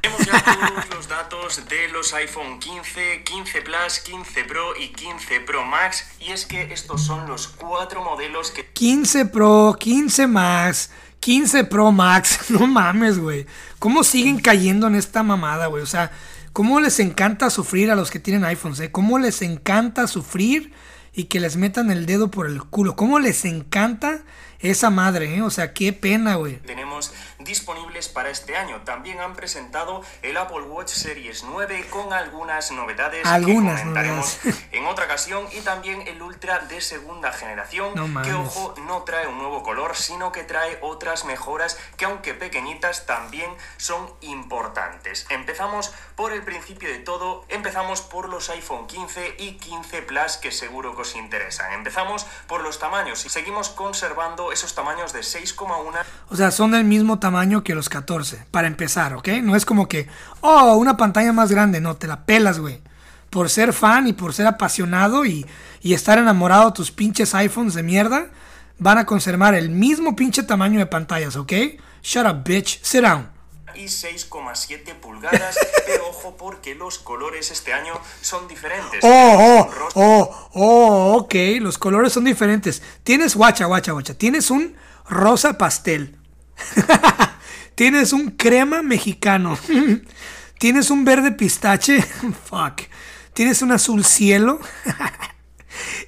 Tenemos 0.00 0.26
ya 0.26 0.42
todos 0.44 0.88
los 0.90 1.08
datos 1.08 1.68
de 1.68 1.88
los 1.88 2.12
iPhone 2.14 2.58
15, 2.60 3.24
15 3.24 3.62
Plus, 3.62 3.98
15 4.00 4.44
Pro 4.44 4.76
y 4.76 4.88
15 4.88 5.40
Pro 5.40 5.64
Max. 5.64 6.04
Y 6.20 6.32
es 6.32 6.46
que 6.46 6.72
estos 6.72 7.04
son 7.04 7.28
los 7.28 7.48
cuatro 7.48 8.02
modelos 8.02 8.50
que... 8.50 8.66
15 8.66 9.26
Pro, 9.26 9.76
15 9.78 10.26
Max... 10.26 10.90
15 11.22 11.64
Pro 11.64 11.92
Max, 11.92 12.38
no 12.50 12.66
mames, 12.66 13.18
güey. 13.18 13.46
¿Cómo 13.78 14.02
siguen 14.02 14.40
cayendo 14.40 14.88
en 14.88 14.96
esta 14.96 15.22
mamada, 15.22 15.66
güey? 15.66 15.80
O 15.80 15.86
sea, 15.86 16.10
¿cómo 16.52 16.80
les 16.80 17.00
encanta 17.00 17.50
sufrir 17.50 17.90
a 17.90 17.94
los 17.94 18.10
que 18.10 18.18
tienen 18.18 18.44
iPhones, 18.44 18.80
eh? 18.80 18.90
¿Cómo 18.90 19.18
les 19.18 19.42
encanta 19.42 20.06
sufrir 20.06 20.72
y 21.14 21.24
que 21.24 21.40
les 21.40 21.56
metan 21.56 21.90
el 21.90 22.06
dedo 22.06 22.30
por 22.30 22.46
el 22.46 22.62
culo? 22.62 22.96
¿Cómo 22.96 23.18
les 23.18 23.44
encanta 23.44 24.24
esa 24.60 24.90
madre, 24.90 25.36
eh? 25.36 25.42
O 25.42 25.50
sea, 25.50 25.72
qué 25.74 25.92
pena, 25.92 26.36
güey. 26.36 26.58
Tenemos 26.58 27.12
disponibles 27.44 28.08
para 28.08 28.30
este 28.30 28.56
año. 28.56 28.82
También 28.84 29.20
han 29.20 29.34
presentado 29.34 30.02
el 30.22 30.36
Apple 30.36 30.62
Watch 30.62 30.90
Series 30.90 31.44
9 31.44 31.86
con 31.90 32.12
algunas 32.12 32.70
novedades 32.72 33.26
algunas 33.26 33.80
que 33.80 33.82
comentaremos 33.82 34.38
en 34.72 34.86
otra 34.86 35.06
ocasión 35.06 35.46
y 35.52 35.60
también 35.60 36.06
el 36.06 36.22
Ultra 36.22 36.60
de 36.60 36.80
segunda 36.80 37.32
generación 37.32 37.94
que 38.22 38.32
ojo 38.32 38.74
no 38.86 39.02
trae 39.02 39.26
un 39.26 39.38
nuevo 39.38 39.62
color 39.62 39.96
sino 39.96 40.32
que 40.32 40.44
trae 40.44 40.78
otras 40.80 41.24
mejoras 41.24 41.78
que 41.96 42.04
aunque 42.04 42.34
pequeñitas 42.34 43.06
también 43.06 43.50
son 43.76 44.12
importantes. 44.20 45.26
Empezamos 45.30 45.92
por 46.16 46.32
el 46.32 46.42
principio 46.42 46.88
de 46.88 46.98
todo, 46.98 47.44
empezamos 47.48 48.00
por 48.00 48.28
los 48.28 48.50
iPhone 48.50 48.86
15 48.86 49.36
y 49.38 49.52
15 49.54 50.02
Plus 50.02 50.36
que 50.36 50.52
seguro 50.52 50.94
que 50.94 51.02
os 51.02 51.16
interesan. 51.16 51.72
Empezamos 51.72 52.26
por 52.46 52.62
los 52.62 52.78
tamaños 52.78 53.24
y 53.26 53.28
seguimos 53.28 53.70
conservando 53.70 54.52
esos 54.52 54.74
tamaños 54.74 55.12
de 55.12 55.20
6,1 55.20 56.02
o 56.30 56.36
sea, 56.36 56.50
son 56.50 56.70
del 56.70 56.84
mismo 56.84 57.18
tamaño 57.18 57.31
que 57.64 57.74
los 57.74 57.88
14, 57.88 58.46
para 58.50 58.66
empezar, 58.66 59.14
¿ok? 59.14 59.28
No 59.42 59.56
es 59.56 59.64
como 59.64 59.88
que, 59.88 60.08
oh, 60.40 60.76
una 60.76 60.96
pantalla 60.96 61.32
más 61.32 61.50
grande, 61.50 61.80
no, 61.80 61.96
te 61.96 62.06
la 62.06 62.24
pelas, 62.24 62.58
güey. 62.58 62.80
Por 63.30 63.48
ser 63.48 63.72
fan 63.72 64.06
y 64.06 64.12
por 64.12 64.34
ser 64.34 64.46
apasionado 64.46 65.24
y, 65.24 65.46
y 65.80 65.94
estar 65.94 66.18
enamorado 66.18 66.66
de 66.66 66.76
tus 66.76 66.90
pinches 66.90 67.34
iPhones 67.34 67.74
de 67.74 67.82
mierda, 67.82 68.30
van 68.78 68.98
a 68.98 69.06
conservar 69.06 69.54
el 69.54 69.70
mismo 69.70 70.14
pinche 70.16 70.42
tamaño 70.42 70.78
de 70.78 70.86
pantallas, 70.86 71.36
¿ok? 71.36 71.52
Shut 72.02 72.26
up, 72.26 72.44
bitch, 72.44 72.80
sit 72.82 73.02
down 73.02 73.32
y 73.74 73.84
6,7 73.84 74.94
pulgadas, 75.00 75.58
pero 75.86 76.08
ojo 76.08 76.36
porque 76.36 76.74
los 76.74 76.98
colores 76.98 77.50
este 77.50 77.72
año 77.72 77.94
son 78.20 78.48
diferentes. 78.48 79.00
Oh, 79.02 79.36
oh, 79.38 79.90
oh, 79.94 80.48
oh, 80.52 81.16
ok, 81.18 81.34
los 81.60 81.78
colores 81.78 82.12
son 82.12 82.24
diferentes. 82.24 82.82
Tienes, 83.02 83.36
guacha, 83.36 83.66
guacha, 83.66 83.92
guacha, 83.92 84.14
tienes 84.14 84.50
un 84.50 84.76
rosa 85.08 85.58
pastel, 85.58 86.16
Tienes 87.74 88.12
un 88.12 88.32
crema 88.32 88.82
mexicano. 88.82 89.58
Tienes 90.58 90.90
un 90.90 91.04
verde 91.04 91.32
pistache. 91.32 92.02
Fuck. 92.44 92.82
Tienes 93.32 93.62
un 93.62 93.72
azul 93.72 94.04
cielo. 94.04 94.60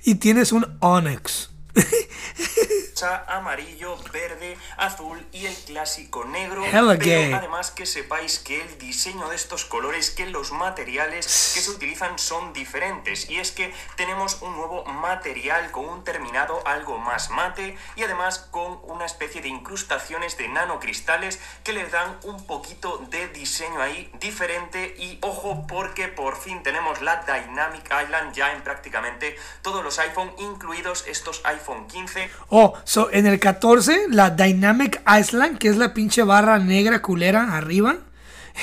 y 0.05 0.17
tienes 0.17 0.53
un 0.53 0.77
onyx 0.81 1.54
amarillo, 3.27 3.97
verde, 4.13 4.57
azul 4.77 5.27
y 5.33 5.47
el 5.47 5.55
clásico 5.55 6.25
negro. 6.25 6.65
pero 6.71 7.37
además 7.37 7.71
que 7.71 7.87
sepáis 7.87 8.39
que 8.39 8.63
el 8.63 8.79
diseño 8.79 9.29
de 9.29 9.37
estos 9.37 9.65
colores, 9.65 10.11
que 10.11 10.27
los 10.27 10.53
materiales 10.53 11.27
que 11.55 11.61
se 11.61 11.71
utilizan 11.71 12.19
son 12.19 12.53
diferentes. 12.53 13.29
Y 13.29 13.39
es 13.39 13.51
que 13.51 13.75
tenemos 13.97 14.41
un 14.43 14.57
nuevo 14.57 14.85
material 14.85 15.71
con 15.71 15.87
un 15.87 16.05
terminado 16.05 16.67
algo 16.67 16.99
más 16.99 17.31
mate 17.31 17.77
y 17.97 18.03
además 18.03 18.39
con 18.51 18.79
una 18.85 19.05
especie 19.05 19.43
de 19.43 19.49
incrustaciones 19.49 20.37
de 20.37 20.49
nanocristales 20.49 21.41
que 21.63 21.73
le 21.73 21.87
dan 21.87 22.19
un 22.23 22.47
poquito 22.47 22.99
de 23.11 23.29
diseño 23.29 23.81
ahí 23.83 24.11
diferente. 24.21 24.95
Y 24.99 25.19
ojo 25.23 25.67
porque 25.67 26.09
por 26.09 26.37
fin 26.37 26.63
tenemos 26.63 27.03
la 27.03 27.25
Dynamic 27.25 27.93
Island 28.03 28.35
ya 28.35 28.53
en 28.53 28.63
prácticamente 28.63 29.37
todos 29.63 29.85
los 29.85 29.99
iPhone, 29.99 30.33
incluidos 30.39 31.05
estos 31.07 31.43
iPhone 31.45 31.64
15. 31.87 32.29
Oh, 32.49 32.75
en 33.13 33.27
el 33.27 33.39
14, 33.41 34.07
la 34.11 34.31
Dynamic 34.31 35.03
Island, 35.19 35.59
que 35.59 35.69
es 35.69 35.77
la 35.77 35.95
pinche 35.95 36.23
barra 36.23 36.59
negra 36.59 37.03
culera 37.03 37.57
arriba, 37.57 37.97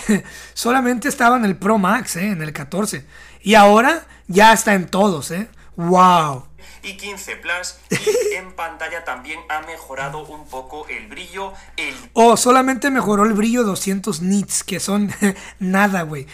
solamente 0.54 1.08
estaba 1.08 1.38
en 1.38 1.46
el 1.46 1.58
Pro 1.58 1.78
Max, 1.78 2.16
¿eh? 2.16 2.32
en 2.32 2.42
el 2.42 2.54
14. 2.54 3.06
Y 3.42 3.56
ahora 3.56 4.06
ya 4.28 4.54
está 4.54 4.74
en 4.74 4.88
todos, 4.88 5.32
¿eh? 5.32 5.48
¡Wow! 5.76 6.52
y 6.84 6.98
15 6.98 7.36
Plus 7.38 7.76
y 7.90 8.36
en 8.36 8.54
pantalla 8.54 9.04
también 9.04 9.40
ha 9.50 9.62
mejorado 9.62 10.26
un 10.26 10.48
poco 10.48 10.88
el 10.88 11.08
brillo. 11.08 11.54
El... 11.78 11.94
Oh, 12.14 12.38
solamente 12.38 12.90
mejoró 12.90 13.26
el 13.26 13.34
brillo 13.34 13.64
200 13.64 14.22
nits, 14.22 14.64
que 14.64 14.80
son 14.80 15.12
nada, 15.60 16.04
güey. 16.04 16.28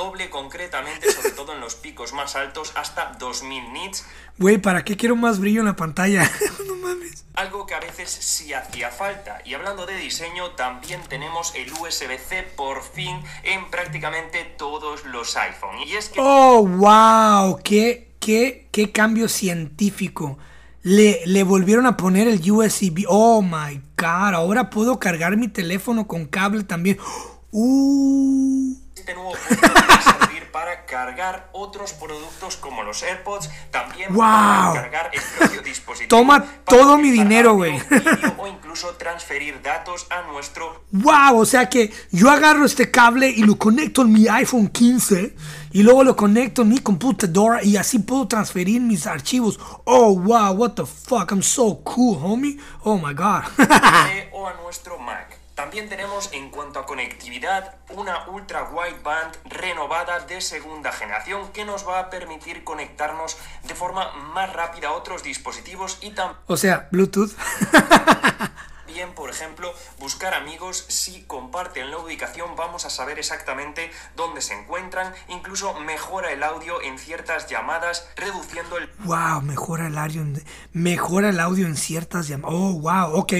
Doble 0.00 0.30
concretamente, 0.30 1.12
sobre 1.12 1.32
todo 1.32 1.52
en 1.52 1.60
los 1.60 1.74
picos 1.74 2.14
más 2.14 2.34
altos, 2.34 2.72
hasta 2.74 3.16
2000 3.18 3.72
nits. 3.74 4.06
Güey, 4.38 4.56
¿para 4.56 4.82
qué 4.82 4.96
quiero 4.96 5.14
más 5.14 5.38
brillo 5.38 5.60
en 5.60 5.66
la 5.66 5.76
pantalla? 5.76 6.22
no 6.66 6.74
mames. 6.76 7.26
Algo 7.34 7.66
que 7.66 7.74
a 7.74 7.80
veces 7.80 8.08
sí 8.08 8.54
hacía 8.54 8.90
falta. 8.90 9.42
Y 9.44 9.52
hablando 9.52 9.84
de 9.84 9.94
diseño, 9.96 10.52
también 10.52 11.02
tenemos 11.10 11.54
el 11.54 11.70
USB-C 11.70 12.44
por 12.56 12.82
fin 12.82 13.14
en 13.42 13.70
prácticamente 13.70 14.44
todos 14.56 15.04
los 15.04 15.36
iPhone. 15.36 15.76
Y 15.86 15.92
es 15.92 16.08
que... 16.08 16.18
¡Oh, 16.18 16.66
wow! 16.66 17.60
¡Qué, 17.62 18.14
qué, 18.20 18.68
qué 18.72 18.92
cambio 18.92 19.28
científico! 19.28 20.38
Le, 20.82 21.20
le, 21.26 21.42
volvieron 21.42 21.84
a 21.84 21.98
poner 21.98 22.26
el 22.26 22.40
USB. 22.50 23.04
Oh 23.06 23.42
my 23.42 23.82
god, 23.98 24.32
ahora 24.32 24.70
puedo 24.70 24.98
cargar 24.98 25.36
mi 25.36 25.48
teléfono 25.48 26.06
con 26.08 26.24
cable 26.24 26.64
también. 26.64 26.98
Uh. 27.52 28.79
Este 29.00 29.14
nuevo 29.14 29.32
punto 29.32 29.66
va 29.90 29.94
a 29.94 30.02
servir 30.02 30.50
para 30.52 30.84
cargar 30.84 31.48
otros 31.52 31.94
productos 31.94 32.56
como 32.56 32.82
los 32.82 33.02
AirPods, 33.02 33.48
también 33.70 34.12
wow. 34.12 34.18
para 34.18 34.72
cargar 34.74 35.10
el 35.14 35.22
propio 35.38 35.62
dispositivo. 35.62 36.08
Toma 36.18 36.44
todo 36.66 36.98
mi 36.98 37.10
dinero, 37.10 37.54
güey. 37.54 37.80
o 38.36 38.46
incluso 38.46 38.88
transferir 38.96 39.62
datos 39.62 40.06
a 40.10 40.30
nuestro... 40.30 40.84
Wow, 40.90 41.38
o 41.40 41.46
sea 41.46 41.70
que 41.70 41.90
yo 42.10 42.30
agarro 42.30 42.66
este 42.66 42.90
cable 42.90 43.30
y 43.30 43.42
lo 43.44 43.56
conecto 43.56 44.02
en 44.02 44.12
mi 44.12 44.28
iPhone 44.28 44.68
15 44.68 45.34
y 45.72 45.82
luego 45.82 46.04
lo 46.04 46.14
conecto 46.14 46.60
en 46.60 46.68
mi 46.68 46.78
computadora 46.80 47.64
y 47.64 47.78
así 47.78 48.00
puedo 48.00 48.28
transferir 48.28 48.82
mis 48.82 49.06
archivos. 49.06 49.58
Oh, 49.84 50.14
wow, 50.14 50.52
what 50.52 50.72
the 50.72 50.84
fuck, 50.84 51.30
I'm 51.30 51.42
so 51.42 51.80
cool, 51.84 52.18
homie. 52.18 52.58
Oh 52.84 52.98
my 52.98 53.14
god. 53.14 53.44
o 54.32 54.46
a 54.46 54.52
nuestro 54.62 54.98
Mac. 54.98 55.39
También 55.60 55.90
tenemos 55.90 56.30
en 56.32 56.48
cuanto 56.48 56.78
a 56.78 56.86
conectividad 56.86 57.74
una 57.90 58.26
ultra 58.30 58.70
wideband 58.70 59.36
renovada 59.44 60.20
de 60.20 60.40
segunda 60.40 60.90
generación 60.90 61.52
que 61.52 61.66
nos 61.66 61.86
va 61.86 61.98
a 61.98 62.08
permitir 62.08 62.64
conectarnos 62.64 63.36
de 63.64 63.74
forma 63.74 64.10
más 64.32 64.50
rápida 64.54 64.88
a 64.88 64.92
otros 64.92 65.22
dispositivos 65.22 65.98
y 66.00 66.12
también... 66.12 66.40
O 66.46 66.56
sea, 66.56 66.88
Bluetooth. 66.90 67.32
Bien, 68.86 69.12
por 69.12 69.28
ejemplo, 69.28 69.70
buscar 69.98 70.32
amigos, 70.32 70.86
si 70.88 71.24
comparten 71.24 71.90
la 71.90 71.98
ubicación 71.98 72.56
vamos 72.56 72.86
a 72.86 72.90
saber 72.90 73.18
exactamente 73.18 73.90
dónde 74.16 74.40
se 74.40 74.54
encuentran, 74.54 75.12
incluso 75.28 75.78
mejora 75.80 76.32
el 76.32 76.42
audio 76.42 76.80
en 76.80 76.98
ciertas 76.98 77.48
llamadas, 77.48 78.08
reduciendo 78.16 78.78
el... 78.78 78.88
Wow, 79.00 79.42
mejora 79.42 79.88
el 79.88 79.98
audio 79.98 80.22
en, 80.22 80.42
mejora 80.72 81.28
el 81.28 81.38
audio 81.38 81.66
en 81.66 81.76
ciertas 81.76 82.28
llamadas. 82.28 82.56
Oh, 82.58 82.80
wow, 82.80 83.12
ok. 83.12 83.32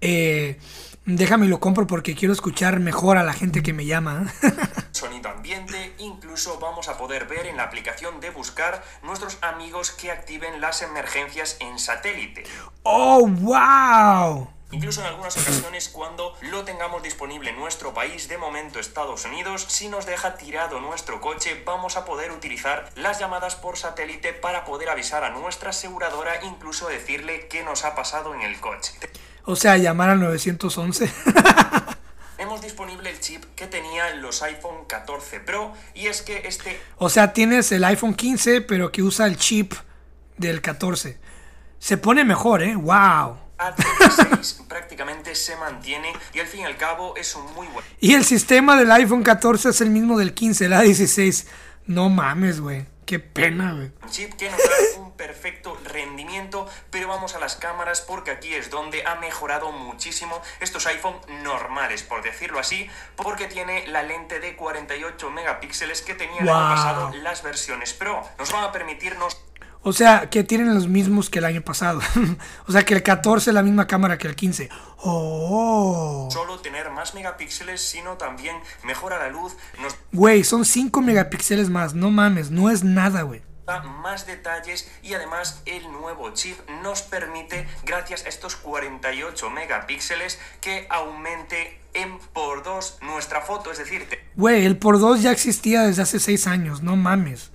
Eh, 0.00 0.60
déjame 1.06 1.46
lo 1.46 1.60
compro 1.60 1.86
porque 1.86 2.14
quiero 2.14 2.34
escuchar 2.34 2.80
mejor 2.80 3.16
a 3.16 3.24
la 3.24 3.32
gente 3.32 3.62
que 3.62 3.72
me 3.72 3.86
llama. 3.86 4.32
Sonido 4.92 5.30
ambiente, 5.30 5.94
incluso 5.98 6.58
vamos 6.58 6.88
a 6.88 6.98
poder 6.98 7.26
ver 7.26 7.46
en 7.46 7.56
la 7.56 7.64
aplicación 7.64 8.20
de 8.20 8.30
buscar 8.30 8.82
nuestros 9.02 9.38
amigos 9.42 9.92
que 9.92 10.10
activen 10.10 10.60
las 10.60 10.82
emergencias 10.82 11.56
en 11.60 11.78
satélite. 11.78 12.44
Oh, 12.82 13.26
wow. 13.26 14.50
Incluso 14.72 15.00
en 15.00 15.06
algunas 15.06 15.36
ocasiones 15.36 15.88
cuando 15.88 16.34
lo 16.42 16.64
tengamos 16.64 17.00
disponible 17.00 17.50
en 17.50 17.56
nuestro 17.56 17.94
país, 17.94 18.26
de 18.26 18.36
momento 18.36 18.80
Estados 18.80 19.24
Unidos, 19.24 19.64
si 19.68 19.88
nos 19.88 20.06
deja 20.06 20.36
tirado 20.36 20.80
nuestro 20.80 21.20
coche, 21.20 21.62
vamos 21.64 21.96
a 21.96 22.04
poder 22.04 22.32
utilizar 22.32 22.90
las 22.96 23.20
llamadas 23.20 23.54
por 23.54 23.78
satélite 23.78 24.32
para 24.32 24.64
poder 24.64 24.88
avisar 24.88 25.22
a 25.22 25.30
nuestra 25.30 25.70
aseguradora, 25.70 26.44
incluso 26.44 26.88
decirle 26.88 27.46
qué 27.46 27.62
nos 27.62 27.84
ha 27.84 27.94
pasado 27.94 28.34
en 28.34 28.42
el 28.42 28.58
coche. 28.60 28.92
O 29.46 29.54
sea, 29.54 29.76
llamar 29.76 30.10
al 30.10 30.20
911. 30.20 31.08
Hemos 32.38 32.60
disponible 32.60 33.10
el 33.10 33.20
chip 33.20 33.44
que 33.54 33.68
tenían 33.68 34.20
los 34.20 34.42
iPhone 34.42 34.84
14 34.88 35.38
Pro 35.40 35.72
y 35.94 36.08
es 36.08 36.22
que 36.22 36.48
este... 36.48 36.80
O 36.98 37.08
sea, 37.08 37.32
tienes 37.32 37.70
el 37.70 37.84
iPhone 37.84 38.14
15 38.14 38.62
pero 38.62 38.90
que 38.90 39.04
usa 39.04 39.26
el 39.26 39.36
chip 39.36 39.74
del 40.36 40.60
14. 40.60 41.18
Se 41.78 41.96
pone 41.96 42.24
mejor, 42.24 42.62
¿eh? 42.64 42.74
¡Wow! 42.74 43.38
A36 43.58 44.66
prácticamente 44.68 45.34
se 45.36 45.54
mantiene 45.56 46.12
y 46.34 46.40
al 46.40 46.46
fin 46.48 46.62
y 46.62 46.64
al 46.64 46.76
cabo 46.76 47.16
es 47.16 47.36
un 47.36 47.44
muy 47.54 47.68
buen. 47.68 47.84
Y 48.00 48.14
el 48.14 48.24
sistema 48.24 48.76
del 48.76 48.90
iPhone 48.90 49.22
14 49.22 49.68
es 49.68 49.80
el 49.80 49.90
mismo 49.90 50.18
del 50.18 50.34
15, 50.34 50.64
el 50.64 50.72
A16. 50.72 51.46
No 51.86 52.08
mames, 52.10 52.60
güey. 52.60 52.84
Qué 53.06 53.20
pena, 53.20 53.72
güey. 53.72 53.92
Chip 54.10 54.34
que 54.34 54.50
nos 54.50 54.58
da 54.58 55.00
un 55.00 55.12
perfecto 55.12 55.78
rendimiento, 55.84 56.68
pero 56.90 57.06
vamos 57.06 57.36
a 57.36 57.38
las 57.38 57.54
cámaras 57.54 58.00
porque 58.00 58.32
aquí 58.32 58.52
es 58.52 58.68
donde 58.68 59.06
ha 59.06 59.14
mejorado 59.14 59.70
muchísimo 59.70 60.42
estos 60.58 60.86
iPhone 60.88 61.14
normales, 61.44 62.02
por 62.02 62.24
decirlo 62.24 62.58
así, 62.58 62.90
porque 63.14 63.46
tiene 63.46 63.86
la 63.86 64.02
lente 64.02 64.40
de 64.40 64.56
48 64.56 65.30
megapíxeles 65.30 66.02
que 66.02 66.14
tenían 66.14 66.46
wow. 66.46 66.54
el 66.54 66.60
año 66.60 66.74
pasado 66.74 67.12
las 67.22 67.44
versiones 67.44 67.94
Pro. 67.94 68.28
Nos 68.38 68.50
van 68.50 68.64
a 68.64 68.72
permitirnos 68.72 69.40
o 69.86 69.92
sea, 69.92 70.28
que 70.30 70.42
tienen 70.42 70.74
los 70.74 70.88
mismos 70.88 71.30
que 71.30 71.38
el 71.38 71.44
año 71.44 71.62
pasado. 71.62 72.00
o 72.66 72.72
sea, 72.72 72.84
que 72.84 72.92
el 72.92 73.04
14 73.04 73.50
es 73.50 73.54
la 73.54 73.62
misma 73.62 73.86
cámara 73.86 74.18
que 74.18 74.26
el 74.26 74.34
15. 74.34 74.68
Oh. 74.98 76.28
Solo 76.32 76.58
tener 76.58 76.90
más 76.90 77.14
megapíxeles, 77.14 77.82
sino 77.82 78.16
también 78.16 78.56
mejora 78.82 79.16
la 79.20 79.28
luz. 79.28 79.54
Nos... 79.80 79.94
Güey, 80.10 80.42
son 80.42 80.64
5 80.64 81.02
megapíxeles 81.02 81.70
más. 81.70 81.94
No 81.94 82.10
mames, 82.10 82.50
no 82.50 82.68
es 82.68 82.82
nada, 82.82 83.22
güey. 83.22 83.42
Más 84.02 84.26
detalles 84.26 84.90
y 85.04 85.14
además 85.14 85.62
el 85.66 85.84
nuevo 85.92 86.30
chip 86.34 86.58
nos 86.82 87.02
permite, 87.02 87.68
gracias 87.84 88.26
a 88.26 88.28
estos 88.28 88.56
48 88.56 89.50
megapíxeles, 89.50 90.40
que 90.60 90.88
aumente 90.90 91.80
en 91.94 92.18
por 92.32 92.64
2 92.64 92.98
nuestra 93.02 93.40
foto. 93.40 93.70
Es 93.70 93.78
decir, 93.78 94.04
güey, 94.34 94.66
el 94.66 94.78
por 94.78 94.98
2 94.98 95.22
ya 95.22 95.30
existía 95.30 95.82
desde 95.82 96.02
hace 96.02 96.18
6 96.18 96.48
años. 96.48 96.82
No 96.82 96.96
mames 96.96 97.52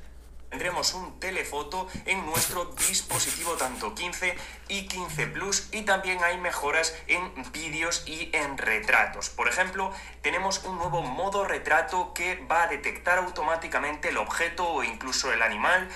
tendremos 0.52 0.94
un 0.94 1.18
telefoto 1.20 1.88
en 2.06 2.26
nuestro 2.26 2.76
dispositivo 2.88 3.54
tanto 3.54 3.96
15 3.96 4.36
y 4.68 4.86
15 4.86 5.28
Plus 5.28 5.70
y 5.72 5.84
también 5.84 6.20
hay 6.24 6.38
mejoras 6.38 6.94
en 7.08 7.22
vídeos 7.54 8.04
y 8.06 8.30
en 8.34 8.58
retratos. 8.58 9.30
Por 9.30 9.48
ejemplo, 9.48 9.92
tenemos 10.22 10.64
un 10.66 10.78
nuevo 10.78 11.02
modo 11.04 11.46
retrato 11.46 12.14
que 12.14 12.46
va 12.52 12.64
a 12.64 12.68
detectar 12.68 13.18
automáticamente 13.20 14.10
el 14.10 14.18
objeto 14.18 14.68
o 14.68 14.84
incluso 14.84 15.32
el 15.32 15.42
animal. 15.42 15.88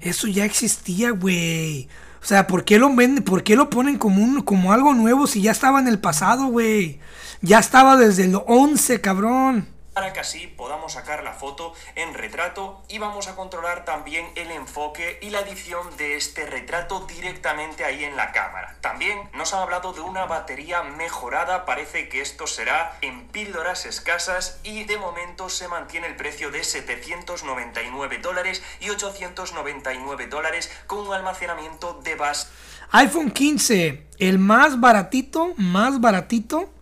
Eso 0.00 0.28
ya 0.28 0.44
existía, 0.44 1.10
güey. 1.10 1.88
O 2.22 2.26
sea, 2.26 2.46
¿por 2.46 2.64
qué 2.64 2.78
lo 2.78 2.94
venden? 2.94 3.24
¿Por 3.24 3.42
qué 3.42 3.56
lo 3.56 3.70
ponen 3.70 3.96
como, 3.96 4.22
un, 4.22 4.42
como 4.42 4.74
algo 4.74 4.92
nuevo 4.92 5.26
si 5.26 5.40
ya 5.40 5.50
estaba 5.50 5.80
en 5.80 5.88
el 5.88 5.98
pasado, 5.98 6.46
güey? 6.46 7.00
Ya 7.40 7.58
estaba 7.58 7.96
desde 7.96 8.24
el 8.24 8.38
11, 8.46 9.00
cabrón 9.00 9.73
para 9.94 10.12
que 10.12 10.20
así 10.20 10.48
podamos 10.48 10.94
sacar 10.94 11.22
la 11.22 11.32
foto 11.32 11.72
en 11.94 12.14
retrato 12.14 12.82
y 12.88 12.98
vamos 12.98 13.28
a 13.28 13.36
controlar 13.36 13.84
también 13.84 14.26
el 14.34 14.50
enfoque 14.50 15.18
y 15.22 15.30
la 15.30 15.40
edición 15.40 15.96
de 15.96 16.16
este 16.16 16.44
retrato 16.46 17.06
directamente 17.06 17.84
ahí 17.84 18.04
en 18.04 18.16
la 18.16 18.32
cámara. 18.32 18.76
También 18.80 19.30
nos 19.32 19.54
han 19.54 19.62
hablado 19.62 19.92
de 19.92 20.00
una 20.00 20.26
batería 20.26 20.82
mejorada, 20.82 21.64
parece 21.64 22.08
que 22.08 22.20
esto 22.20 22.46
será 22.46 22.98
en 23.00 23.28
píldoras 23.28 23.86
escasas 23.86 24.58
y 24.64 24.84
de 24.84 24.98
momento 24.98 25.48
se 25.48 25.68
mantiene 25.68 26.08
el 26.08 26.16
precio 26.16 26.50
de 26.50 26.64
799 26.64 28.18
dólares 28.18 28.62
y 28.80 28.90
899 28.90 30.26
dólares 30.26 30.70
con 30.88 31.06
un 31.06 31.14
almacenamiento 31.14 32.00
de 32.02 32.16
base. 32.16 32.48
iPhone 32.90 33.30
15, 33.30 34.06
el 34.18 34.38
más 34.40 34.80
baratito, 34.80 35.54
más 35.56 36.00
baratito 36.00 36.73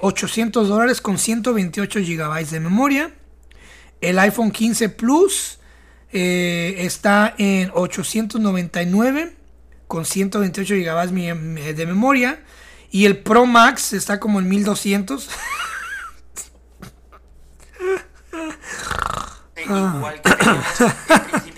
800 0.00 0.68
dólares 0.68 1.00
con 1.00 1.18
128 1.18 2.00
gigabytes 2.00 2.50
de 2.50 2.60
memoria. 2.60 3.12
El 4.00 4.18
iPhone 4.18 4.50
15 4.50 4.88
Plus 4.90 5.58
eh, 6.12 6.76
está 6.78 7.34
en 7.38 7.70
899 7.74 9.36
con 9.86 10.04
128 10.04 10.74
gigabytes 10.74 11.14
de 11.76 11.86
memoria. 11.86 12.42
Y 12.90 13.06
el 13.06 13.18
Pro 13.18 13.46
Max 13.46 13.92
está 13.92 14.20
como 14.20 14.38
en 14.38 14.48
1200. 14.48 15.28
Igual 19.66 20.20
que 20.22 21.53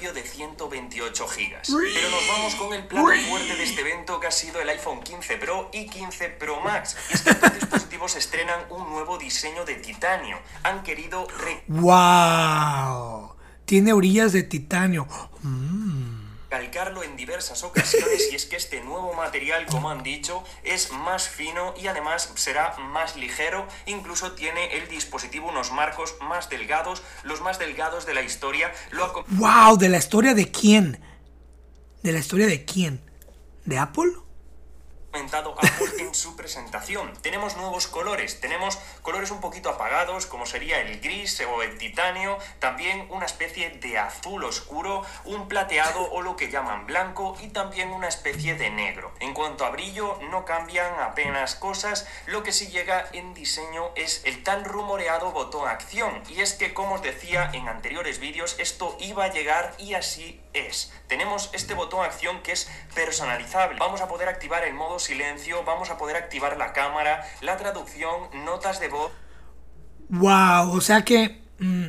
128 0.68 1.28
gigas. 1.28 1.68
Pero 1.68 2.10
nos 2.10 2.28
vamos 2.28 2.54
con 2.54 2.72
el 2.72 2.86
plato 2.86 3.08
fuerte 3.28 3.56
de 3.56 3.62
este 3.62 3.80
evento 3.80 4.20
que 4.20 4.26
ha 4.26 4.30
sido 4.30 4.60
el 4.60 4.68
iPhone 4.68 5.00
15 5.02 5.36
Pro 5.36 5.70
y 5.72 5.86
15 5.86 6.28
Pro 6.30 6.60
Max. 6.60 6.96
Y 7.10 7.14
es 7.14 7.22
que 7.22 7.30
estos 7.30 7.54
dispositivos 7.54 8.16
estrenan 8.16 8.60
un 8.70 8.88
nuevo 8.90 9.18
diseño 9.18 9.64
de 9.64 9.76
titanio. 9.76 10.38
Han 10.62 10.82
querido... 10.82 11.26
¡Wow! 11.68 13.34
Tiene 13.64 13.92
orillas 13.92 14.32
de 14.32 14.42
titanio. 14.42 15.06
Mm 15.42 16.15
calcarlo 16.56 17.02
en 17.02 17.16
diversas 17.16 17.62
ocasiones 17.64 18.28
y 18.32 18.34
es 18.34 18.46
que 18.46 18.56
este 18.56 18.80
nuevo 18.80 19.12
material, 19.12 19.66
como 19.66 19.90
han 19.90 20.02
dicho, 20.02 20.42
es 20.64 20.90
más 20.90 21.28
fino 21.28 21.74
y 21.78 21.86
además 21.86 22.32
será 22.36 22.74
más 22.78 23.14
ligero, 23.14 23.68
incluso 23.84 24.32
tiene 24.32 24.78
el 24.78 24.88
dispositivo 24.88 25.50
unos 25.50 25.70
marcos 25.70 26.14
más 26.22 26.48
delgados, 26.48 27.02
los 27.24 27.42
más 27.42 27.58
delgados 27.58 28.06
de 28.06 28.14
la 28.14 28.22
historia. 28.22 28.72
¡Wow! 29.28 29.76
¿De 29.76 29.90
la 29.90 29.98
historia 29.98 30.32
de 30.32 30.50
quién? 30.50 30.98
¿De 32.02 32.12
la 32.12 32.20
historia 32.20 32.46
de 32.46 32.64
quién? 32.64 33.02
¿De 33.66 33.76
Apple? 33.76 34.12
Comentado 35.16 35.56
en 35.98 36.14
su 36.14 36.36
presentación. 36.36 37.10
Tenemos 37.22 37.56
nuevos 37.56 37.86
colores, 37.86 38.38
tenemos 38.38 38.78
colores 39.00 39.30
un 39.30 39.40
poquito 39.40 39.70
apagados, 39.70 40.26
como 40.26 40.44
sería 40.44 40.82
el 40.82 41.00
gris 41.00 41.40
o 41.40 41.62
el 41.62 41.78
titanio, 41.78 42.36
también 42.58 43.06
una 43.08 43.24
especie 43.24 43.70
de 43.70 43.96
azul 43.96 44.44
oscuro, 44.44 45.06
un 45.24 45.48
plateado 45.48 46.02
o 46.12 46.20
lo 46.20 46.36
que 46.36 46.50
llaman 46.50 46.84
blanco 46.84 47.34
y 47.40 47.48
también 47.48 47.92
una 47.92 48.08
especie 48.08 48.56
de 48.56 48.68
negro. 48.68 49.10
En 49.20 49.32
cuanto 49.32 49.64
a 49.64 49.70
brillo, 49.70 50.18
no 50.30 50.44
cambian 50.44 51.00
apenas 51.00 51.54
cosas, 51.54 52.06
lo 52.26 52.42
que 52.42 52.52
sí 52.52 52.66
llega 52.66 53.08
en 53.14 53.32
diseño 53.32 53.92
es 53.94 54.20
el 54.26 54.42
tan 54.42 54.66
rumoreado 54.66 55.32
botón 55.32 55.66
acción. 55.66 56.22
Y 56.28 56.42
es 56.42 56.52
que, 56.52 56.74
como 56.74 56.96
os 56.96 57.02
decía 57.02 57.48
en 57.54 57.68
anteriores 57.68 58.18
vídeos, 58.18 58.54
esto 58.58 58.98
iba 59.00 59.24
a 59.24 59.32
llegar 59.32 59.74
y 59.78 59.94
así 59.94 60.42
es. 60.52 60.92
Tenemos 61.06 61.50
este 61.52 61.74
botón 61.74 62.04
acción 62.04 62.42
que 62.42 62.52
es 62.52 62.68
personalizable. 62.94 63.78
Vamos 63.78 64.00
a 64.00 64.08
poder 64.08 64.28
activar 64.28 64.64
el 64.64 64.74
modo 64.74 64.98
silencio, 65.06 65.64
vamos 65.64 65.90
a 65.90 65.96
poder 65.96 66.16
activar 66.16 66.56
la 66.56 66.72
cámara, 66.72 67.24
la 67.40 67.56
traducción, 67.56 68.44
notas 68.44 68.80
de 68.80 68.88
voz. 68.88 69.12
Wow, 70.08 70.72
o 70.72 70.80
sea 70.80 71.04
que 71.04 71.40
mm, 71.58 71.84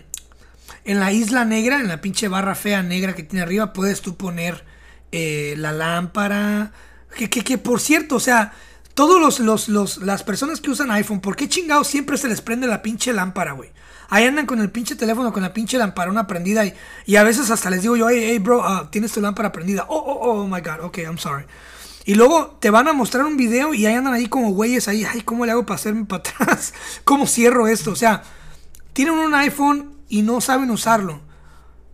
en 0.86 1.00
la 1.00 1.12
isla 1.12 1.46
negra, 1.46 1.78
en 1.78 1.88
la 1.88 2.02
pinche 2.02 2.28
barra 2.28 2.56
fea 2.56 2.84
negra 2.84 3.14
que 3.14 3.24
tiene 3.24 3.44
arriba, 3.44 3.74
puedes 3.74 4.02
tú 4.02 4.16
poner 4.16 4.64
eh, 5.12 5.56
la 5.58 5.72
lámpara. 5.72 6.72
Que, 7.16 7.30
que, 7.30 7.44
que, 7.44 7.58
por 7.58 7.80
cierto, 7.80 8.16
o 8.16 8.20
sea, 8.20 8.54
todos 8.94 9.20
los, 9.20 9.40
los, 9.40 9.70
los, 9.70 9.98
las 9.98 10.24
personas 10.24 10.62
que 10.62 10.70
usan 10.70 10.92
iPhone, 10.92 11.22
¿por 11.22 11.36
qué 11.36 11.50
chingados 11.50 11.88
siempre 11.88 12.18
se 12.18 12.28
les 12.28 12.42
prende 12.42 12.68
la 12.68 12.82
pinche 12.82 13.14
lámpara, 13.14 13.54
güey? 13.54 13.72
Ahí 14.10 14.26
andan 14.26 14.46
con 14.46 14.62
el 14.62 14.72
pinche 14.72 14.96
teléfono, 14.96 15.34
con 15.34 15.44
la 15.44 15.54
pinche 15.54 15.78
lamparona 15.78 16.28
prendida 16.28 16.66
y, 16.66 16.74
y 17.06 17.18
a 17.18 17.24
veces 17.24 17.52
hasta 17.52 17.70
les 17.70 17.82
digo 17.82 17.98
yo, 17.98 18.10
hey, 18.10 18.24
hey, 18.30 18.40
bro, 18.40 18.60
uh, 18.60 18.88
tienes 18.88 19.12
tu 19.12 19.20
lámpara 19.22 19.52
prendida. 19.52 19.86
Oh, 19.90 19.98
oh, 19.98 20.32
oh, 20.32 20.48
my 20.48 20.62
God, 20.62 20.80
ok, 20.82 21.00
I'm 21.00 21.18
sorry. 21.18 21.46
Y 22.08 22.16
luego 22.16 22.58
te 22.62 22.70
van 22.70 22.88
a 22.88 22.94
mostrar 22.94 23.26
un 23.26 23.36
video 23.36 23.74
y 23.74 23.86
ahí 23.86 23.94
andan 23.94 24.14
ahí 24.14 24.28
como 24.28 24.52
güeyes 24.52 24.88
ahí, 24.88 25.04
ay, 25.04 25.20
¿cómo 25.24 25.46
le 25.46 25.52
hago 25.52 25.66
para 25.66 25.76
hacerme 25.76 26.06
para 26.06 26.22
atrás? 26.22 26.74
¿Cómo 27.04 27.28
cierro 27.28 27.68
esto? 27.68 27.92
O 27.92 27.98
sea, 27.98 28.24
tienen 28.94 29.16
un 29.16 29.36
iPhone 29.36 29.92
y 30.08 30.22
no 30.22 30.40
saben 30.40 30.72
usarlo. 30.72 31.20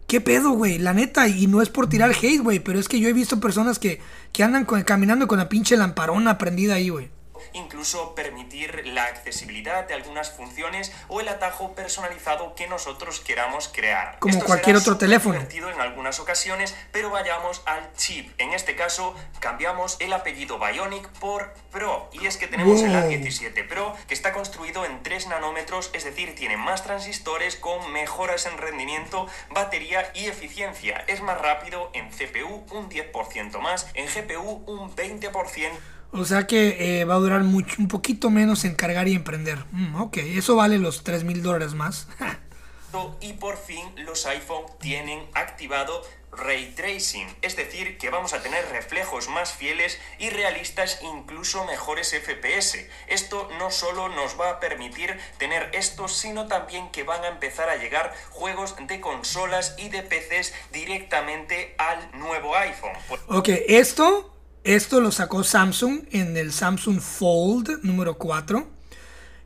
¿Qué 0.05 0.21
pedo, 0.21 0.51
güey? 0.51 0.77
La 0.77 0.93
neta, 0.93 1.27
y 1.27 1.47
no 1.47 1.63
es 1.63 1.69
por 1.69 1.89
tirar 1.89 2.11
hate, 2.11 2.43
güey, 2.43 2.59
pero 2.59 2.77
es 2.77 2.87
que 2.87 2.99
yo 2.99 3.09
he 3.09 3.13
visto 3.13 3.39
personas 3.39 3.79
que, 3.79 4.01
que 4.31 4.43
andan 4.43 4.65
caminando 4.65 5.27
con 5.27 5.39
la 5.39 5.49
pinche 5.49 5.75
lamparona 5.77 6.37
prendida 6.37 6.75
ahí, 6.75 6.89
güey 6.89 7.09
incluso 7.53 8.15
permitir 8.15 8.87
la 8.87 9.05
accesibilidad 9.05 9.87
de 9.87 9.93
algunas 9.93 10.31
funciones 10.31 10.91
o 11.07 11.21
el 11.21 11.27
atajo 11.27 11.73
personalizado 11.73 12.55
que 12.55 12.67
nosotros 12.67 13.19
queramos 13.19 13.67
crear. 13.67 14.19
Como 14.19 14.39
cualquier 14.43 14.77
otro 14.77 14.97
teléfono. 14.97 15.39
en 15.39 15.81
algunas 15.81 16.19
ocasiones, 16.19 16.75
pero 16.91 17.09
vayamos 17.09 17.61
al 17.65 17.93
chip. 17.95 18.33
En 18.37 18.53
este 18.53 18.75
caso, 18.75 19.15
cambiamos 19.39 19.97
el 19.99 20.13
apellido 20.13 20.59
Bionic 20.59 21.07
por 21.19 21.53
Pro. 21.71 22.09
Y 22.13 22.25
es 22.27 22.37
que 22.37 22.47
tenemos 22.47 22.81
el 22.81 22.93
A17 22.93 23.67
Pro, 23.67 23.95
que 24.07 24.13
está 24.13 24.33
construido 24.33 24.85
en 24.85 25.03
3 25.03 25.27
nanómetros, 25.27 25.89
es 25.93 26.03
decir, 26.03 26.35
tiene 26.35 26.57
más 26.57 26.83
transistores 26.83 27.55
con 27.55 27.91
mejoras 27.91 28.45
en 28.45 28.57
rendimiento, 28.57 29.27
batería 29.49 30.11
y 30.13 30.27
eficiencia. 30.27 31.03
Es 31.07 31.21
más 31.21 31.39
rápido 31.39 31.89
en 31.93 32.09
CPU 32.09 32.65
un 32.71 32.89
10% 32.89 33.59
más, 33.59 33.87
en 33.93 34.07
GPU 34.07 34.63
un 34.65 34.95
20%. 34.95 35.71
O 36.13 36.25
sea 36.25 36.45
que 36.45 37.01
eh, 37.01 37.05
va 37.05 37.15
a 37.15 37.19
durar 37.19 37.43
mucho, 37.43 37.75
un 37.79 37.87
poquito 37.87 38.29
menos 38.29 38.65
en 38.65 38.75
cargar 38.75 39.07
y 39.07 39.15
emprender. 39.15 39.65
Mm, 39.71 39.95
ok, 39.95 40.17
eso 40.17 40.55
vale 40.55 40.77
los 40.77 41.03
3 41.03 41.23
mil 41.23 41.41
dólares 41.41 41.73
más. 41.73 42.07
y 43.21 43.33
por 43.33 43.57
fin 43.57 43.83
los 44.05 44.25
iPhone 44.27 44.65
tienen 44.79 45.25
activado 45.33 46.03
ray 46.31 46.73
tracing, 46.75 47.27
es 47.41 47.55
decir, 47.55 47.97
que 47.97 48.09
vamos 48.09 48.33
a 48.33 48.41
tener 48.41 48.67
reflejos 48.69 49.29
más 49.29 49.53
fieles 49.53 49.99
y 50.19 50.29
realistas, 50.29 50.99
incluso 51.01 51.63
mejores 51.65 52.09
FPS. 52.09 52.87
Esto 53.07 53.49
no 53.59 53.71
solo 53.71 54.09
nos 54.09 54.39
va 54.39 54.51
a 54.51 54.59
permitir 54.59 55.17
tener 55.37 55.69
esto, 55.73 56.07
sino 56.07 56.47
también 56.47 56.89
que 56.91 57.03
van 57.03 57.23
a 57.23 57.27
empezar 57.27 57.69
a 57.69 57.77
llegar 57.77 58.15
juegos 58.31 58.75
de 58.87 58.99
consolas 58.99 59.75
y 59.77 59.89
de 59.89 60.01
PCs 60.03 60.53
directamente 60.71 61.75
al 61.77 62.17
nuevo 62.17 62.55
iPhone. 62.55 62.93
Ok, 63.27 63.49
esto 63.67 64.32
esto 64.63 65.01
lo 65.01 65.11
sacó 65.11 65.43
Samsung 65.43 66.03
en 66.11 66.37
el 66.37 66.53
Samsung 66.53 66.99
Fold 66.99 67.83
número 67.83 68.17
4, 68.17 68.67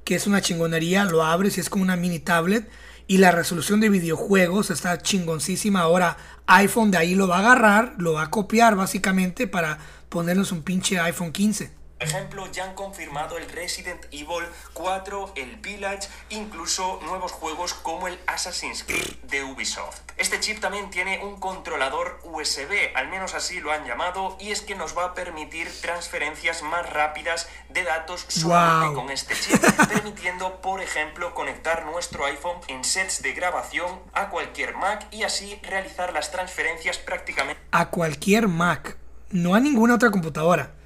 que 0.03 0.15
es 0.15 0.27
una 0.27 0.41
chingonería, 0.41 1.05
lo 1.05 1.23
abres 1.23 1.57
y 1.57 1.61
es 1.61 1.69
como 1.69 1.83
una 1.83 1.95
mini 1.95 2.19
tablet 2.19 2.69
y 3.07 3.17
la 3.17 3.31
resolución 3.31 3.79
de 3.79 3.89
videojuegos 3.89 4.69
está 4.69 5.01
chingoncísima. 5.01 5.81
Ahora 5.81 6.17
iPhone 6.45 6.91
de 6.91 6.97
ahí 6.97 7.15
lo 7.15 7.27
va 7.27 7.37
a 7.37 7.39
agarrar, 7.39 7.95
lo 7.97 8.13
va 8.13 8.23
a 8.23 8.29
copiar 8.29 8.75
básicamente 8.75 9.47
para 9.47 9.79
ponernos 10.09 10.51
un 10.51 10.61
pinche 10.61 10.99
iPhone 10.99 11.31
15 11.31 11.76
ejemplo, 11.99 12.45
ya 12.51 12.65
han 12.65 12.75
confirmado 12.75 13.37
el 13.37 13.49
Resident 13.49 14.05
Evil 14.11 14.45
4, 14.73 15.33
el 15.35 15.57
Village, 15.57 16.07
incluso 16.29 16.99
nuevos 17.03 17.31
juegos 17.31 17.73
como 17.73 18.07
el 18.07 18.19
Assassin's 18.27 18.83
Creed 18.83 19.15
de 19.23 19.43
Ubisoft. 19.43 20.01
Este 20.17 20.39
chip 20.39 20.59
también 20.59 20.89
tiene 20.89 21.23
un 21.23 21.39
controlador 21.39 22.19
USB, 22.23 22.95
al 22.95 23.07
menos 23.09 23.33
así 23.33 23.59
lo 23.59 23.71
han 23.71 23.85
llamado, 23.85 24.37
y 24.39 24.51
es 24.51 24.61
que 24.61 24.75
nos 24.75 24.97
va 24.97 25.05
a 25.05 25.13
permitir 25.13 25.69
transferencias 25.81 26.63
más 26.63 26.89
rápidas 26.89 27.47
de 27.69 27.83
datos 27.83 28.25
solamente 28.27 28.95
con 28.95 29.09
este 29.11 29.35
chip, 29.35 29.61
permitiendo, 29.89 30.61
por 30.61 30.81
ejemplo, 30.81 31.33
conectar 31.33 31.85
nuestro 31.85 32.25
iPhone 32.25 32.59
en 32.67 32.83
sets 32.83 33.21
de 33.21 33.33
grabación 33.33 33.99
a 34.13 34.29
cualquier 34.29 34.75
Mac 34.75 35.07
y 35.11 35.23
así 35.23 35.59
realizar 35.63 36.13
las 36.13 36.31
transferencias 36.31 36.97
prácticamente 36.97 37.61
a 37.71 37.89
cualquier 37.89 38.47
Mac, 38.47 38.97
no 39.29 39.55
a 39.55 39.59
ninguna 39.59 39.95
otra 39.95 40.09
computadora. 40.11 40.76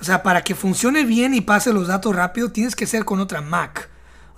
O 0.00 0.04
sea, 0.04 0.22
para 0.22 0.42
que 0.42 0.54
funcione 0.54 1.04
bien 1.04 1.34
y 1.34 1.40
pase 1.40 1.72
los 1.72 1.88
datos 1.88 2.14
rápido, 2.14 2.52
tienes 2.52 2.76
que 2.76 2.86
ser 2.86 3.04
con 3.04 3.20
otra 3.20 3.40
Mac. 3.40 3.88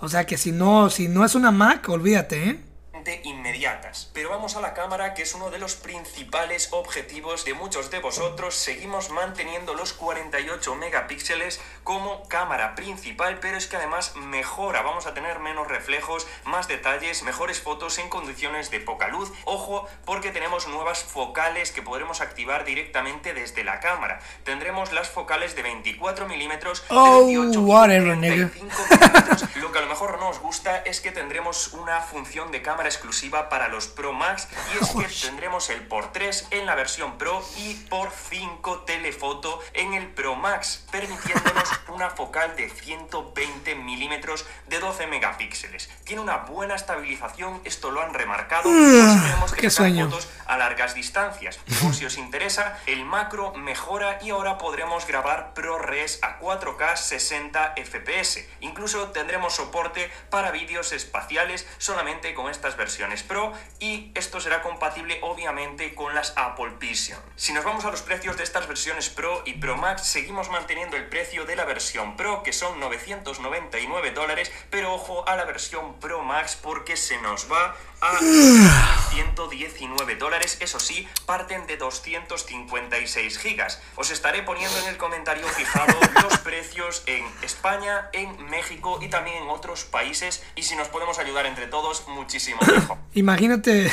O 0.00 0.08
sea 0.08 0.26
que 0.26 0.36
si 0.36 0.52
no, 0.52 0.90
si 0.90 1.08
no 1.08 1.24
es 1.24 1.34
una 1.34 1.50
Mac, 1.50 1.88
olvídate, 1.88 2.48
¿eh? 2.48 2.67
Inmediatas. 3.24 4.10
Pero 4.12 4.30
vamos 4.30 4.56
a 4.56 4.60
la 4.60 4.74
cámara, 4.74 5.14
que 5.14 5.22
es 5.22 5.34
uno 5.34 5.50
de 5.50 5.58
los 5.58 5.74
principales 5.74 6.68
objetivos 6.72 7.44
de 7.44 7.54
muchos 7.54 7.90
de 7.90 8.00
vosotros. 8.00 8.54
Seguimos 8.54 9.10
manteniendo 9.10 9.74
los 9.74 9.92
48 9.92 10.74
megapíxeles 10.74 11.60
como 11.84 12.26
cámara 12.28 12.74
principal, 12.74 13.38
pero 13.40 13.56
es 13.56 13.66
que 13.66 13.76
además 13.76 14.14
mejora. 14.16 14.82
Vamos 14.82 15.06
a 15.06 15.14
tener 15.14 15.38
menos 15.38 15.68
reflejos, 15.68 16.26
más 16.44 16.68
detalles, 16.68 17.22
mejores 17.22 17.60
fotos 17.60 17.98
en 17.98 18.08
condiciones 18.08 18.70
de 18.70 18.80
poca 18.80 19.08
luz. 19.08 19.32
Ojo, 19.44 19.86
porque 20.04 20.30
tenemos 20.30 20.68
nuevas 20.68 21.02
focales 21.02 21.72
que 21.72 21.82
podremos 21.82 22.20
activar 22.20 22.64
directamente 22.64 23.34
desde 23.34 23.64
la 23.64 23.80
cámara. 23.80 24.20
Tendremos 24.44 24.92
las 24.92 25.08
focales 25.08 25.54
de 25.54 25.62
24 25.62 26.26
milímetros, 26.26 26.84
oh, 26.90 27.26
28 27.26 27.60
milímetros. 28.16 29.44
Lo 29.56 29.72
que 29.72 29.78
a 29.78 29.82
lo 29.82 29.88
mejor 29.88 30.18
no 30.18 30.28
os 30.28 30.40
gusta 30.40 30.78
es 30.78 31.00
que 31.00 31.12
tendremos 31.12 31.72
una 31.72 32.00
función 32.00 32.50
de 32.50 32.62
cámara 32.62 32.87
exclusiva 32.88 33.48
para 33.48 33.68
los 33.68 33.86
Pro 33.86 34.12
Max 34.12 34.48
y 34.74 34.82
es 34.82 34.90
que 34.90 35.26
tendremos 35.26 35.70
el 35.70 35.86
por 35.86 36.12
3 36.12 36.48
en 36.50 36.66
la 36.66 36.74
versión 36.74 37.18
Pro 37.18 37.44
y 37.56 37.74
por 37.74 38.10
5 38.10 38.80
telefoto 38.80 39.60
en 39.74 39.94
el 39.94 40.08
Pro 40.08 40.34
Max, 40.34 40.84
permitiéndonos 40.90 41.68
una 41.88 42.10
focal 42.10 42.56
de 42.56 42.68
120 42.70 43.74
milímetros 43.76 44.46
de 44.66 44.80
12 44.80 45.06
megapíxeles. 45.06 45.90
Tiene 46.04 46.22
una 46.22 46.38
buena 46.38 46.74
estabilización, 46.74 47.60
esto 47.64 47.90
lo 47.90 48.02
han 48.02 48.14
remarcado, 48.14 48.64
pues 48.64 49.52
que 49.52 49.70
fotos 49.70 50.28
a 50.46 50.56
largas 50.56 50.94
distancias. 50.94 51.58
Por 51.82 51.94
si 51.94 52.04
os 52.06 52.16
interesa, 52.18 52.78
el 52.86 53.04
macro 53.04 53.52
mejora 53.54 54.18
y 54.22 54.30
ahora 54.30 54.58
podremos 54.58 55.06
grabar 55.06 55.54
ProRes 55.54 56.20
a 56.22 56.40
4K 56.40 56.96
60 56.96 57.74
FPS. 57.76 58.46
Incluso 58.60 59.08
tendremos 59.10 59.54
soporte 59.54 60.10
para 60.30 60.50
vídeos 60.50 60.92
espaciales 60.92 61.66
solamente 61.78 62.34
con 62.34 62.50
estas 62.50 62.76
versiones 62.78 63.22
Pro 63.22 63.52
y 63.78 64.10
esto 64.14 64.40
será 64.40 64.62
compatible 64.62 65.18
obviamente 65.22 65.94
con 65.94 66.14
las 66.14 66.32
Apple 66.36 66.72
Vision. 66.80 67.20
Si 67.36 67.52
nos 67.52 67.64
vamos 67.64 67.84
a 67.84 67.90
los 67.90 68.00
precios 68.00 68.38
de 68.38 68.44
estas 68.44 68.66
versiones 68.66 69.10
Pro 69.10 69.42
y 69.44 69.54
Pro 69.54 69.76
Max, 69.76 70.06
seguimos 70.06 70.48
manteniendo 70.50 70.96
el 70.96 71.08
precio 71.08 71.44
de 71.44 71.56
la 71.56 71.66
versión 71.66 72.16
Pro 72.16 72.42
que 72.42 72.54
son 72.54 72.80
999 72.80 74.12
dólares, 74.12 74.50
pero 74.70 74.94
ojo 74.94 75.28
a 75.28 75.36
la 75.36 75.44
versión 75.44 76.00
Pro 76.00 76.22
Max 76.22 76.56
porque 76.56 76.96
se 76.96 77.20
nos 77.20 77.52
va 77.52 77.76
a 78.00 78.18
119 79.10 80.16
dólares, 80.16 80.58
eso 80.60 80.78
sí, 80.78 81.06
parten 81.26 81.66
de 81.66 81.76
256 81.76 83.38
gigas. 83.38 83.80
Os 83.96 84.10
estaré 84.10 84.42
poniendo 84.42 84.76
en 84.78 84.88
el 84.88 84.96
comentario 84.96 85.46
fijado 85.48 85.98
los 86.22 86.38
precios 86.38 87.02
en 87.06 87.24
España, 87.42 88.08
en 88.12 88.48
México 88.50 88.98
y 89.02 89.08
también 89.08 89.42
en 89.42 89.48
otros 89.48 89.84
países 89.84 90.42
y 90.54 90.62
si 90.62 90.76
nos 90.76 90.88
podemos 90.88 91.18
ayudar 91.18 91.46
entre 91.46 91.66
todos, 91.66 92.06
muchísimo 92.08 92.60
mejor. 92.66 92.98
Imagínate 93.14 93.90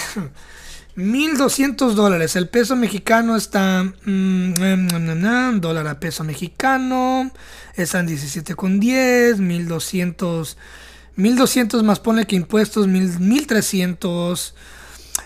1200 0.96 1.96
dólares. 1.96 2.36
El 2.36 2.48
peso 2.48 2.76
mexicano 2.76 3.36
está. 3.36 3.84
Mm, 3.84 5.60
dólar 5.60 5.88
a 5.88 6.00
peso 6.00 6.24
mexicano. 6.24 7.32
Están 7.76 8.08
17,10. 8.08 9.38
1200. 9.38 10.58
1200 11.16 11.84
más 11.84 12.00
pone 12.00 12.26
que 12.26 12.36
impuestos. 12.36 12.88
1300. 12.88 14.56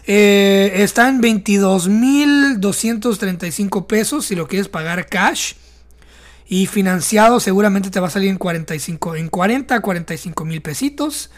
Eh, 0.05 0.71
está 0.75 1.09
en 1.09 1.21
22.235 1.21 3.85
pesos 3.85 4.25
si 4.25 4.35
lo 4.35 4.47
quieres 4.47 4.67
pagar 4.67 5.07
cash. 5.07 5.53
Y 6.47 6.67
financiado 6.67 7.39
seguramente 7.39 7.89
te 7.91 7.99
va 7.99 8.07
a 8.07 8.11
salir 8.11 8.29
en 8.29 8.37
45, 8.37 9.15
en 9.15 9.29
40 9.29 9.75
a 9.75 9.81
45 9.81 10.45
mil 10.45 10.61
pesitos. 10.61 11.29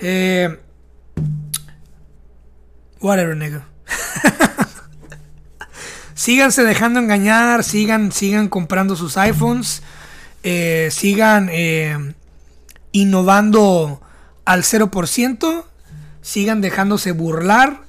Eh, 0.00 0.58
Whatever, 3.02 3.36
nigga. 3.36 3.66
Síganse 6.14 6.62
dejando 6.62 7.00
engañar, 7.00 7.64
sigan, 7.64 8.12
sigan 8.12 8.48
comprando 8.48 8.94
sus 8.94 9.16
iPhones, 9.16 9.82
eh, 10.44 10.88
sigan 10.92 11.48
eh, 11.50 12.14
innovando 12.92 14.00
al 14.44 14.62
0%, 14.62 15.64
sigan 16.20 16.60
dejándose 16.60 17.12
burlar 17.12 17.82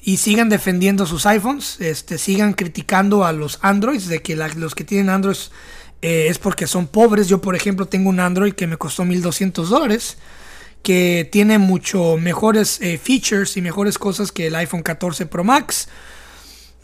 y 0.00 0.18
sigan 0.18 0.48
defendiendo 0.48 1.06
sus 1.06 1.26
iPhones, 1.26 1.80
este, 1.80 2.18
sigan 2.18 2.52
criticando 2.54 3.24
a 3.24 3.32
los 3.32 3.58
Androids, 3.62 4.08
de 4.08 4.22
que 4.22 4.36
los 4.36 4.74
que 4.74 4.84
tienen 4.84 5.10
Androids 5.10 5.50
eh, 6.02 6.26
es 6.28 6.38
porque 6.38 6.66
son 6.66 6.86
pobres. 6.86 7.28
Yo, 7.28 7.40
por 7.40 7.56
ejemplo, 7.56 7.86
tengo 7.86 8.10
un 8.10 8.20
Android 8.20 8.52
que 8.52 8.66
me 8.66 8.76
costó 8.76 9.04
1200 9.04 9.68
dólares 9.68 10.18
que 10.82 11.28
tiene 11.30 11.58
mucho 11.58 12.16
mejores 12.16 12.80
eh, 12.80 12.98
features 12.98 13.56
y 13.56 13.62
mejores 13.62 13.98
cosas 13.98 14.32
que 14.32 14.46
el 14.46 14.54
iPhone 14.54 14.82
14 14.82 15.26
Pro 15.26 15.44
Max. 15.44 15.88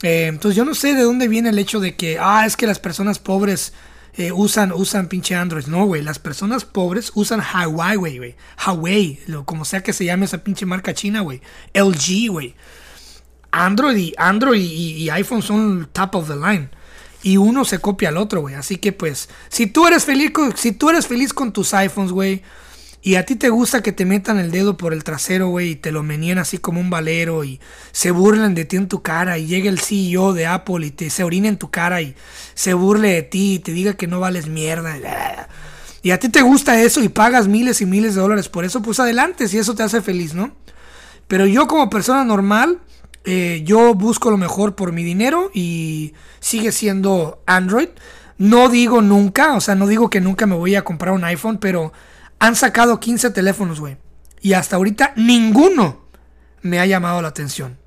Eh, 0.02 0.26
entonces 0.26 0.56
yo 0.56 0.64
no 0.64 0.74
sé 0.74 0.94
de 0.94 1.02
dónde 1.02 1.28
viene 1.28 1.50
el 1.50 1.58
hecho 1.58 1.80
de 1.80 1.96
que, 1.96 2.18
ah, 2.20 2.44
es 2.44 2.56
que 2.56 2.66
las 2.66 2.78
personas 2.78 3.18
pobres 3.18 3.72
eh, 4.16 4.32
usan, 4.32 4.72
usan 4.72 5.08
pinche 5.08 5.34
Android. 5.34 5.66
No, 5.66 5.86
güey, 5.86 6.02
las 6.02 6.18
personas 6.18 6.64
pobres 6.64 7.10
usan 7.14 7.40
Huawei, 7.40 8.18
güey. 8.18 8.36
Huawei, 8.64 9.20
como 9.44 9.64
sea 9.64 9.82
que 9.82 9.92
se 9.92 10.04
llame 10.04 10.26
esa 10.26 10.38
pinche 10.38 10.66
marca 10.66 10.94
china, 10.94 11.20
güey. 11.20 11.40
LG, 11.72 12.30
güey. 12.30 12.54
Android 13.50 13.96
y 13.96 14.14
Android 14.16 14.60
y, 14.60 15.10
iPhone 15.10 15.42
son 15.42 15.88
top 15.92 16.14
of 16.16 16.28
the 16.28 16.36
line. 16.36 16.68
Y 17.22 17.38
uno 17.38 17.64
se 17.64 17.78
copia 17.78 18.10
al 18.10 18.16
otro, 18.16 18.42
güey. 18.42 18.54
Así 18.54 18.76
que 18.76 18.92
pues, 18.92 19.28
si 19.48 19.66
tú 19.66 19.86
eres 19.86 20.04
feliz 20.04 20.30
con, 20.30 20.56
si 20.56 20.72
tú 20.72 20.90
eres 20.90 21.06
feliz 21.06 21.32
con 21.32 21.52
tus 21.52 21.72
iPhones, 21.72 22.12
güey, 22.12 22.42
y 23.06 23.16
a 23.16 23.26
ti 23.26 23.36
te 23.36 23.50
gusta 23.50 23.82
que 23.82 23.92
te 23.92 24.06
metan 24.06 24.38
el 24.38 24.50
dedo 24.50 24.78
por 24.78 24.94
el 24.94 25.04
trasero, 25.04 25.48
güey, 25.48 25.72
y 25.72 25.76
te 25.76 25.92
lo 25.92 26.02
menien 26.02 26.38
así 26.38 26.56
como 26.56 26.80
un 26.80 26.88
valero 26.88 27.44
y 27.44 27.60
se 27.92 28.10
burlen 28.10 28.54
de 28.54 28.64
ti 28.64 28.76
en 28.76 28.88
tu 28.88 29.02
cara 29.02 29.36
y 29.36 29.44
llegue 29.44 29.68
el 29.68 29.78
CEO 29.78 30.32
de 30.32 30.46
Apple 30.46 30.86
y 30.86 30.90
te 30.90 31.10
se 31.10 31.22
orine 31.22 31.48
en 31.48 31.58
tu 31.58 31.70
cara 31.70 32.00
y 32.00 32.14
se 32.54 32.72
burle 32.72 33.08
de 33.08 33.22
ti 33.22 33.56
y 33.56 33.58
te 33.58 33.72
diga 33.72 33.92
que 33.92 34.06
no 34.06 34.20
vales 34.20 34.46
mierda. 34.46 34.96
Y 36.02 36.12
a 36.12 36.18
ti 36.18 36.30
te 36.30 36.40
gusta 36.40 36.80
eso 36.80 37.02
y 37.02 37.10
pagas 37.10 37.46
miles 37.46 37.82
y 37.82 37.86
miles 37.86 38.14
de 38.14 38.22
dólares 38.22 38.48
por 38.48 38.64
eso, 38.64 38.80
pues 38.80 38.98
adelante, 38.98 39.48
si 39.48 39.58
eso 39.58 39.74
te 39.74 39.82
hace 39.82 40.00
feliz, 40.00 40.32
¿no? 40.32 40.52
Pero 41.28 41.44
yo 41.44 41.68
como 41.68 41.90
persona 41.90 42.24
normal, 42.24 42.78
eh, 43.26 43.60
yo 43.66 43.92
busco 43.92 44.30
lo 44.30 44.38
mejor 44.38 44.76
por 44.76 44.92
mi 44.92 45.04
dinero 45.04 45.50
y 45.52 46.14
sigue 46.40 46.72
siendo 46.72 47.42
Android. 47.44 47.90
No 48.38 48.70
digo 48.70 49.02
nunca, 49.02 49.56
o 49.56 49.60
sea, 49.60 49.74
no 49.74 49.86
digo 49.86 50.08
que 50.08 50.22
nunca 50.22 50.46
me 50.46 50.54
voy 50.54 50.74
a 50.74 50.84
comprar 50.84 51.12
un 51.12 51.24
iPhone, 51.24 51.58
pero 51.58 51.92
han 52.46 52.56
sacado 52.56 53.00
15 53.00 53.30
teléfonos, 53.30 53.80
güey. 53.80 53.96
Y 54.42 54.52
hasta 54.52 54.76
ahorita 54.76 55.14
ninguno 55.16 56.08
me 56.60 56.78
ha 56.78 56.84
llamado 56.84 57.22
la 57.22 57.28
atención. 57.28 57.78